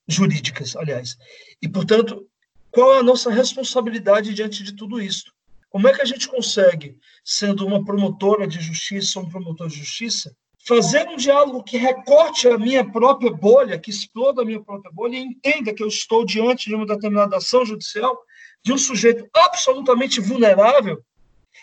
jurídicas, 0.06 0.76
aliás. 0.76 1.16
E, 1.62 1.66
portanto, 1.66 2.28
qual 2.70 2.96
é 2.96 2.98
a 2.98 3.02
nossa 3.02 3.30
responsabilidade 3.30 4.34
diante 4.34 4.62
de 4.62 4.76
tudo 4.76 5.00
isso? 5.00 5.32
Como 5.70 5.88
é 5.88 5.94
que 5.94 6.02
a 6.02 6.04
gente 6.04 6.28
consegue, 6.28 6.98
sendo 7.24 7.66
uma 7.66 7.82
promotora 7.82 8.46
de 8.46 8.60
justiça 8.60 9.18
um 9.18 9.30
promotor 9.30 9.68
de 9.68 9.76
justiça, 9.76 10.36
fazer 10.68 11.08
um 11.08 11.16
diálogo 11.16 11.64
que 11.64 11.78
recorte 11.78 12.48
a 12.48 12.58
minha 12.58 12.84
própria 12.84 13.30
bolha, 13.30 13.78
que 13.78 13.90
exploda 13.90 14.42
a 14.42 14.44
minha 14.44 14.62
própria 14.62 14.92
bolha 14.92 15.16
e 15.16 15.22
entenda 15.22 15.72
que 15.72 15.82
eu 15.82 15.88
estou 15.88 16.24
diante 16.24 16.68
de 16.68 16.74
uma 16.74 16.86
determinada 16.86 17.38
ação 17.38 17.64
judicial 17.64 18.14
de 18.62 18.72
um 18.74 18.78
sujeito 18.78 19.26
absolutamente 19.34 20.20
vulnerável 20.20 21.02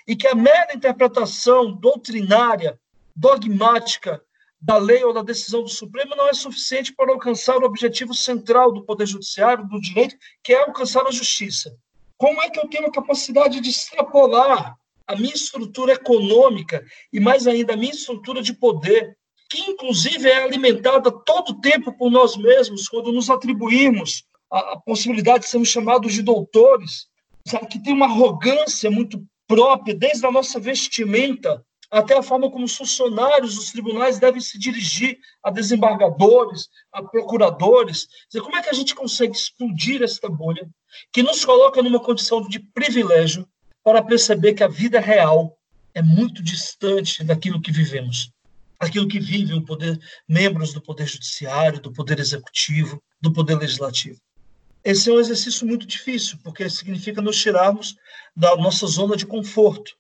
e 0.08 0.16
que 0.16 0.28
a 0.28 0.34
mera 0.34 0.74
interpretação 0.74 1.72
doutrinária, 1.72 2.80
dogmática 3.16 4.22
da 4.62 4.78
lei 4.78 5.04
ou 5.04 5.12
da 5.12 5.24
decisão 5.24 5.64
do 5.64 5.70
Supremo 5.70 6.16
não 6.16 6.30
é 6.30 6.34
suficiente 6.34 6.94
para 6.94 7.12
alcançar 7.12 7.58
o 7.58 7.66
objetivo 7.66 8.14
central 8.14 8.72
do 8.72 8.84
Poder 8.84 9.08
Judiciário, 9.08 9.68
do 9.68 9.82
direito, 9.82 10.16
que 10.44 10.54
é 10.54 10.60
alcançar 10.60 11.06
a 11.08 11.12
justiça. 11.12 11.76
Como 12.16 12.40
é 12.42 12.50
que 12.50 12.60
eu 12.60 12.68
tenho 12.68 12.86
a 12.86 12.92
capacidade 12.92 13.60
de 13.60 13.70
extrapolar 13.70 14.76
a 15.08 15.16
minha 15.16 15.34
estrutura 15.34 15.94
econômica 15.94 16.86
e, 17.12 17.20
mais 17.20 17.48
ainda, 17.48 17.74
a 17.74 17.78
minha 17.78 17.92
estrutura 17.92 18.42
de 18.44 18.54
poder, 18.54 19.18
que 19.50 19.62
inclusive 19.62 20.30
é 20.30 20.44
alimentada 20.44 21.12
todo 21.12 21.50
o 21.50 21.60
tempo 21.60 21.92
por 21.98 22.12
nós 22.12 22.38
mesmos, 22.38 22.88
quando 22.88 23.12
nos 23.12 23.32
atribuímos 23.32 24.24
a, 24.52 24.74
a 24.74 24.78
possibilidade 24.80 25.46
de 25.46 25.50
sermos 25.50 25.70
chamados 25.70 26.14
de 26.14 26.22
doutores, 26.22 27.08
sabe, 27.48 27.68
que 27.68 27.82
tem 27.82 27.94
uma 27.94 28.06
arrogância 28.06 28.92
muito 28.92 29.26
própria, 29.48 29.96
desde 29.96 30.26
a 30.26 30.32
nossa 30.32 30.60
vestimenta 30.60 31.66
até 31.92 32.18
a 32.18 32.24
forma 32.24 32.50
como 32.50 32.64
os 32.64 32.76
funcionários 32.76 33.56
dos 33.56 33.72
tribunais 33.72 34.18
devem 34.18 34.40
se 34.40 34.58
dirigir 34.58 35.20
a 35.44 35.52
desembargadores, 35.52 36.70
a 36.92 37.04
procuradores. 37.04 38.08
Dizer, 38.30 38.42
como 38.42 38.56
é 38.56 38.64
que 38.64 38.70
a 38.70 38.74
gente 38.74 38.96
consegue 38.96 39.36
explodir 39.36 40.02
esta 40.02 40.30
bolha 40.30 40.68
que 41.12 41.22
nos 41.22 41.44
coloca 41.44 41.84
numa 41.84 42.00
condição 42.00 42.48
de 42.48 42.60
privilégio 42.60 43.46
para 43.84 44.02
perceber 44.02 44.54
que 44.54 44.64
a 44.64 44.70
vida 44.70 45.02
real 45.02 45.58
é 45.94 46.02
muito 46.02 46.42
distante 46.42 47.24
daquilo 47.26 47.62
que 47.62 47.72
vivemos, 47.72 48.32
aquilo 48.80 49.08
que 49.08 49.20
vivem 49.20 49.58
o 49.58 49.66
poder, 49.66 50.00
membros 50.28 50.74
do 50.74 50.82
poder 50.82 51.08
judiciário, 51.08 51.82
do 51.82 51.92
poder 51.92 52.20
executivo, 52.20 53.04
do 53.20 53.34
poder 53.34 53.58
legislativo. 53.58 54.18
Esse 54.84 55.10
é 55.10 55.14
um 55.14 55.20
exercício 55.20 55.68
muito 55.68 55.86
difícil, 55.86 56.40
porque 56.44 56.70
significa 56.70 57.22
nos 57.22 57.40
tirarmos 57.40 57.96
da 58.36 58.56
nossa 58.56 58.88
zona 58.88 59.16
de 59.18 59.26
conforto, 59.28 59.92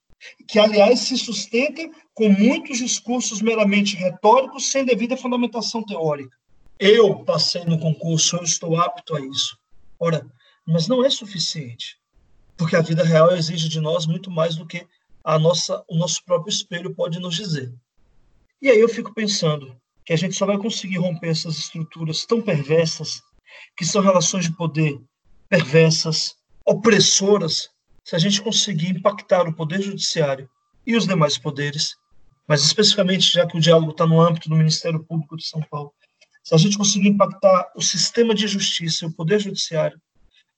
que 0.47 0.59
aliás 0.59 0.99
se 0.99 1.17
sustenta 1.17 1.89
com 2.13 2.29
muitos 2.29 2.77
discursos 2.77 3.41
meramente 3.41 3.95
retóricos 3.95 4.71
sem 4.71 4.85
devida 4.85 5.17
fundamentação 5.17 5.83
teórica. 5.83 6.35
Eu 6.79 7.23
passei 7.23 7.63
no 7.65 7.79
concurso, 7.79 8.37
eu 8.37 8.43
estou 8.43 8.79
apto 8.79 9.15
a 9.15 9.21
isso. 9.21 9.57
Ora, 9.99 10.25
mas 10.65 10.87
não 10.87 11.03
é 11.03 11.09
suficiente 11.09 12.01
porque 12.61 12.75
a 12.75 12.81
vida 12.81 13.03
real 13.03 13.35
exige 13.35 13.67
de 13.67 13.81
nós 13.81 14.05
muito 14.05 14.29
mais 14.29 14.55
do 14.55 14.67
que 14.67 14.85
a 15.23 15.39
nossa, 15.39 15.83
o 15.87 15.97
nosso 15.97 16.23
próprio 16.23 16.51
espelho 16.51 16.93
pode 16.93 17.19
nos 17.19 17.35
dizer. 17.35 17.73
E 18.61 18.69
aí 18.69 18.79
eu 18.79 18.87
fico 18.87 19.15
pensando 19.15 19.75
que 20.05 20.13
a 20.13 20.15
gente 20.15 20.35
só 20.35 20.45
vai 20.45 20.59
conseguir 20.59 20.97
romper 20.97 21.29
essas 21.29 21.57
estruturas 21.57 22.23
tão 22.23 22.39
perversas, 22.39 23.19
que 23.75 23.83
são 23.83 23.99
relações 23.99 24.45
de 24.45 24.55
poder 24.55 25.01
perversas, 25.49 26.35
opressoras, 26.63 27.71
se 28.03 28.15
a 28.15 28.19
gente 28.19 28.41
conseguir 28.41 28.89
impactar 28.89 29.47
o 29.47 29.53
poder 29.53 29.81
judiciário 29.81 30.49
e 30.85 30.95
os 30.95 31.05
demais 31.05 31.37
poderes, 31.37 31.95
mas 32.47 32.63
especificamente 32.63 33.31
já 33.31 33.45
que 33.45 33.57
o 33.57 33.61
diálogo 33.61 33.91
está 33.91 34.05
no 34.05 34.19
âmbito 34.19 34.49
do 34.49 34.55
Ministério 34.55 35.03
Público 35.03 35.37
de 35.37 35.45
São 35.45 35.61
Paulo, 35.61 35.93
se 36.43 36.55
a 36.55 36.57
gente 36.57 36.77
conseguir 36.77 37.09
impactar 37.09 37.71
o 37.75 37.81
sistema 37.81 38.33
de 38.33 38.47
justiça 38.47 39.05
e 39.05 39.07
o 39.07 39.13
poder 39.13 39.39
judiciário 39.39 40.01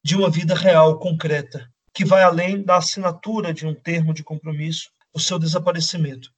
de 0.04 0.16
uma 0.16 0.30
vida 0.30 0.56
real, 0.56 0.98
concreta, 0.98 1.70
que 1.94 2.04
vai 2.04 2.24
além 2.24 2.64
da 2.64 2.78
assinatura 2.78 3.54
de 3.54 3.66
um 3.66 3.74
termo 3.74 4.14
de 4.14 4.24
compromisso, 4.24 4.89
o 5.14 5.20
seu 5.20 5.38
desaparecimento. 5.38 6.32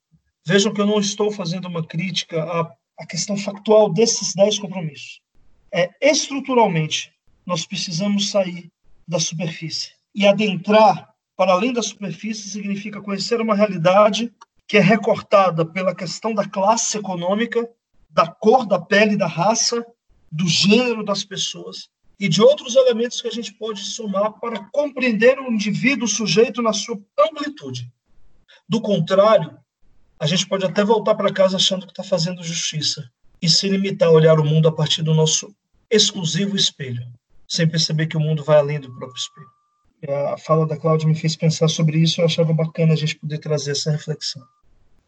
Vejam 0.45 0.73
que 0.73 0.81
eu 0.81 0.85
não 0.85 0.99
estou 0.99 1.31
fazendo 1.31 1.67
uma 1.67 1.85
crítica 1.85 2.43
à, 2.43 2.71
à 2.99 3.05
questão 3.05 3.37
factual 3.37 3.91
desses 3.91 4.33
dez 4.33 4.59
compromissos. 4.59 5.21
É, 5.71 5.89
estruturalmente, 6.01 7.11
nós 7.45 7.65
precisamos 7.65 8.29
sair 8.29 8.69
da 9.07 9.19
superfície. 9.19 9.94
E 10.15 10.25
adentrar 10.25 11.13
para 11.35 11.51
além 11.51 11.73
da 11.73 11.83
superfície 11.83 12.47
significa 12.47 13.01
conhecer 13.01 13.41
uma 13.41 13.53
realidade 13.53 14.33
que 14.65 14.77
é 14.77 14.79
recortada 14.79 15.65
pela 15.65 15.93
questão 15.93 16.33
da 16.33 16.47
classe 16.47 16.97
econômica, 16.97 17.69
da 18.09 18.25
cor 18.25 18.65
da 18.65 18.79
pele, 18.79 19.17
da 19.17 19.27
raça, 19.27 19.85
do 20.31 20.47
gênero 20.47 21.03
das 21.03 21.23
pessoas, 21.23 21.89
e 22.17 22.29
de 22.29 22.41
outros 22.41 22.75
elementos 22.75 23.21
que 23.21 23.27
a 23.27 23.31
gente 23.31 23.53
pode 23.53 23.81
somar 23.81 24.31
para 24.39 24.63
compreender 24.71 25.37
o 25.37 25.51
indivíduo, 25.51 26.05
o 26.05 26.09
sujeito 26.09 26.61
na 26.61 26.71
sua 26.71 26.97
amplitude. 27.19 27.91
Do 28.67 28.79
contrário, 28.79 29.57
a 30.17 30.25
gente 30.25 30.47
pode 30.47 30.65
até 30.65 30.83
voltar 30.83 31.15
para 31.15 31.33
casa 31.33 31.57
achando 31.57 31.85
que 31.85 31.91
está 31.91 32.03
fazendo 32.03 32.41
justiça 32.41 33.09
e 33.41 33.49
se 33.49 33.67
limitar 33.67 34.07
a 34.07 34.13
olhar 34.13 34.39
o 34.39 34.45
mundo 34.45 34.69
a 34.69 34.71
partir 34.71 35.03
do 35.03 35.13
nosso 35.13 35.53
exclusivo 35.91 36.55
espelho, 36.55 37.05
sem 37.47 37.67
perceber 37.67 38.07
que 38.07 38.17
o 38.17 38.21
mundo 38.21 38.43
vai 38.43 38.57
além 38.57 38.79
do 38.79 38.95
próprio 38.95 39.19
espelho. 39.19 39.54
A 40.07 40.37
fala 40.37 40.67
da 40.67 40.77
Cláudia 40.77 41.07
me 41.07 41.15
fez 41.15 41.35
pensar 41.35 41.67
sobre 41.67 41.97
isso 41.97 42.19
e 42.19 42.21
eu 42.21 42.25
achava 42.25 42.53
bacana 42.53 42.93
a 42.93 42.95
gente 42.95 43.15
poder 43.15 43.39
trazer 43.39 43.71
essa 43.71 43.91
reflexão. 43.91 44.43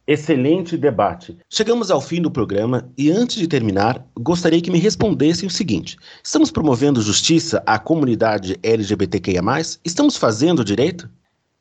Excelente 0.08 0.78
debate. 0.78 1.38
Chegamos 1.50 1.92
ao 1.92 2.00
fim 2.00 2.22
do 2.22 2.32
programa 2.32 2.90
e 2.98 3.12
antes 3.12 3.36
de 3.36 3.48
terminar, 3.48 4.08
gostaria 4.18 4.62
que 4.62 4.72
me 4.72 4.80
respondessem 4.80 5.46
o 5.46 5.52
seguinte: 5.52 5.98
estamos 6.24 6.50
promovendo 6.50 7.02
justiça 7.02 7.62
à 7.66 7.78
comunidade 7.78 8.58
LGBTQIA? 8.64 9.42
Estamos 9.84 10.16
fazendo 10.16 10.64
direito? 10.64 11.10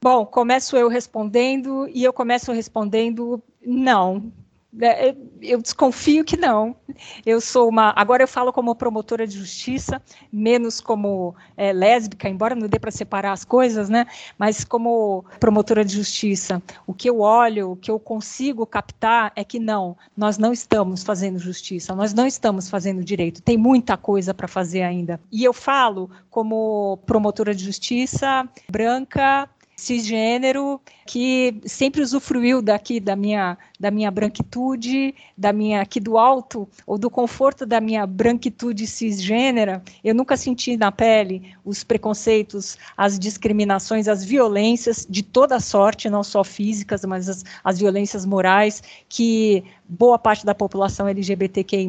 Bom, 0.01 0.25
começo 0.25 0.77
eu 0.77 0.89
respondendo 0.89 1.89
e 1.93 2.05
eu 2.05 2.13
começo 2.13 2.53
respondendo 2.53 3.43
não. 3.61 4.33
É, 4.81 5.09
é, 5.09 5.17
eu 5.41 5.61
desconfio 5.61 6.25
que 6.25 6.37
não. 6.37 6.77
Eu 7.25 7.41
sou 7.41 7.69
uma. 7.69 7.93
Agora 7.97 8.23
eu 8.23 8.29
falo 8.29 8.53
como 8.53 8.75
promotora 8.75 9.27
de 9.27 9.39
justiça, 9.39 10.01
menos 10.33 10.81
como 10.81 11.35
é, 11.57 11.73
lésbica, 11.73 12.29
embora 12.29 12.55
não 12.55 12.69
dê 12.69 12.79
para 12.79 12.91
separar 12.91 13.33
as 13.33 13.45
coisas, 13.45 13.89
né? 13.89 14.07
Mas 14.39 14.65
como 14.65 15.25
promotora 15.41 15.85
de 15.85 15.95
justiça, 15.95 16.63
o 16.87 16.93
que 16.93 17.09
eu 17.09 17.21
olho, 17.21 17.73
o 17.73 17.77
que 17.77 17.91
eu 17.91 17.99
consigo 17.99 18.67
captar 18.67 19.33
é 19.35 19.45
que 19.45 19.59
não, 19.59 19.97
nós 20.17 20.39
não 20.39 20.53
estamos 20.53 21.03
fazendo 21.03 21.39
justiça, 21.39 21.95
nós 21.95 22.13
não 22.13 22.27
estamos 22.27 22.69
fazendo 22.69 23.05
direito. 23.05 23.43
Tem 23.43 23.57
muita 23.57 23.97
coisa 23.97 24.35
para 24.35 24.49
fazer 24.49 24.83
ainda. 24.83 25.21
E 25.33 25.45
eu 25.45 25.53
falo 25.53 26.11
como 26.31 26.99
promotora 27.07 27.55
de 27.55 27.65
justiça 27.65 28.47
branca, 28.69 29.49
cisgênero 29.77 30.81
que 31.07 31.61
sempre 31.67 32.01
usufruiu 32.01 32.63
daqui 32.63 32.99
da 32.99 33.15
minha 33.15 33.59
da 33.79 33.91
minha 33.91 34.11
branquitude, 34.11 35.15
da 35.37 35.53
minha 35.53 35.83
aqui 35.83 36.01
do 36.01 36.17
alto 36.17 36.67
ou 36.87 36.97
do 36.97 37.11
conforto 37.11 37.67
da 37.67 37.79
minha 37.79 38.07
branquitude 38.07 38.87
cisgênera, 38.87 39.83
eu 40.03 40.15
nunca 40.15 40.35
senti 40.35 40.79
na 40.79 40.91
pele 40.91 41.55
os 41.63 41.85
preconceitos, 41.85 42.79
as 42.97 43.19
discriminações, 43.19 44.09
as 44.09 44.25
violências 44.25 45.07
de 45.09 45.23
toda 45.23 45.61
sorte, 45.61 46.09
não 46.09 46.25
só 46.25 46.43
físicas, 46.43 47.05
mas 47.05 47.29
as, 47.29 47.45
as 47.63 47.79
violências 47.79 48.25
morais 48.25 48.83
que 49.11 49.63
boa 49.89 50.19
parte 50.19 50.45
da 50.45 50.55
população 50.55 51.09
LGBTQI+ 51.09 51.89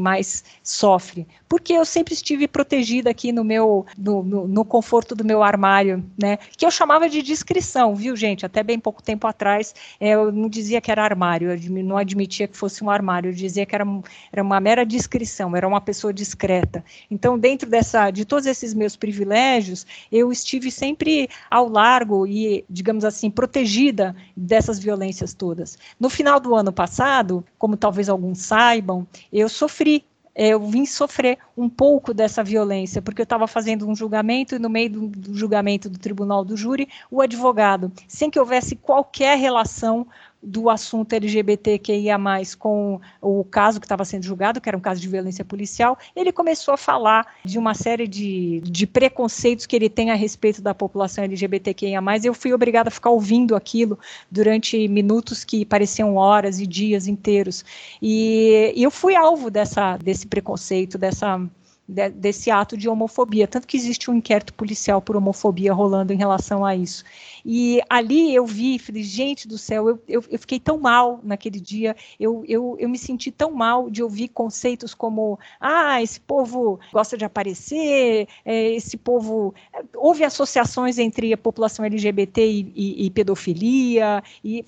sofre, 0.63 1.27
porque 1.49 1.73
eu 1.73 1.85
sempre 1.85 2.13
estive 2.13 2.47
protegida 2.47 3.09
aqui 3.09 3.31
no 3.31 3.43
meu 3.43 3.85
no, 3.97 4.23
no, 4.23 4.47
no 4.47 4.65
conforto 4.65 5.15
do 5.15 5.25
meu 5.25 5.43
armário, 5.43 6.03
né, 6.21 6.37
que 6.55 6.65
eu 6.65 6.71
chamava 6.71 7.09
de 7.09 7.21
discrição 7.21 7.95
viu, 7.95 8.15
gente? 8.15 8.45
Até 8.45 8.63
bem 8.63 8.79
pouco 8.79 9.01
tempo 9.01 9.27
atrás, 9.27 9.73
é, 9.99 10.11
eu 10.11 10.31
não 10.31 10.47
dizia 10.47 10.79
que 10.79 10.91
era 10.91 11.03
armário, 11.03 11.51
eu 11.51 11.83
não 11.83 11.97
admitia 11.97 12.47
que 12.47 12.57
fosse 12.57 12.83
um 12.83 12.89
armário, 12.89 13.29
eu 13.29 13.33
dizia 13.33 13.65
que 13.65 13.75
era, 13.75 13.85
era 14.31 14.43
uma 14.43 14.59
mera 14.59 14.85
descrição, 14.85 15.55
era 15.55 15.67
uma 15.67 15.81
pessoa 15.81 16.13
discreta. 16.13 16.83
Então, 17.09 17.37
dentro 17.37 17.69
dessa, 17.69 18.11
de 18.11 18.25
todos 18.25 18.45
esses 18.45 18.73
meus 18.73 18.95
privilégios, 18.95 19.85
eu 20.11 20.31
estive 20.31 20.71
sempre 20.71 21.29
ao 21.49 21.67
largo 21.67 22.25
e, 22.25 22.63
digamos 22.69 23.03
assim, 23.03 23.29
protegida 23.29 24.15
dessas 24.35 24.79
violências 24.79 25.33
todas. 25.33 25.77
No 25.99 26.09
final 26.09 26.39
do 26.39 26.55
ano 26.55 26.71
passado, 26.71 27.43
como 27.57 27.75
talvez 27.87 28.09
alguns 28.09 28.39
saibam, 28.39 29.07
eu 29.31 29.47
sofri 29.47 30.05
eu 30.39 30.59
vim 30.59 30.85
sofrer 30.85 31.39
um 31.57 31.67
pouco 31.67 32.13
dessa 32.13 32.43
violência, 32.43 33.01
porque 33.01 33.19
eu 33.19 33.23
estava 33.23 33.47
fazendo 33.47 33.89
um 33.89 33.95
julgamento 33.95 34.53
e 34.53 34.59
no 34.59 34.69
meio 34.69 34.91
do, 34.91 35.07
do, 35.07 35.33
julgamento 35.33 35.89
do 35.89 35.97
tribunal 35.97 36.45
do 36.45 36.55
júri, 36.55 36.87
o 37.09 37.21
advogado, 37.21 37.91
sem 38.07 38.29
que 38.29 38.39
houvesse 38.39 38.75
qualquer 38.75 39.35
relação 39.39 40.05
do 40.41 40.69
assunto 40.69 41.13
LGBTQIA+, 41.13 42.17
com 42.57 42.99
o 43.21 43.43
caso 43.43 43.79
que 43.79 43.85
estava 43.85 44.05
sendo 44.05 44.23
julgado, 44.23 44.61
que 44.61 44.69
era 44.69 44.77
um 44.77 44.81
caso 44.81 45.01
de 45.01 45.07
violência 45.07 45.43
policial, 45.43 45.97
ele 46.15 46.31
começou 46.31 46.73
a 46.73 46.77
falar 46.77 47.25
de 47.43 47.57
uma 47.57 47.73
série 47.73 48.07
de, 48.07 48.61
de 48.61 48.85
preconceitos 48.85 49.65
que 49.65 49.75
ele 49.75 49.89
tem 49.89 50.11
a 50.11 50.15
respeito 50.15 50.61
da 50.61 50.73
população 50.73 51.23
LGBTQIA+, 51.23 52.01
eu 52.23 52.33
fui 52.33 52.53
obrigada 52.53 52.89
a 52.89 52.91
ficar 52.91 53.09
ouvindo 53.09 53.55
aquilo 53.55 53.97
durante 54.29 54.87
minutos 54.87 55.43
que 55.43 55.65
pareciam 55.65 56.15
horas 56.15 56.59
e 56.59 56.67
dias 56.67 57.07
inteiros, 57.07 57.65
e, 58.01 58.73
e 58.75 58.83
eu 58.83 58.91
fui 58.91 59.15
alvo 59.15 59.49
dessa, 59.49 59.97
desse 59.97 60.27
preconceito, 60.27 60.97
dessa 60.97 61.39
de, 61.87 62.09
desse 62.09 62.51
ato 62.51 62.75
de 62.75 62.89
homofobia, 62.89 63.47
tanto 63.47 63.65
que 63.65 63.77
existe 63.77 64.11
um 64.11 64.15
inquérito 64.15 64.53
policial 64.53 65.01
por 65.01 65.15
homofobia 65.15 65.73
rolando 65.73 66.11
em 66.11 66.17
relação 66.17 66.65
a 66.65 66.75
isso. 66.75 67.03
E 67.49 67.81
ali 67.89 68.35
eu 68.35 68.45
vi, 68.45 68.77
falei, 68.77 69.03
gente 69.03 69.47
do 69.47 69.57
céu, 69.57 69.87
eu, 69.87 70.03
eu, 70.05 70.23
eu 70.29 70.37
fiquei 70.37 70.59
tão 70.59 70.77
mal 70.77 71.21
naquele 71.23 71.61
dia, 71.61 71.95
eu, 72.19 72.43
eu, 72.45 72.75
eu 72.77 72.89
me 72.89 72.97
senti 72.97 73.31
tão 73.31 73.51
mal 73.51 73.89
de 73.89 74.03
ouvir 74.03 74.27
conceitos 74.27 74.93
como, 74.93 75.39
ah, 75.57 76.03
esse 76.03 76.19
povo 76.19 76.77
gosta 76.91 77.17
de 77.17 77.23
aparecer, 77.23 78.27
é, 78.43 78.71
esse 78.73 78.97
povo. 78.97 79.55
Houve 79.95 80.25
associações 80.25 80.97
entre 80.97 81.31
a 81.31 81.37
população 81.37 81.85
LGBT 81.85 82.45
e, 82.45 82.73
e, 82.75 83.05
e 83.05 83.11
pedofilia, 83.11 84.21
e 84.43 84.65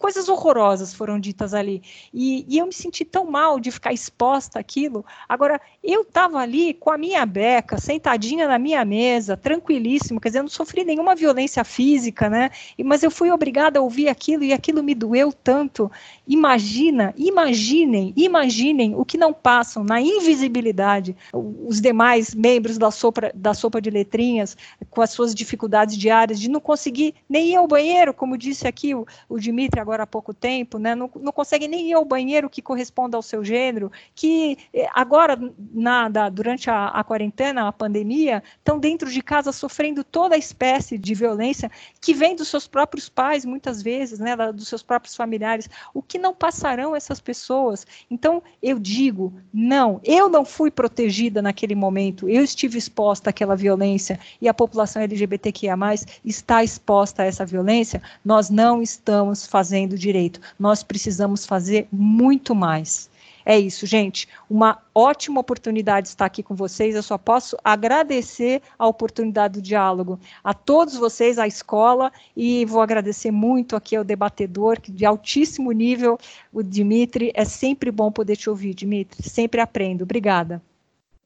coisas 0.00 0.26
horrorosas 0.26 0.94
foram 0.94 1.20
ditas 1.20 1.52
ali. 1.52 1.82
E, 2.12 2.46
e 2.48 2.56
eu 2.56 2.66
me 2.66 2.72
senti 2.72 3.04
tão 3.04 3.30
mal 3.30 3.60
de 3.60 3.70
ficar 3.70 3.92
exposta 3.92 4.58
àquilo. 4.58 5.04
Agora, 5.28 5.60
eu 5.82 6.00
estava 6.00 6.38
ali 6.38 6.72
com 6.72 6.90
a 6.90 6.96
minha 6.96 7.26
beca, 7.26 7.78
sentadinha 7.78 8.48
na 8.48 8.58
minha 8.58 8.82
mesa, 8.82 9.36
tranquilíssimo, 9.36 10.18
quer 10.18 10.30
dizer, 10.30 10.38
eu 10.38 10.44
não 10.44 10.50
sofri 10.50 10.84
nenhuma 10.84 11.14
violência 11.14 11.62
física, 11.64 12.13
né? 12.30 12.50
Mas 12.84 13.02
eu 13.02 13.10
fui 13.10 13.30
obrigada 13.30 13.78
a 13.78 13.82
ouvir 13.82 14.08
aquilo 14.08 14.44
e 14.44 14.52
aquilo 14.52 14.82
me 14.82 14.94
doeu 14.94 15.32
tanto. 15.32 15.90
Imagina, 16.26 17.12
imaginem, 17.16 18.12
imaginem 18.16 18.94
o 18.94 19.04
que 19.04 19.18
não 19.18 19.32
passam 19.32 19.84
na 19.84 20.00
invisibilidade 20.00 21.16
os 21.32 21.80
demais 21.80 22.34
membros 22.34 22.78
da 22.78 22.90
sopa, 22.90 23.30
da 23.34 23.52
sopa 23.52 23.80
de 23.80 23.90
letrinhas 23.90 24.56
com 24.90 25.02
as 25.02 25.10
suas 25.10 25.34
dificuldades 25.34 25.96
diárias 25.96 26.40
de 26.40 26.48
não 26.48 26.60
conseguir 26.60 27.14
nem 27.28 27.52
ir 27.52 27.56
ao 27.56 27.66
banheiro, 27.66 28.14
como 28.14 28.38
disse 28.38 28.66
aqui 28.66 28.94
o, 28.94 29.06
o 29.28 29.38
Dimitri 29.38 29.80
agora 29.80 30.04
há 30.04 30.06
pouco 30.06 30.32
tempo, 30.32 30.78
né? 30.78 30.94
Não, 30.94 31.10
não 31.20 31.32
consegue 31.32 31.68
nem 31.68 31.90
ir 31.90 31.94
ao 31.94 32.04
banheiro 32.04 32.48
que 32.48 32.62
corresponda 32.62 33.16
ao 33.16 33.22
seu 33.22 33.44
gênero, 33.44 33.90
que 34.14 34.56
eh, 34.72 34.88
agora 34.94 35.38
na, 35.72 36.08
da, 36.08 36.28
durante 36.28 36.70
a, 36.70 36.88
a 36.88 37.04
quarentena, 37.04 37.68
a 37.68 37.72
pandemia, 37.72 38.42
estão 38.58 38.78
dentro 38.78 39.10
de 39.10 39.22
casa 39.22 39.52
sofrendo 39.52 40.04
toda 40.04 40.34
a 40.34 40.38
espécie 40.38 40.98
de 40.98 41.14
violência 41.14 41.70
que 42.04 42.12
vem 42.12 42.36
dos 42.36 42.48
seus 42.48 42.66
próprios 42.66 43.08
pais, 43.08 43.46
muitas 43.46 43.80
vezes, 43.80 44.18
né, 44.18 44.36
dos 44.52 44.68
seus 44.68 44.82
próprios 44.82 45.16
familiares. 45.16 45.70
O 45.94 46.02
que 46.02 46.18
não 46.18 46.34
passarão 46.34 46.94
essas 46.94 47.18
pessoas? 47.18 47.86
Então, 48.10 48.42
eu 48.62 48.78
digo, 48.78 49.32
não, 49.50 50.02
eu 50.04 50.28
não 50.28 50.44
fui 50.44 50.70
protegida 50.70 51.40
naquele 51.40 51.74
momento, 51.74 52.28
eu 52.28 52.44
estive 52.44 52.76
exposta 52.76 53.30
àquela 53.30 53.56
violência 53.56 54.20
e 54.38 54.46
a 54.46 54.52
população 54.52 55.00
LGBTQIA+, 55.00 55.74
está 56.22 56.62
exposta 56.62 57.22
a 57.22 57.24
essa 57.24 57.46
violência, 57.46 58.02
nós 58.22 58.50
não 58.50 58.82
estamos 58.82 59.46
fazendo 59.46 59.96
direito. 59.96 60.42
Nós 60.58 60.82
precisamos 60.82 61.46
fazer 61.46 61.88
muito 61.90 62.54
mais. 62.54 63.08
É 63.44 63.58
isso, 63.58 63.86
gente. 63.86 64.26
Uma 64.48 64.78
ótima 64.94 65.40
oportunidade 65.40 66.08
estar 66.08 66.24
aqui 66.24 66.42
com 66.42 66.54
vocês. 66.54 66.94
Eu 66.94 67.02
só 67.02 67.18
posso 67.18 67.56
agradecer 67.62 68.62
a 68.78 68.86
oportunidade 68.86 69.54
do 69.54 69.62
diálogo 69.62 70.18
a 70.42 70.54
todos 70.54 70.96
vocês, 70.96 71.38
à 71.38 71.46
escola, 71.46 72.10
e 72.36 72.64
vou 72.64 72.80
agradecer 72.80 73.30
muito 73.30 73.76
aqui 73.76 73.96
ao 73.96 74.04
debatedor, 74.04 74.78
de 74.80 75.04
altíssimo 75.04 75.72
nível, 75.72 76.18
o 76.52 76.62
Dimitri. 76.62 77.30
É 77.34 77.44
sempre 77.44 77.90
bom 77.90 78.10
poder 78.10 78.36
te 78.36 78.48
ouvir, 78.48 78.74
Dimitri. 78.74 79.22
Sempre 79.22 79.60
aprendo. 79.60 80.04
Obrigada. 80.04 80.62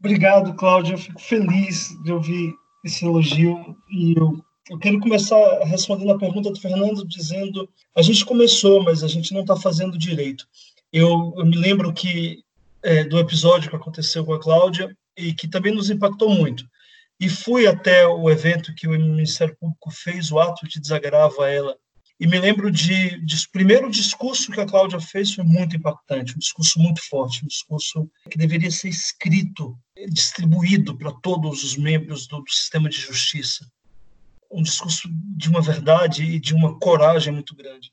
Obrigado, 0.00 0.54
Cláudia. 0.54 0.94
Eu 0.94 0.98
fico 0.98 1.20
feliz 1.20 1.90
de 2.02 2.12
ouvir 2.12 2.52
esse 2.84 3.04
elogio 3.04 3.76
e 3.90 4.18
eu 4.18 4.38
eu 4.70 4.78
quero 4.78 5.00
começar 5.00 5.60
respondendo 5.64 6.12
a 6.12 6.18
pergunta 6.18 6.50
do 6.50 6.60
Fernando, 6.60 7.06
dizendo: 7.06 7.68
a 7.96 8.02
gente 8.02 8.24
começou, 8.24 8.82
mas 8.82 9.02
a 9.02 9.08
gente 9.08 9.32
não 9.32 9.40
está 9.40 9.56
fazendo 9.56 9.96
direito. 9.96 10.46
Eu, 10.92 11.34
eu 11.36 11.44
me 11.44 11.56
lembro 11.56 11.92
que 11.92 12.42
é, 12.82 13.04
do 13.04 13.18
episódio 13.18 13.68
que 13.68 13.76
aconteceu 13.76 14.24
com 14.24 14.32
a 14.32 14.40
Cláudia 14.40 14.96
e 15.16 15.34
que 15.34 15.48
também 15.48 15.74
nos 15.74 15.90
impactou 15.90 16.30
muito. 16.30 16.64
E 17.20 17.28
fui 17.28 17.66
até 17.66 18.06
o 18.06 18.30
evento 18.30 18.74
que 18.74 18.86
o 18.86 18.92
Ministério 18.92 19.56
Público 19.58 19.90
fez, 19.90 20.30
o 20.30 20.38
ato 20.38 20.66
de 20.68 20.80
desagravo 20.80 21.42
a 21.42 21.50
ela. 21.50 21.76
E 22.20 22.26
me 22.26 22.38
lembro 22.38 22.70
de, 22.70 23.24
de 23.24 23.48
primeiro 23.50 23.90
discurso 23.90 24.50
que 24.50 24.60
a 24.60 24.66
Cláudia 24.66 25.00
fez 25.00 25.34
foi 25.34 25.44
muito 25.44 25.76
impactante, 25.76 26.34
um 26.34 26.38
discurso 26.38 26.80
muito 26.80 27.00
forte, 27.08 27.44
um 27.44 27.48
discurso 27.48 28.10
que 28.28 28.38
deveria 28.38 28.70
ser 28.70 28.88
escrito, 28.88 29.78
distribuído 30.08 30.96
para 30.96 31.12
todos 31.12 31.62
os 31.62 31.76
membros 31.76 32.26
do, 32.26 32.40
do 32.40 32.50
sistema 32.50 32.88
de 32.88 32.96
justiça. 32.96 33.70
Um 34.50 34.62
discurso 34.62 35.08
de 35.36 35.48
uma 35.48 35.60
verdade 35.60 36.24
e 36.24 36.40
de 36.40 36.54
uma 36.54 36.78
coragem 36.78 37.32
muito 37.32 37.54
grande. 37.54 37.92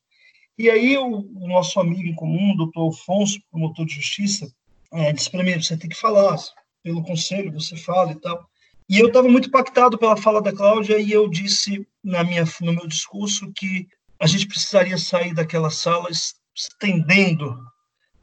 E 0.57 0.69
aí 0.69 0.97
o, 0.97 1.17
o 1.19 1.47
nosso 1.47 1.79
amigo 1.79 2.07
em 2.07 2.15
comum, 2.15 2.53
o 2.53 2.57
doutor 2.57 2.81
Alfonso, 2.83 3.41
promotor 3.51 3.85
de 3.85 3.95
justiça, 3.95 4.49
é, 4.93 5.11
disse 5.11 5.29
para 5.29 5.43
mim, 5.43 5.61
você 5.61 5.75
tem 5.75 5.89
que 5.89 5.97
falar, 5.97 6.37
pelo 6.81 7.03
conselho 7.03 7.51
você 7.51 7.75
fala 7.75 8.13
e 8.13 8.15
tal. 8.15 8.49
E 8.87 8.99
eu 8.99 9.07
estava 9.07 9.27
muito 9.27 9.49
impactado 9.49 9.97
pela 9.97 10.15
fala 10.15 10.41
da 10.41 10.53
Cláudia 10.53 10.99
e 10.99 11.11
eu 11.11 11.27
disse 11.27 11.85
na 12.03 12.23
minha, 12.23 12.45
no 12.61 12.71
meu 12.71 12.87
discurso 12.87 13.51
que 13.53 13.87
a 14.19 14.27
gente 14.27 14.47
precisaria 14.47 14.97
sair 14.97 15.33
daquela 15.33 15.69
sala 15.69 16.07
estendendo 16.55 17.57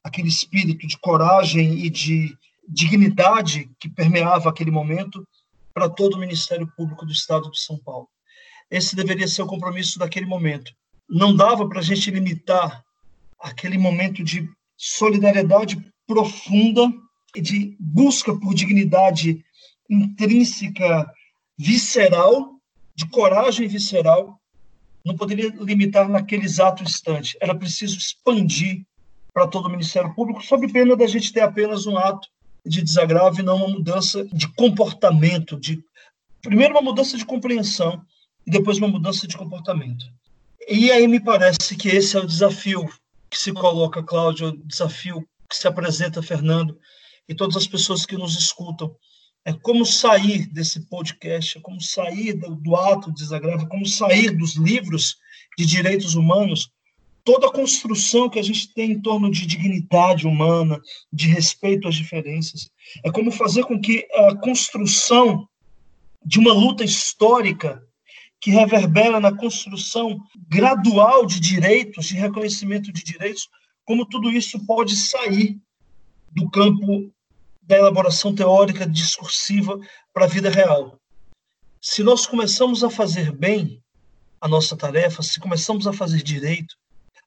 aquele 0.03 0.29
espírito 0.29 0.87
de 0.87 0.97
coragem 0.97 1.85
e 1.85 1.89
de 1.89 2.35
dignidade 2.67 3.69
que 3.79 3.89
permeava 3.89 4.49
aquele 4.49 4.71
momento 4.71 5.27
para 5.73 5.89
todo 5.89 6.15
o 6.15 6.19
Ministério 6.19 6.71
Público 6.75 7.05
do 7.05 7.11
Estado 7.11 7.51
de 7.51 7.59
São 7.59 7.77
Paulo. 7.77 8.07
Esse 8.71 8.95
deveria 8.95 9.27
ser 9.27 9.43
o 9.43 9.47
compromisso 9.47 9.99
daquele 9.99 10.25
momento 10.25 10.73
não 11.09 11.35
dava 11.35 11.67
para 11.67 11.79
a 11.79 11.83
gente 11.83 12.09
limitar 12.11 12.83
aquele 13.39 13.77
momento 13.77 14.23
de 14.23 14.49
solidariedade 14.77 15.83
profunda 16.07 16.91
e 17.35 17.41
de 17.41 17.75
busca 17.79 18.35
por 18.35 18.53
dignidade 18.53 19.43
intrínseca, 19.89 21.11
visceral, 21.57 22.59
de 22.95 23.07
coragem 23.09 23.67
visceral, 23.67 24.39
não 25.05 25.15
poderia 25.15 25.49
limitar 25.59 26.07
naquele 26.07 26.45
exato 26.45 26.83
instante. 26.83 27.37
Era 27.41 27.53
preciso 27.53 27.97
expandir 27.97 28.85
para 29.33 29.47
todo 29.47 29.65
o 29.65 29.69
Ministério 29.69 30.13
Público, 30.13 30.43
sob 30.43 30.71
pena 30.71 30.95
da 30.95 31.07
gente 31.07 31.33
ter 31.33 31.41
apenas 31.41 31.85
um 31.85 31.97
ato 31.97 32.29
de 32.65 32.81
desagravo 32.81 33.39
e 33.39 33.43
não 33.43 33.57
uma 33.57 33.67
mudança 33.67 34.23
de 34.25 34.47
comportamento, 34.53 35.59
de 35.59 35.83
primeiro 36.41 36.73
uma 36.73 36.81
mudança 36.81 37.17
de 37.17 37.25
compreensão 37.25 38.01
e 38.45 38.51
depois 38.51 38.77
uma 38.77 38.87
mudança 38.87 39.27
de 39.27 39.35
comportamento. 39.35 40.05
E 40.67 40.91
aí 40.91 41.07
me 41.07 41.19
parece 41.19 41.75
que 41.75 41.89
esse 41.89 42.15
é 42.15 42.19
o 42.19 42.27
desafio 42.27 42.87
que 43.29 43.37
se 43.37 43.51
coloca, 43.51 44.03
Cláudio, 44.03 44.49
o 44.49 44.67
desafio 44.67 45.27
que 45.49 45.55
se 45.55 45.67
apresenta, 45.67 46.21
Fernando, 46.21 46.77
e 47.27 47.35
todas 47.35 47.55
as 47.55 47.67
pessoas 47.67 48.05
que 48.05 48.17
nos 48.17 48.37
escutam. 48.37 48.95
É 49.45 49.51
como 49.51 49.85
sair 49.85 50.47
desse 50.47 50.87
podcast, 50.87 51.57
é 51.57 51.61
como 51.61 51.81
sair 51.81 52.33
do, 52.33 52.55
do 52.55 52.75
ato 52.75 53.09
de 53.11 53.21
desagravo, 53.21 53.65
é 53.65 53.67
como 53.67 53.85
sair 53.85 54.31
dos 54.31 54.55
livros 54.55 55.17
de 55.57 55.65
direitos 55.65 56.15
humanos, 56.15 56.71
toda 57.23 57.47
a 57.47 57.51
construção 57.51 58.29
que 58.29 58.39
a 58.39 58.43
gente 58.43 58.73
tem 58.73 58.91
em 58.91 59.01
torno 59.01 59.29
de 59.29 59.45
dignidade 59.45 60.25
humana, 60.27 60.79
de 61.11 61.27
respeito 61.27 61.87
às 61.87 61.95
diferenças. 61.95 62.69
É 63.03 63.11
como 63.11 63.31
fazer 63.31 63.63
com 63.65 63.79
que 63.79 64.07
a 64.13 64.35
construção 64.35 65.47
de 66.25 66.39
uma 66.39 66.53
luta 66.53 66.83
histórica 66.83 67.83
que 68.43 68.51
reverbera 68.51 69.21
na 69.21 69.33
construção 69.33 70.19
gradual 70.49 71.25
de 71.25 71.39
direitos, 71.39 72.07
de 72.07 72.15
reconhecimento 72.15 72.91
de 72.91 73.01
direitos, 73.01 73.47
como 73.85 74.05
tudo 74.05 74.29
isso 74.29 74.65
pode 74.65 74.97
sair 74.97 75.57
do 76.29 76.49
campo 76.49 77.09
da 77.61 77.77
elaboração 77.77 78.35
teórica 78.35 78.85
discursiva 78.85 79.79
para 80.13 80.25
a 80.25 80.27
vida 80.27 80.49
real. 80.49 80.99
Se 81.79 82.03
nós 82.03 82.27
começamos 82.27 82.83
a 82.83 82.89
fazer 82.89 83.31
bem, 83.31 83.81
a 84.41 84.47
nossa 84.49 84.75
tarefa, 84.75 85.23
se 85.23 85.39
começamos 85.39 85.87
a 85.87 85.93
fazer 85.93 86.21
direito, 86.21 86.75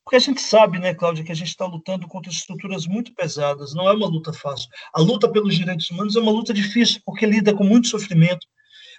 porque 0.05 0.17
a 0.17 0.21
gente 0.21 0.43
sabe, 0.43 0.79
né, 0.79 0.93
Cláudia, 0.93 1.25
que 1.25 1.33
a 1.33 1.35
gente 1.35 1.49
está 1.49 1.64
lutando 1.64 2.07
contra 2.07 2.31
estruturas 2.31 2.87
muito 2.87 3.14
pesadas, 3.14 3.73
não 3.73 3.89
é 3.89 3.93
uma 3.95 4.07
luta 4.07 4.35
fácil. 4.35 4.69
A 4.93 5.01
luta 5.01 5.33
pelos 5.33 5.57
direitos 5.57 5.91
humanos 5.91 6.14
é 6.14 6.21
uma 6.21 6.31
luta 6.31 6.53
difícil, 6.53 7.01
porque 7.07 7.25
lida 7.25 7.55
com 7.55 7.64
muito 7.64 7.89
sofrimento, 7.89 8.47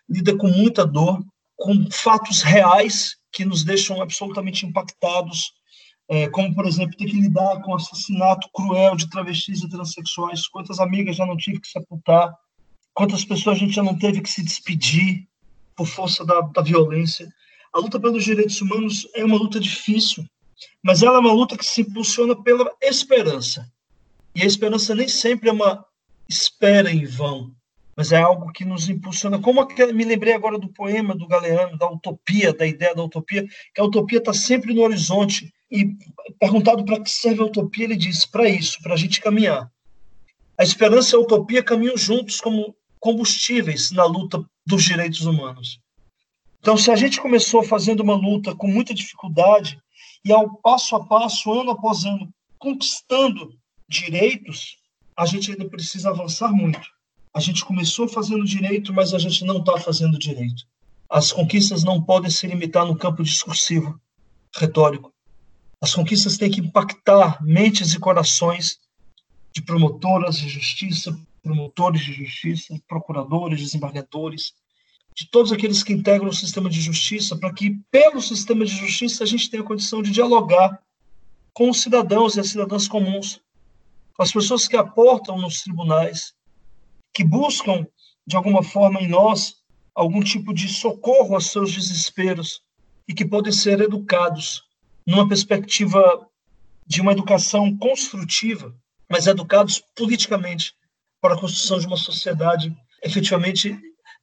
lida 0.09 0.35
com 0.35 0.47
muita 0.47 0.83
dor, 0.83 1.23
com 1.57 1.89
fatos 1.91 2.41
reais 2.41 3.17
que 3.31 3.43
nos 3.43 3.63
deixam 3.63 4.01
absolutamente 4.01 4.65
impactados, 4.65 5.51
é, 6.07 6.29
como, 6.29 6.53
por 6.55 6.65
exemplo, 6.65 6.95
ter 6.95 7.05
que 7.05 7.19
lidar 7.19 7.61
com 7.61 7.71
o 7.71 7.75
assassinato 7.75 8.47
cruel 8.53 8.95
de 8.95 9.09
travestis 9.09 9.61
e 9.61 9.69
transexuais. 9.69 10.47
Quantas 10.47 10.79
amigas 10.79 11.17
já 11.17 11.25
não 11.25 11.35
tive 11.35 11.59
que 11.59 11.67
sepultar, 11.67 12.33
quantas 12.93 13.25
pessoas 13.25 13.57
a 13.57 13.59
gente 13.59 13.75
já 13.75 13.83
não 13.83 13.97
teve 13.97 14.21
que 14.21 14.29
se 14.29 14.43
despedir 14.43 15.27
por 15.75 15.85
força 15.85 16.25
da, 16.25 16.41
da 16.41 16.61
violência. 16.61 17.27
A 17.73 17.79
luta 17.79 17.99
pelos 17.99 18.23
direitos 18.23 18.61
humanos 18.61 19.07
é 19.13 19.25
uma 19.25 19.37
luta 19.37 19.59
difícil, 19.59 20.25
mas 20.81 21.03
ela 21.03 21.17
é 21.17 21.19
uma 21.19 21.33
luta 21.33 21.57
que 21.57 21.65
se 21.65 21.81
impulsiona 21.81 22.35
pela 22.41 22.71
esperança. 22.81 23.69
E 24.33 24.41
a 24.41 24.45
esperança 24.45 24.95
nem 24.95 25.07
sempre 25.07 25.49
é 25.49 25.51
uma 25.51 25.85
espera 26.29 26.91
em 26.91 27.05
vão, 27.05 27.55
mas 27.97 28.11
é 28.11 28.17
algo 28.17 28.51
que 28.51 28.63
nos 28.63 28.87
impulsiona. 28.87 29.39
Como 29.39 29.67
me 29.91 30.05
lembrei 30.05 30.33
agora 30.33 30.59
do 30.59 30.69
poema 30.69 31.15
do 31.15 31.27
Galeano, 31.27 31.75
da 31.79 31.89
utopia, 31.89 32.53
da 32.53 32.67
ideia 32.67 32.93
da 32.93 33.03
utopia, 33.03 33.43
que 33.73 33.81
a 33.81 33.83
utopia 33.83 34.19
está 34.19 34.31
sempre 34.31 34.71
no 34.71 34.83
horizonte. 34.83 35.51
E 35.69 35.97
perguntado 36.39 36.85
para 36.85 37.01
que 37.01 37.09
serve 37.09 37.41
a 37.41 37.45
utopia, 37.45 37.85
ele 37.85 37.95
diz: 37.95 38.23
para 38.23 38.47
isso, 38.47 38.77
para 38.83 38.93
a 38.93 38.97
gente 38.97 39.19
caminhar. 39.19 39.69
A 40.55 40.63
esperança 40.63 41.15
e 41.15 41.17
a 41.17 41.21
utopia 41.21 41.63
caminham 41.63 41.97
juntos 41.97 42.39
como 42.39 42.75
combustíveis 42.99 43.91
na 43.91 44.05
luta 44.05 44.45
dos 44.63 44.83
direitos 44.83 45.25
humanos. 45.25 45.79
Então, 46.59 46.77
se 46.77 46.91
a 46.91 46.95
gente 46.95 47.19
começou 47.19 47.63
fazendo 47.63 48.01
uma 48.01 48.15
luta 48.15 48.55
com 48.55 48.67
muita 48.67 48.93
dificuldade 48.93 49.79
e 50.23 50.31
ao 50.31 50.55
passo 50.57 50.95
a 50.95 51.03
passo, 51.03 51.51
ano 51.51 51.71
após 51.71 52.05
ano, 52.05 52.31
conquistando 52.59 53.57
direitos, 53.89 54.77
a 55.17 55.25
gente 55.25 55.51
ainda 55.51 55.67
precisa 55.67 56.09
avançar 56.09 56.51
muito. 56.51 56.96
A 57.37 57.39
gente 57.39 57.63
começou 57.63 58.07
fazendo 58.07 58.43
direito, 58.43 58.91
mas 58.91 59.13
a 59.13 59.19
gente 59.19 59.45
não 59.45 59.59
está 59.59 59.79
fazendo 59.79 60.17
direito. 60.17 60.63
As 61.07 61.31
conquistas 61.31 61.83
não 61.83 62.01
podem 62.01 62.31
se 62.31 62.47
limitar 62.47 62.83
no 62.83 62.97
campo 62.97 63.21
discursivo, 63.21 64.01
retórico. 64.55 65.13
As 65.79 65.93
conquistas 65.93 66.35
têm 66.35 66.49
que 66.49 66.61
impactar 66.61 67.37
mentes 67.43 67.93
e 67.93 67.99
corações 67.99 68.79
de 69.53 69.61
promotoras 69.61 70.35
de 70.35 70.49
justiça, 70.49 71.15
promotores 71.43 72.01
de 72.01 72.11
justiça, 72.11 72.75
procuradores, 72.87 73.61
desembargadores, 73.61 74.55
de 75.15 75.29
todos 75.29 75.51
aqueles 75.51 75.83
que 75.83 75.93
integram 75.93 76.29
o 76.29 76.33
sistema 76.33 76.71
de 76.71 76.81
justiça, 76.81 77.37
para 77.37 77.53
que, 77.53 77.79
pelo 77.91 78.19
sistema 78.19 78.65
de 78.65 78.75
justiça, 78.75 79.23
a 79.23 79.27
gente 79.27 79.47
tenha 79.47 79.61
condição 79.61 80.01
de 80.01 80.09
dialogar 80.09 80.81
com 81.53 81.69
os 81.69 81.83
cidadãos 81.83 82.35
e 82.35 82.39
as 82.39 82.49
cidadãs 82.49 82.87
comuns, 82.87 83.39
com 84.15 84.23
as 84.23 84.31
pessoas 84.31 84.67
que 84.67 84.75
aportam 84.75 85.39
nos 85.39 85.61
tribunais, 85.61 86.35
que 87.17 87.23
buscam, 87.23 87.83
de 88.27 88.35
alguma 88.35 88.61
forma, 88.61 89.01
em 89.01 89.07
nós, 89.07 89.55
algum 89.95 90.19
tipo 90.19 90.53
de 90.53 90.69
socorro 90.69 91.33
aos 91.33 91.47
seus 91.47 91.73
desesperos 91.73 92.61
e 93.07 93.13
que 93.13 93.25
podem 93.25 93.51
ser 93.51 93.81
educados 93.81 94.61
numa 95.03 95.27
perspectiva 95.27 95.99
de 96.85 97.01
uma 97.01 97.13
educação 97.13 97.75
construtiva, 97.75 98.71
mas 99.09 99.25
educados 99.25 99.81
politicamente 99.95 100.75
para 101.19 101.33
a 101.33 101.39
construção 101.39 101.79
de 101.79 101.87
uma 101.87 101.97
sociedade 101.97 102.71
efetivamente 103.01 103.75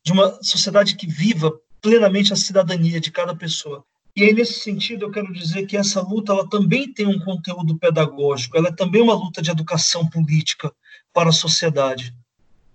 de 0.05 0.12
uma 0.12 0.40
sociedade 0.40 0.95
que 0.95 1.09
viva 1.09 1.53
plenamente 1.82 2.32
a 2.32 2.36
cidadania 2.36 3.01
de 3.01 3.11
cada 3.11 3.34
pessoa. 3.34 3.84
E 4.14 4.22
aí, 4.22 4.32
nesse 4.32 4.61
sentido, 4.61 5.07
eu 5.07 5.11
quero 5.11 5.32
dizer 5.32 5.66
que 5.66 5.76
essa 5.76 6.01
luta 6.01 6.30
ela 6.30 6.49
também 6.49 6.92
tem 6.92 7.09
um 7.09 7.18
conteúdo 7.18 7.76
pedagógico, 7.76 8.57
ela 8.57 8.68
é 8.68 8.72
também 8.72 9.03
uma 9.03 9.14
luta 9.14 9.42
de 9.42 9.51
educação 9.51 10.09
política 10.09 10.72
para 11.12 11.30
a 11.30 11.32
sociedade. 11.32 12.14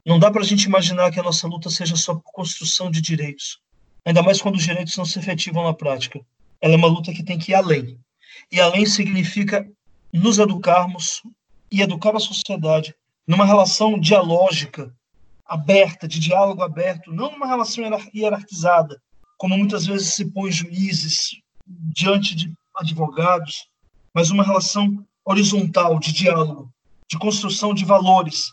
Não 0.06 0.18
dá 0.18 0.32
para 0.32 0.42
a 0.42 0.46
gente 0.46 0.64
imaginar 0.64 1.12
que 1.12 1.20
a 1.20 1.24
nossa 1.24 1.48
luta 1.48 1.70
seja 1.70 1.96
só 1.96 2.16
por 2.16 2.32
construção 2.32 2.90
de 2.90 3.02
direitos, 3.02 3.60
ainda 4.06 4.24
mais 4.24 4.42
quando 4.42 4.56
os 4.56 4.64
direitos 4.64 4.96
não 4.98 5.06
se 5.06 5.20
efetivam 5.20 5.64
na 5.64 5.74
prática. 5.74 6.20
Ela 6.62 6.74
é 6.74 6.78
uma 6.78 6.88
luta 6.88 7.14
que 7.14 7.24
tem 7.24 7.38
que 7.38 7.52
ir 7.52 7.56
além. 7.56 8.00
E 8.52 8.60
além 8.60 8.86
significa 8.86 9.68
nos 10.12 10.40
educarmos 10.40 11.22
e 11.72 11.82
educar 11.82 12.16
a 12.16 12.20
sociedade 12.20 12.96
numa 13.28 13.46
relação 13.46 14.00
dialógica 14.00 14.94
aberta, 15.46 16.08
de 16.08 16.20
diálogo 16.20 16.62
aberto, 16.62 17.12
não 17.12 17.32
numa 17.32 17.48
relação 17.48 17.84
hierarquizada, 18.14 19.02
como 19.38 19.58
muitas 19.58 19.86
vezes 19.86 20.14
se 20.14 20.26
põe 20.32 20.52
juízes 20.52 21.32
diante 21.68 22.36
de 22.36 22.54
advogados, 22.76 23.68
mas 24.14 24.32
uma 24.32 24.44
relação 24.44 25.06
horizontal 25.24 26.00
de 26.00 26.12
diálogo, 26.12 26.72
de 27.08 27.18
construção 27.18 27.74
de 27.74 27.86
valores, 27.86 28.52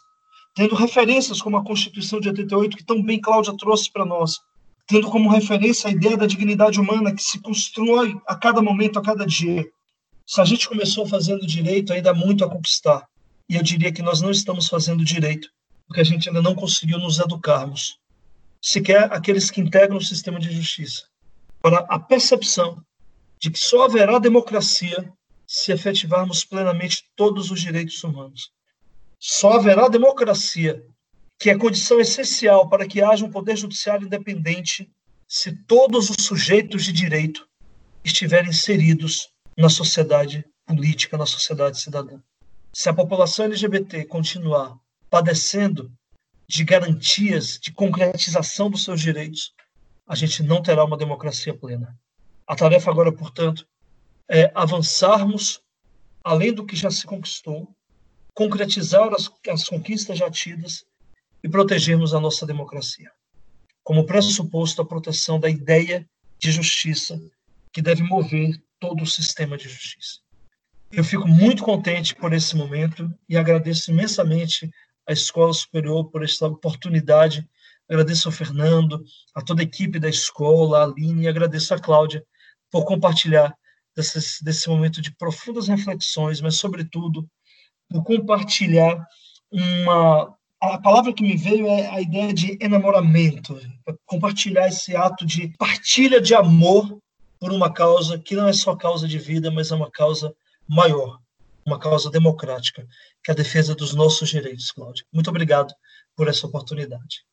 tendo 0.57 0.75
referências 0.75 1.43
como 1.43 1.59
a 1.59 1.65
Constituição 1.65 2.19
de 2.19 2.29
88, 2.31 2.79
que 2.79 2.85
tão 2.85 3.03
bem 3.03 3.21
Cláudia 3.21 3.55
trouxe 3.57 3.93
para 3.93 4.07
nós, 4.07 4.41
tendo 4.89 5.11
como 5.11 5.31
referência 5.31 5.89
a 5.89 5.93
ideia 5.93 6.17
da 6.17 6.27
dignidade 6.27 6.81
humana 6.81 7.15
que 7.15 7.23
se 7.23 7.39
constrói 7.41 8.19
a 8.27 8.35
cada 8.35 8.63
momento, 8.63 8.99
a 8.99 9.03
cada 9.03 9.27
dia. 9.27 9.67
Se 10.27 10.41
a 10.41 10.45
gente 10.47 10.67
começou 10.67 11.07
fazendo 11.07 11.47
direito, 11.47 11.93
ainda 11.93 12.11
há 12.11 12.15
muito 12.15 12.43
a 12.43 12.49
conquistar. 12.49 13.07
E 13.49 13.55
eu 13.55 13.63
diria 13.63 13.93
que 13.93 14.01
nós 14.01 14.23
não 14.23 14.31
estamos 14.31 14.67
fazendo 14.67 15.05
direito 15.05 15.49
porque 15.87 16.01
a 16.01 16.05
gente 16.05 16.29
ainda 16.29 16.43
não 16.43 16.55
conseguiu 16.55 16.99
nos 16.99 17.19
educarmos, 17.19 17.99
sequer 18.61 19.13
aqueles 19.13 19.51
que 19.51 19.61
integram 19.61 19.99
o 19.99 20.03
sistema 20.03 20.41
de 20.41 20.51
justiça, 20.51 21.05
para 21.63 21.79
a 21.89 21.99
percepção 21.99 22.83
de 23.39 23.51
que 23.51 23.59
só 23.59 23.85
haverá 23.85 24.19
democracia 24.19 25.13
se 25.47 25.71
efetivarmos 25.71 26.45
plenamente 26.45 27.05
todos 27.15 27.51
os 27.51 27.61
direitos 27.61 28.03
humanos. 28.03 28.51
Só 29.19 29.53
haverá 29.53 29.89
democracia, 29.89 30.85
que 31.39 31.51
é 31.51 31.59
condição 31.59 32.01
essencial 32.01 32.69
para 32.69 32.87
que 32.87 33.03
haja 33.03 33.25
um 33.25 33.31
poder 33.31 33.57
judiciário 33.57 34.07
independente, 34.07 34.91
se 35.29 35.53
todos 35.53 36.11
os 36.11 36.25
sujeitos 36.25 36.85
de 36.85 36.93
direito 36.93 37.49
estiverem 38.05 38.51
inseridos 38.51 39.29
na 39.57 39.69
sociedade 39.69 40.45
política, 40.64 41.17
na 41.17 41.27
sociedade 41.27 41.81
cidadã. 41.81 42.21
Se 42.73 42.89
a 42.89 42.95
população 42.95 43.47
LGBT 43.47 44.05
continuar 44.05 44.79
padecendo 45.09 45.91
de 46.47 46.62
garantias 46.62 47.59
de 47.59 47.73
concretização 47.73 48.71
dos 48.71 48.85
seus 48.85 49.01
direitos, 49.01 49.55
a 50.07 50.14
gente 50.14 50.43
não 50.43 50.62
terá 50.62 50.85
uma 50.85 50.97
democracia 50.97 51.55
plena. 51.55 51.99
A 52.47 52.55
tarefa 52.55 52.91
agora, 52.91 53.11
portanto, 53.11 53.67
é 54.29 54.53
avançarmos 54.55 55.61
além 56.23 56.53
do 56.53 56.64
que 56.64 56.77
já 56.77 56.91
se 56.91 57.07
conquistou, 57.07 57.75
concretizar 58.37 59.11
as, 59.14 59.30
as 59.49 59.64
conquistas 59.64 60.18
já 60.18 60.30
tidas 60.30 60.84
e 61.43 61.49
protegermos 61.49 62.12
a 62.14 62.20
nossa 62.20 62.47
democracia. 62.47 63.11
Como 63.82 64.05
pressuposto 64.05 64.82
a 64.82 64.84
proteção 64.84 65.41
da 65.41 65.49
ideia 65.49 66.07
de 66.39 66.53
justiça 66.53 67.18
que 67.72 67.80
deve 67.80 68.03
mover 68.03 68.62
todo 68.78 69.03
o 69.03 69.07
sistema 69.07 69.57
de 69.57 69.68
justiça. 69.68 70.20
Eu 70.93 71.03
fico 71.03 71.26
muito 71.26 71.64
contente 71.64 72.14
por 72.14 72.34
esse 72.34 72.55
momento 72.55 73.11
e 73.26 73.39
agradeço 73.39 73.91
imensamente 73.91 74.70
a 75.09 75.12
Escola 75.14 75.55
Superior 75.55 76.11
por 76.11 76.22
esta 76.22 76.47
oportunidade. 76.47 77.49
Agradeço 77.89 78.28
ao 78.28 78.32
Fernando, 78.32 79.03
a 79.34 79.41
toda 79.41 79.62
a 79.62 79.64
equipe 79.64 79.99
da 79.99 80.11
escola, 80.11 80.80
a 80.80 80.84
Aline, 80.84 81.25
e 81.25 81.29
agradeço 81.29 81.72
a 81.72 81.79
Cláudia 81.79 82.22
por 82.71 82.84
compartilhar 82.84 83.57
desse, 83.96 84.45
desse 84.45 84.68
momento 84.68 85.00
de 85.00 85.11
profundas 85.17 85.68
reflexões, 85.68 86.41
mas, 86.42 86.57
sobretudo, 86.57 87.26
por 87.88 88.03
compartilhar 88.04 89.07
uma. 89.50 90.34
A 90.61 90.79
palavra 90.79 91.13
que 91.13 91.22
me 91.22 91.37
veio 91.37 91.67
é 91.68 91.87
a 91.88 92.00
ideia 92.00 92.33
de 92.33 92.57
enamoramento, 92.61 93.61
compartilhar 94.07 94.68
esse 94.68 94.96
ato 94.96 95.25
de 95.26 95.49
partilha 95.58 96.21
de 96.21 96.34
amor 96.34 96.99
por 97.38 97.53
uma 97.53 97.72
causa 97.72 98.18
que 98.18 98.34
não 98.34 98.49
é 98.49 98.53
só 98.53 98.75
causa 98.75 99.07
de 99.07 99.18
vida, 99.18 99.50
mas 99.50 99.71
é 99.71 99.75
uma 99.75 99.91
causa 99.91 100.34
maior, 100.67 101.18
uma 101.64 101.79
causa 101.79 102.11
democrática, 102.11 102.87
que 103.22 103.30
é 103.30 103.33
a 103.33 103.37
defesa 103.37 103.75
dos 103.75 103.95
nossos 103.95 104.30
direitos, 104.30 104.72
Cláudio. 104.72 105.04
Muito 105.13 105.29
obrigado 105.29 105.72
por 106.17 106.26
essa 106.26 106.46
oportunidade. 106.46 107.25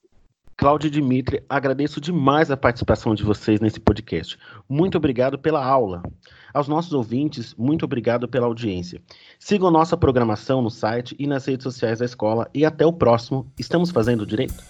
Cláudio 0.55 0.87
e 0.87 0.91
Dimitri, 0.91 1.43
agradeço 1.49 1.99
demais 1.99 2.51
a 2.51 2.57
participação 2.57 3.15
de 3.15 3.23
vocês 3.23 3.59
nesse 3.59 3.79
podcast. 3.79 4.37
Muito 4.69 4.97
obrigado 4.97 5.37
pela 5.37 5.65
aula. 5.65 6.03
Aos 6.53 6.67
nossos 6.67 6.93
ouvintes, 6.93 7.55
muito 7.55 7.85
obrigado 7.85 8.27
pela 8.27 8.45
audiência. 8.45 9.01
Sigam 9.39 9.71
nossa 9.71 9.97
programação 9.97 10.61
no 10.61 10.69
site 10.69 11.15
e 11.17 11.25
nas 11.25 11.45
redes 11.45 11.63
sociais 11.63 11.99
da 11.99 12.05
escola 12.05 12.49
e 12.53 12.63
até 12.63 12.85
o 12.85 12.93
próximo. 12.93 13.51
Estamos 13.57 13.89
fazendo 13.89 14.25
direito? 14.25 14.63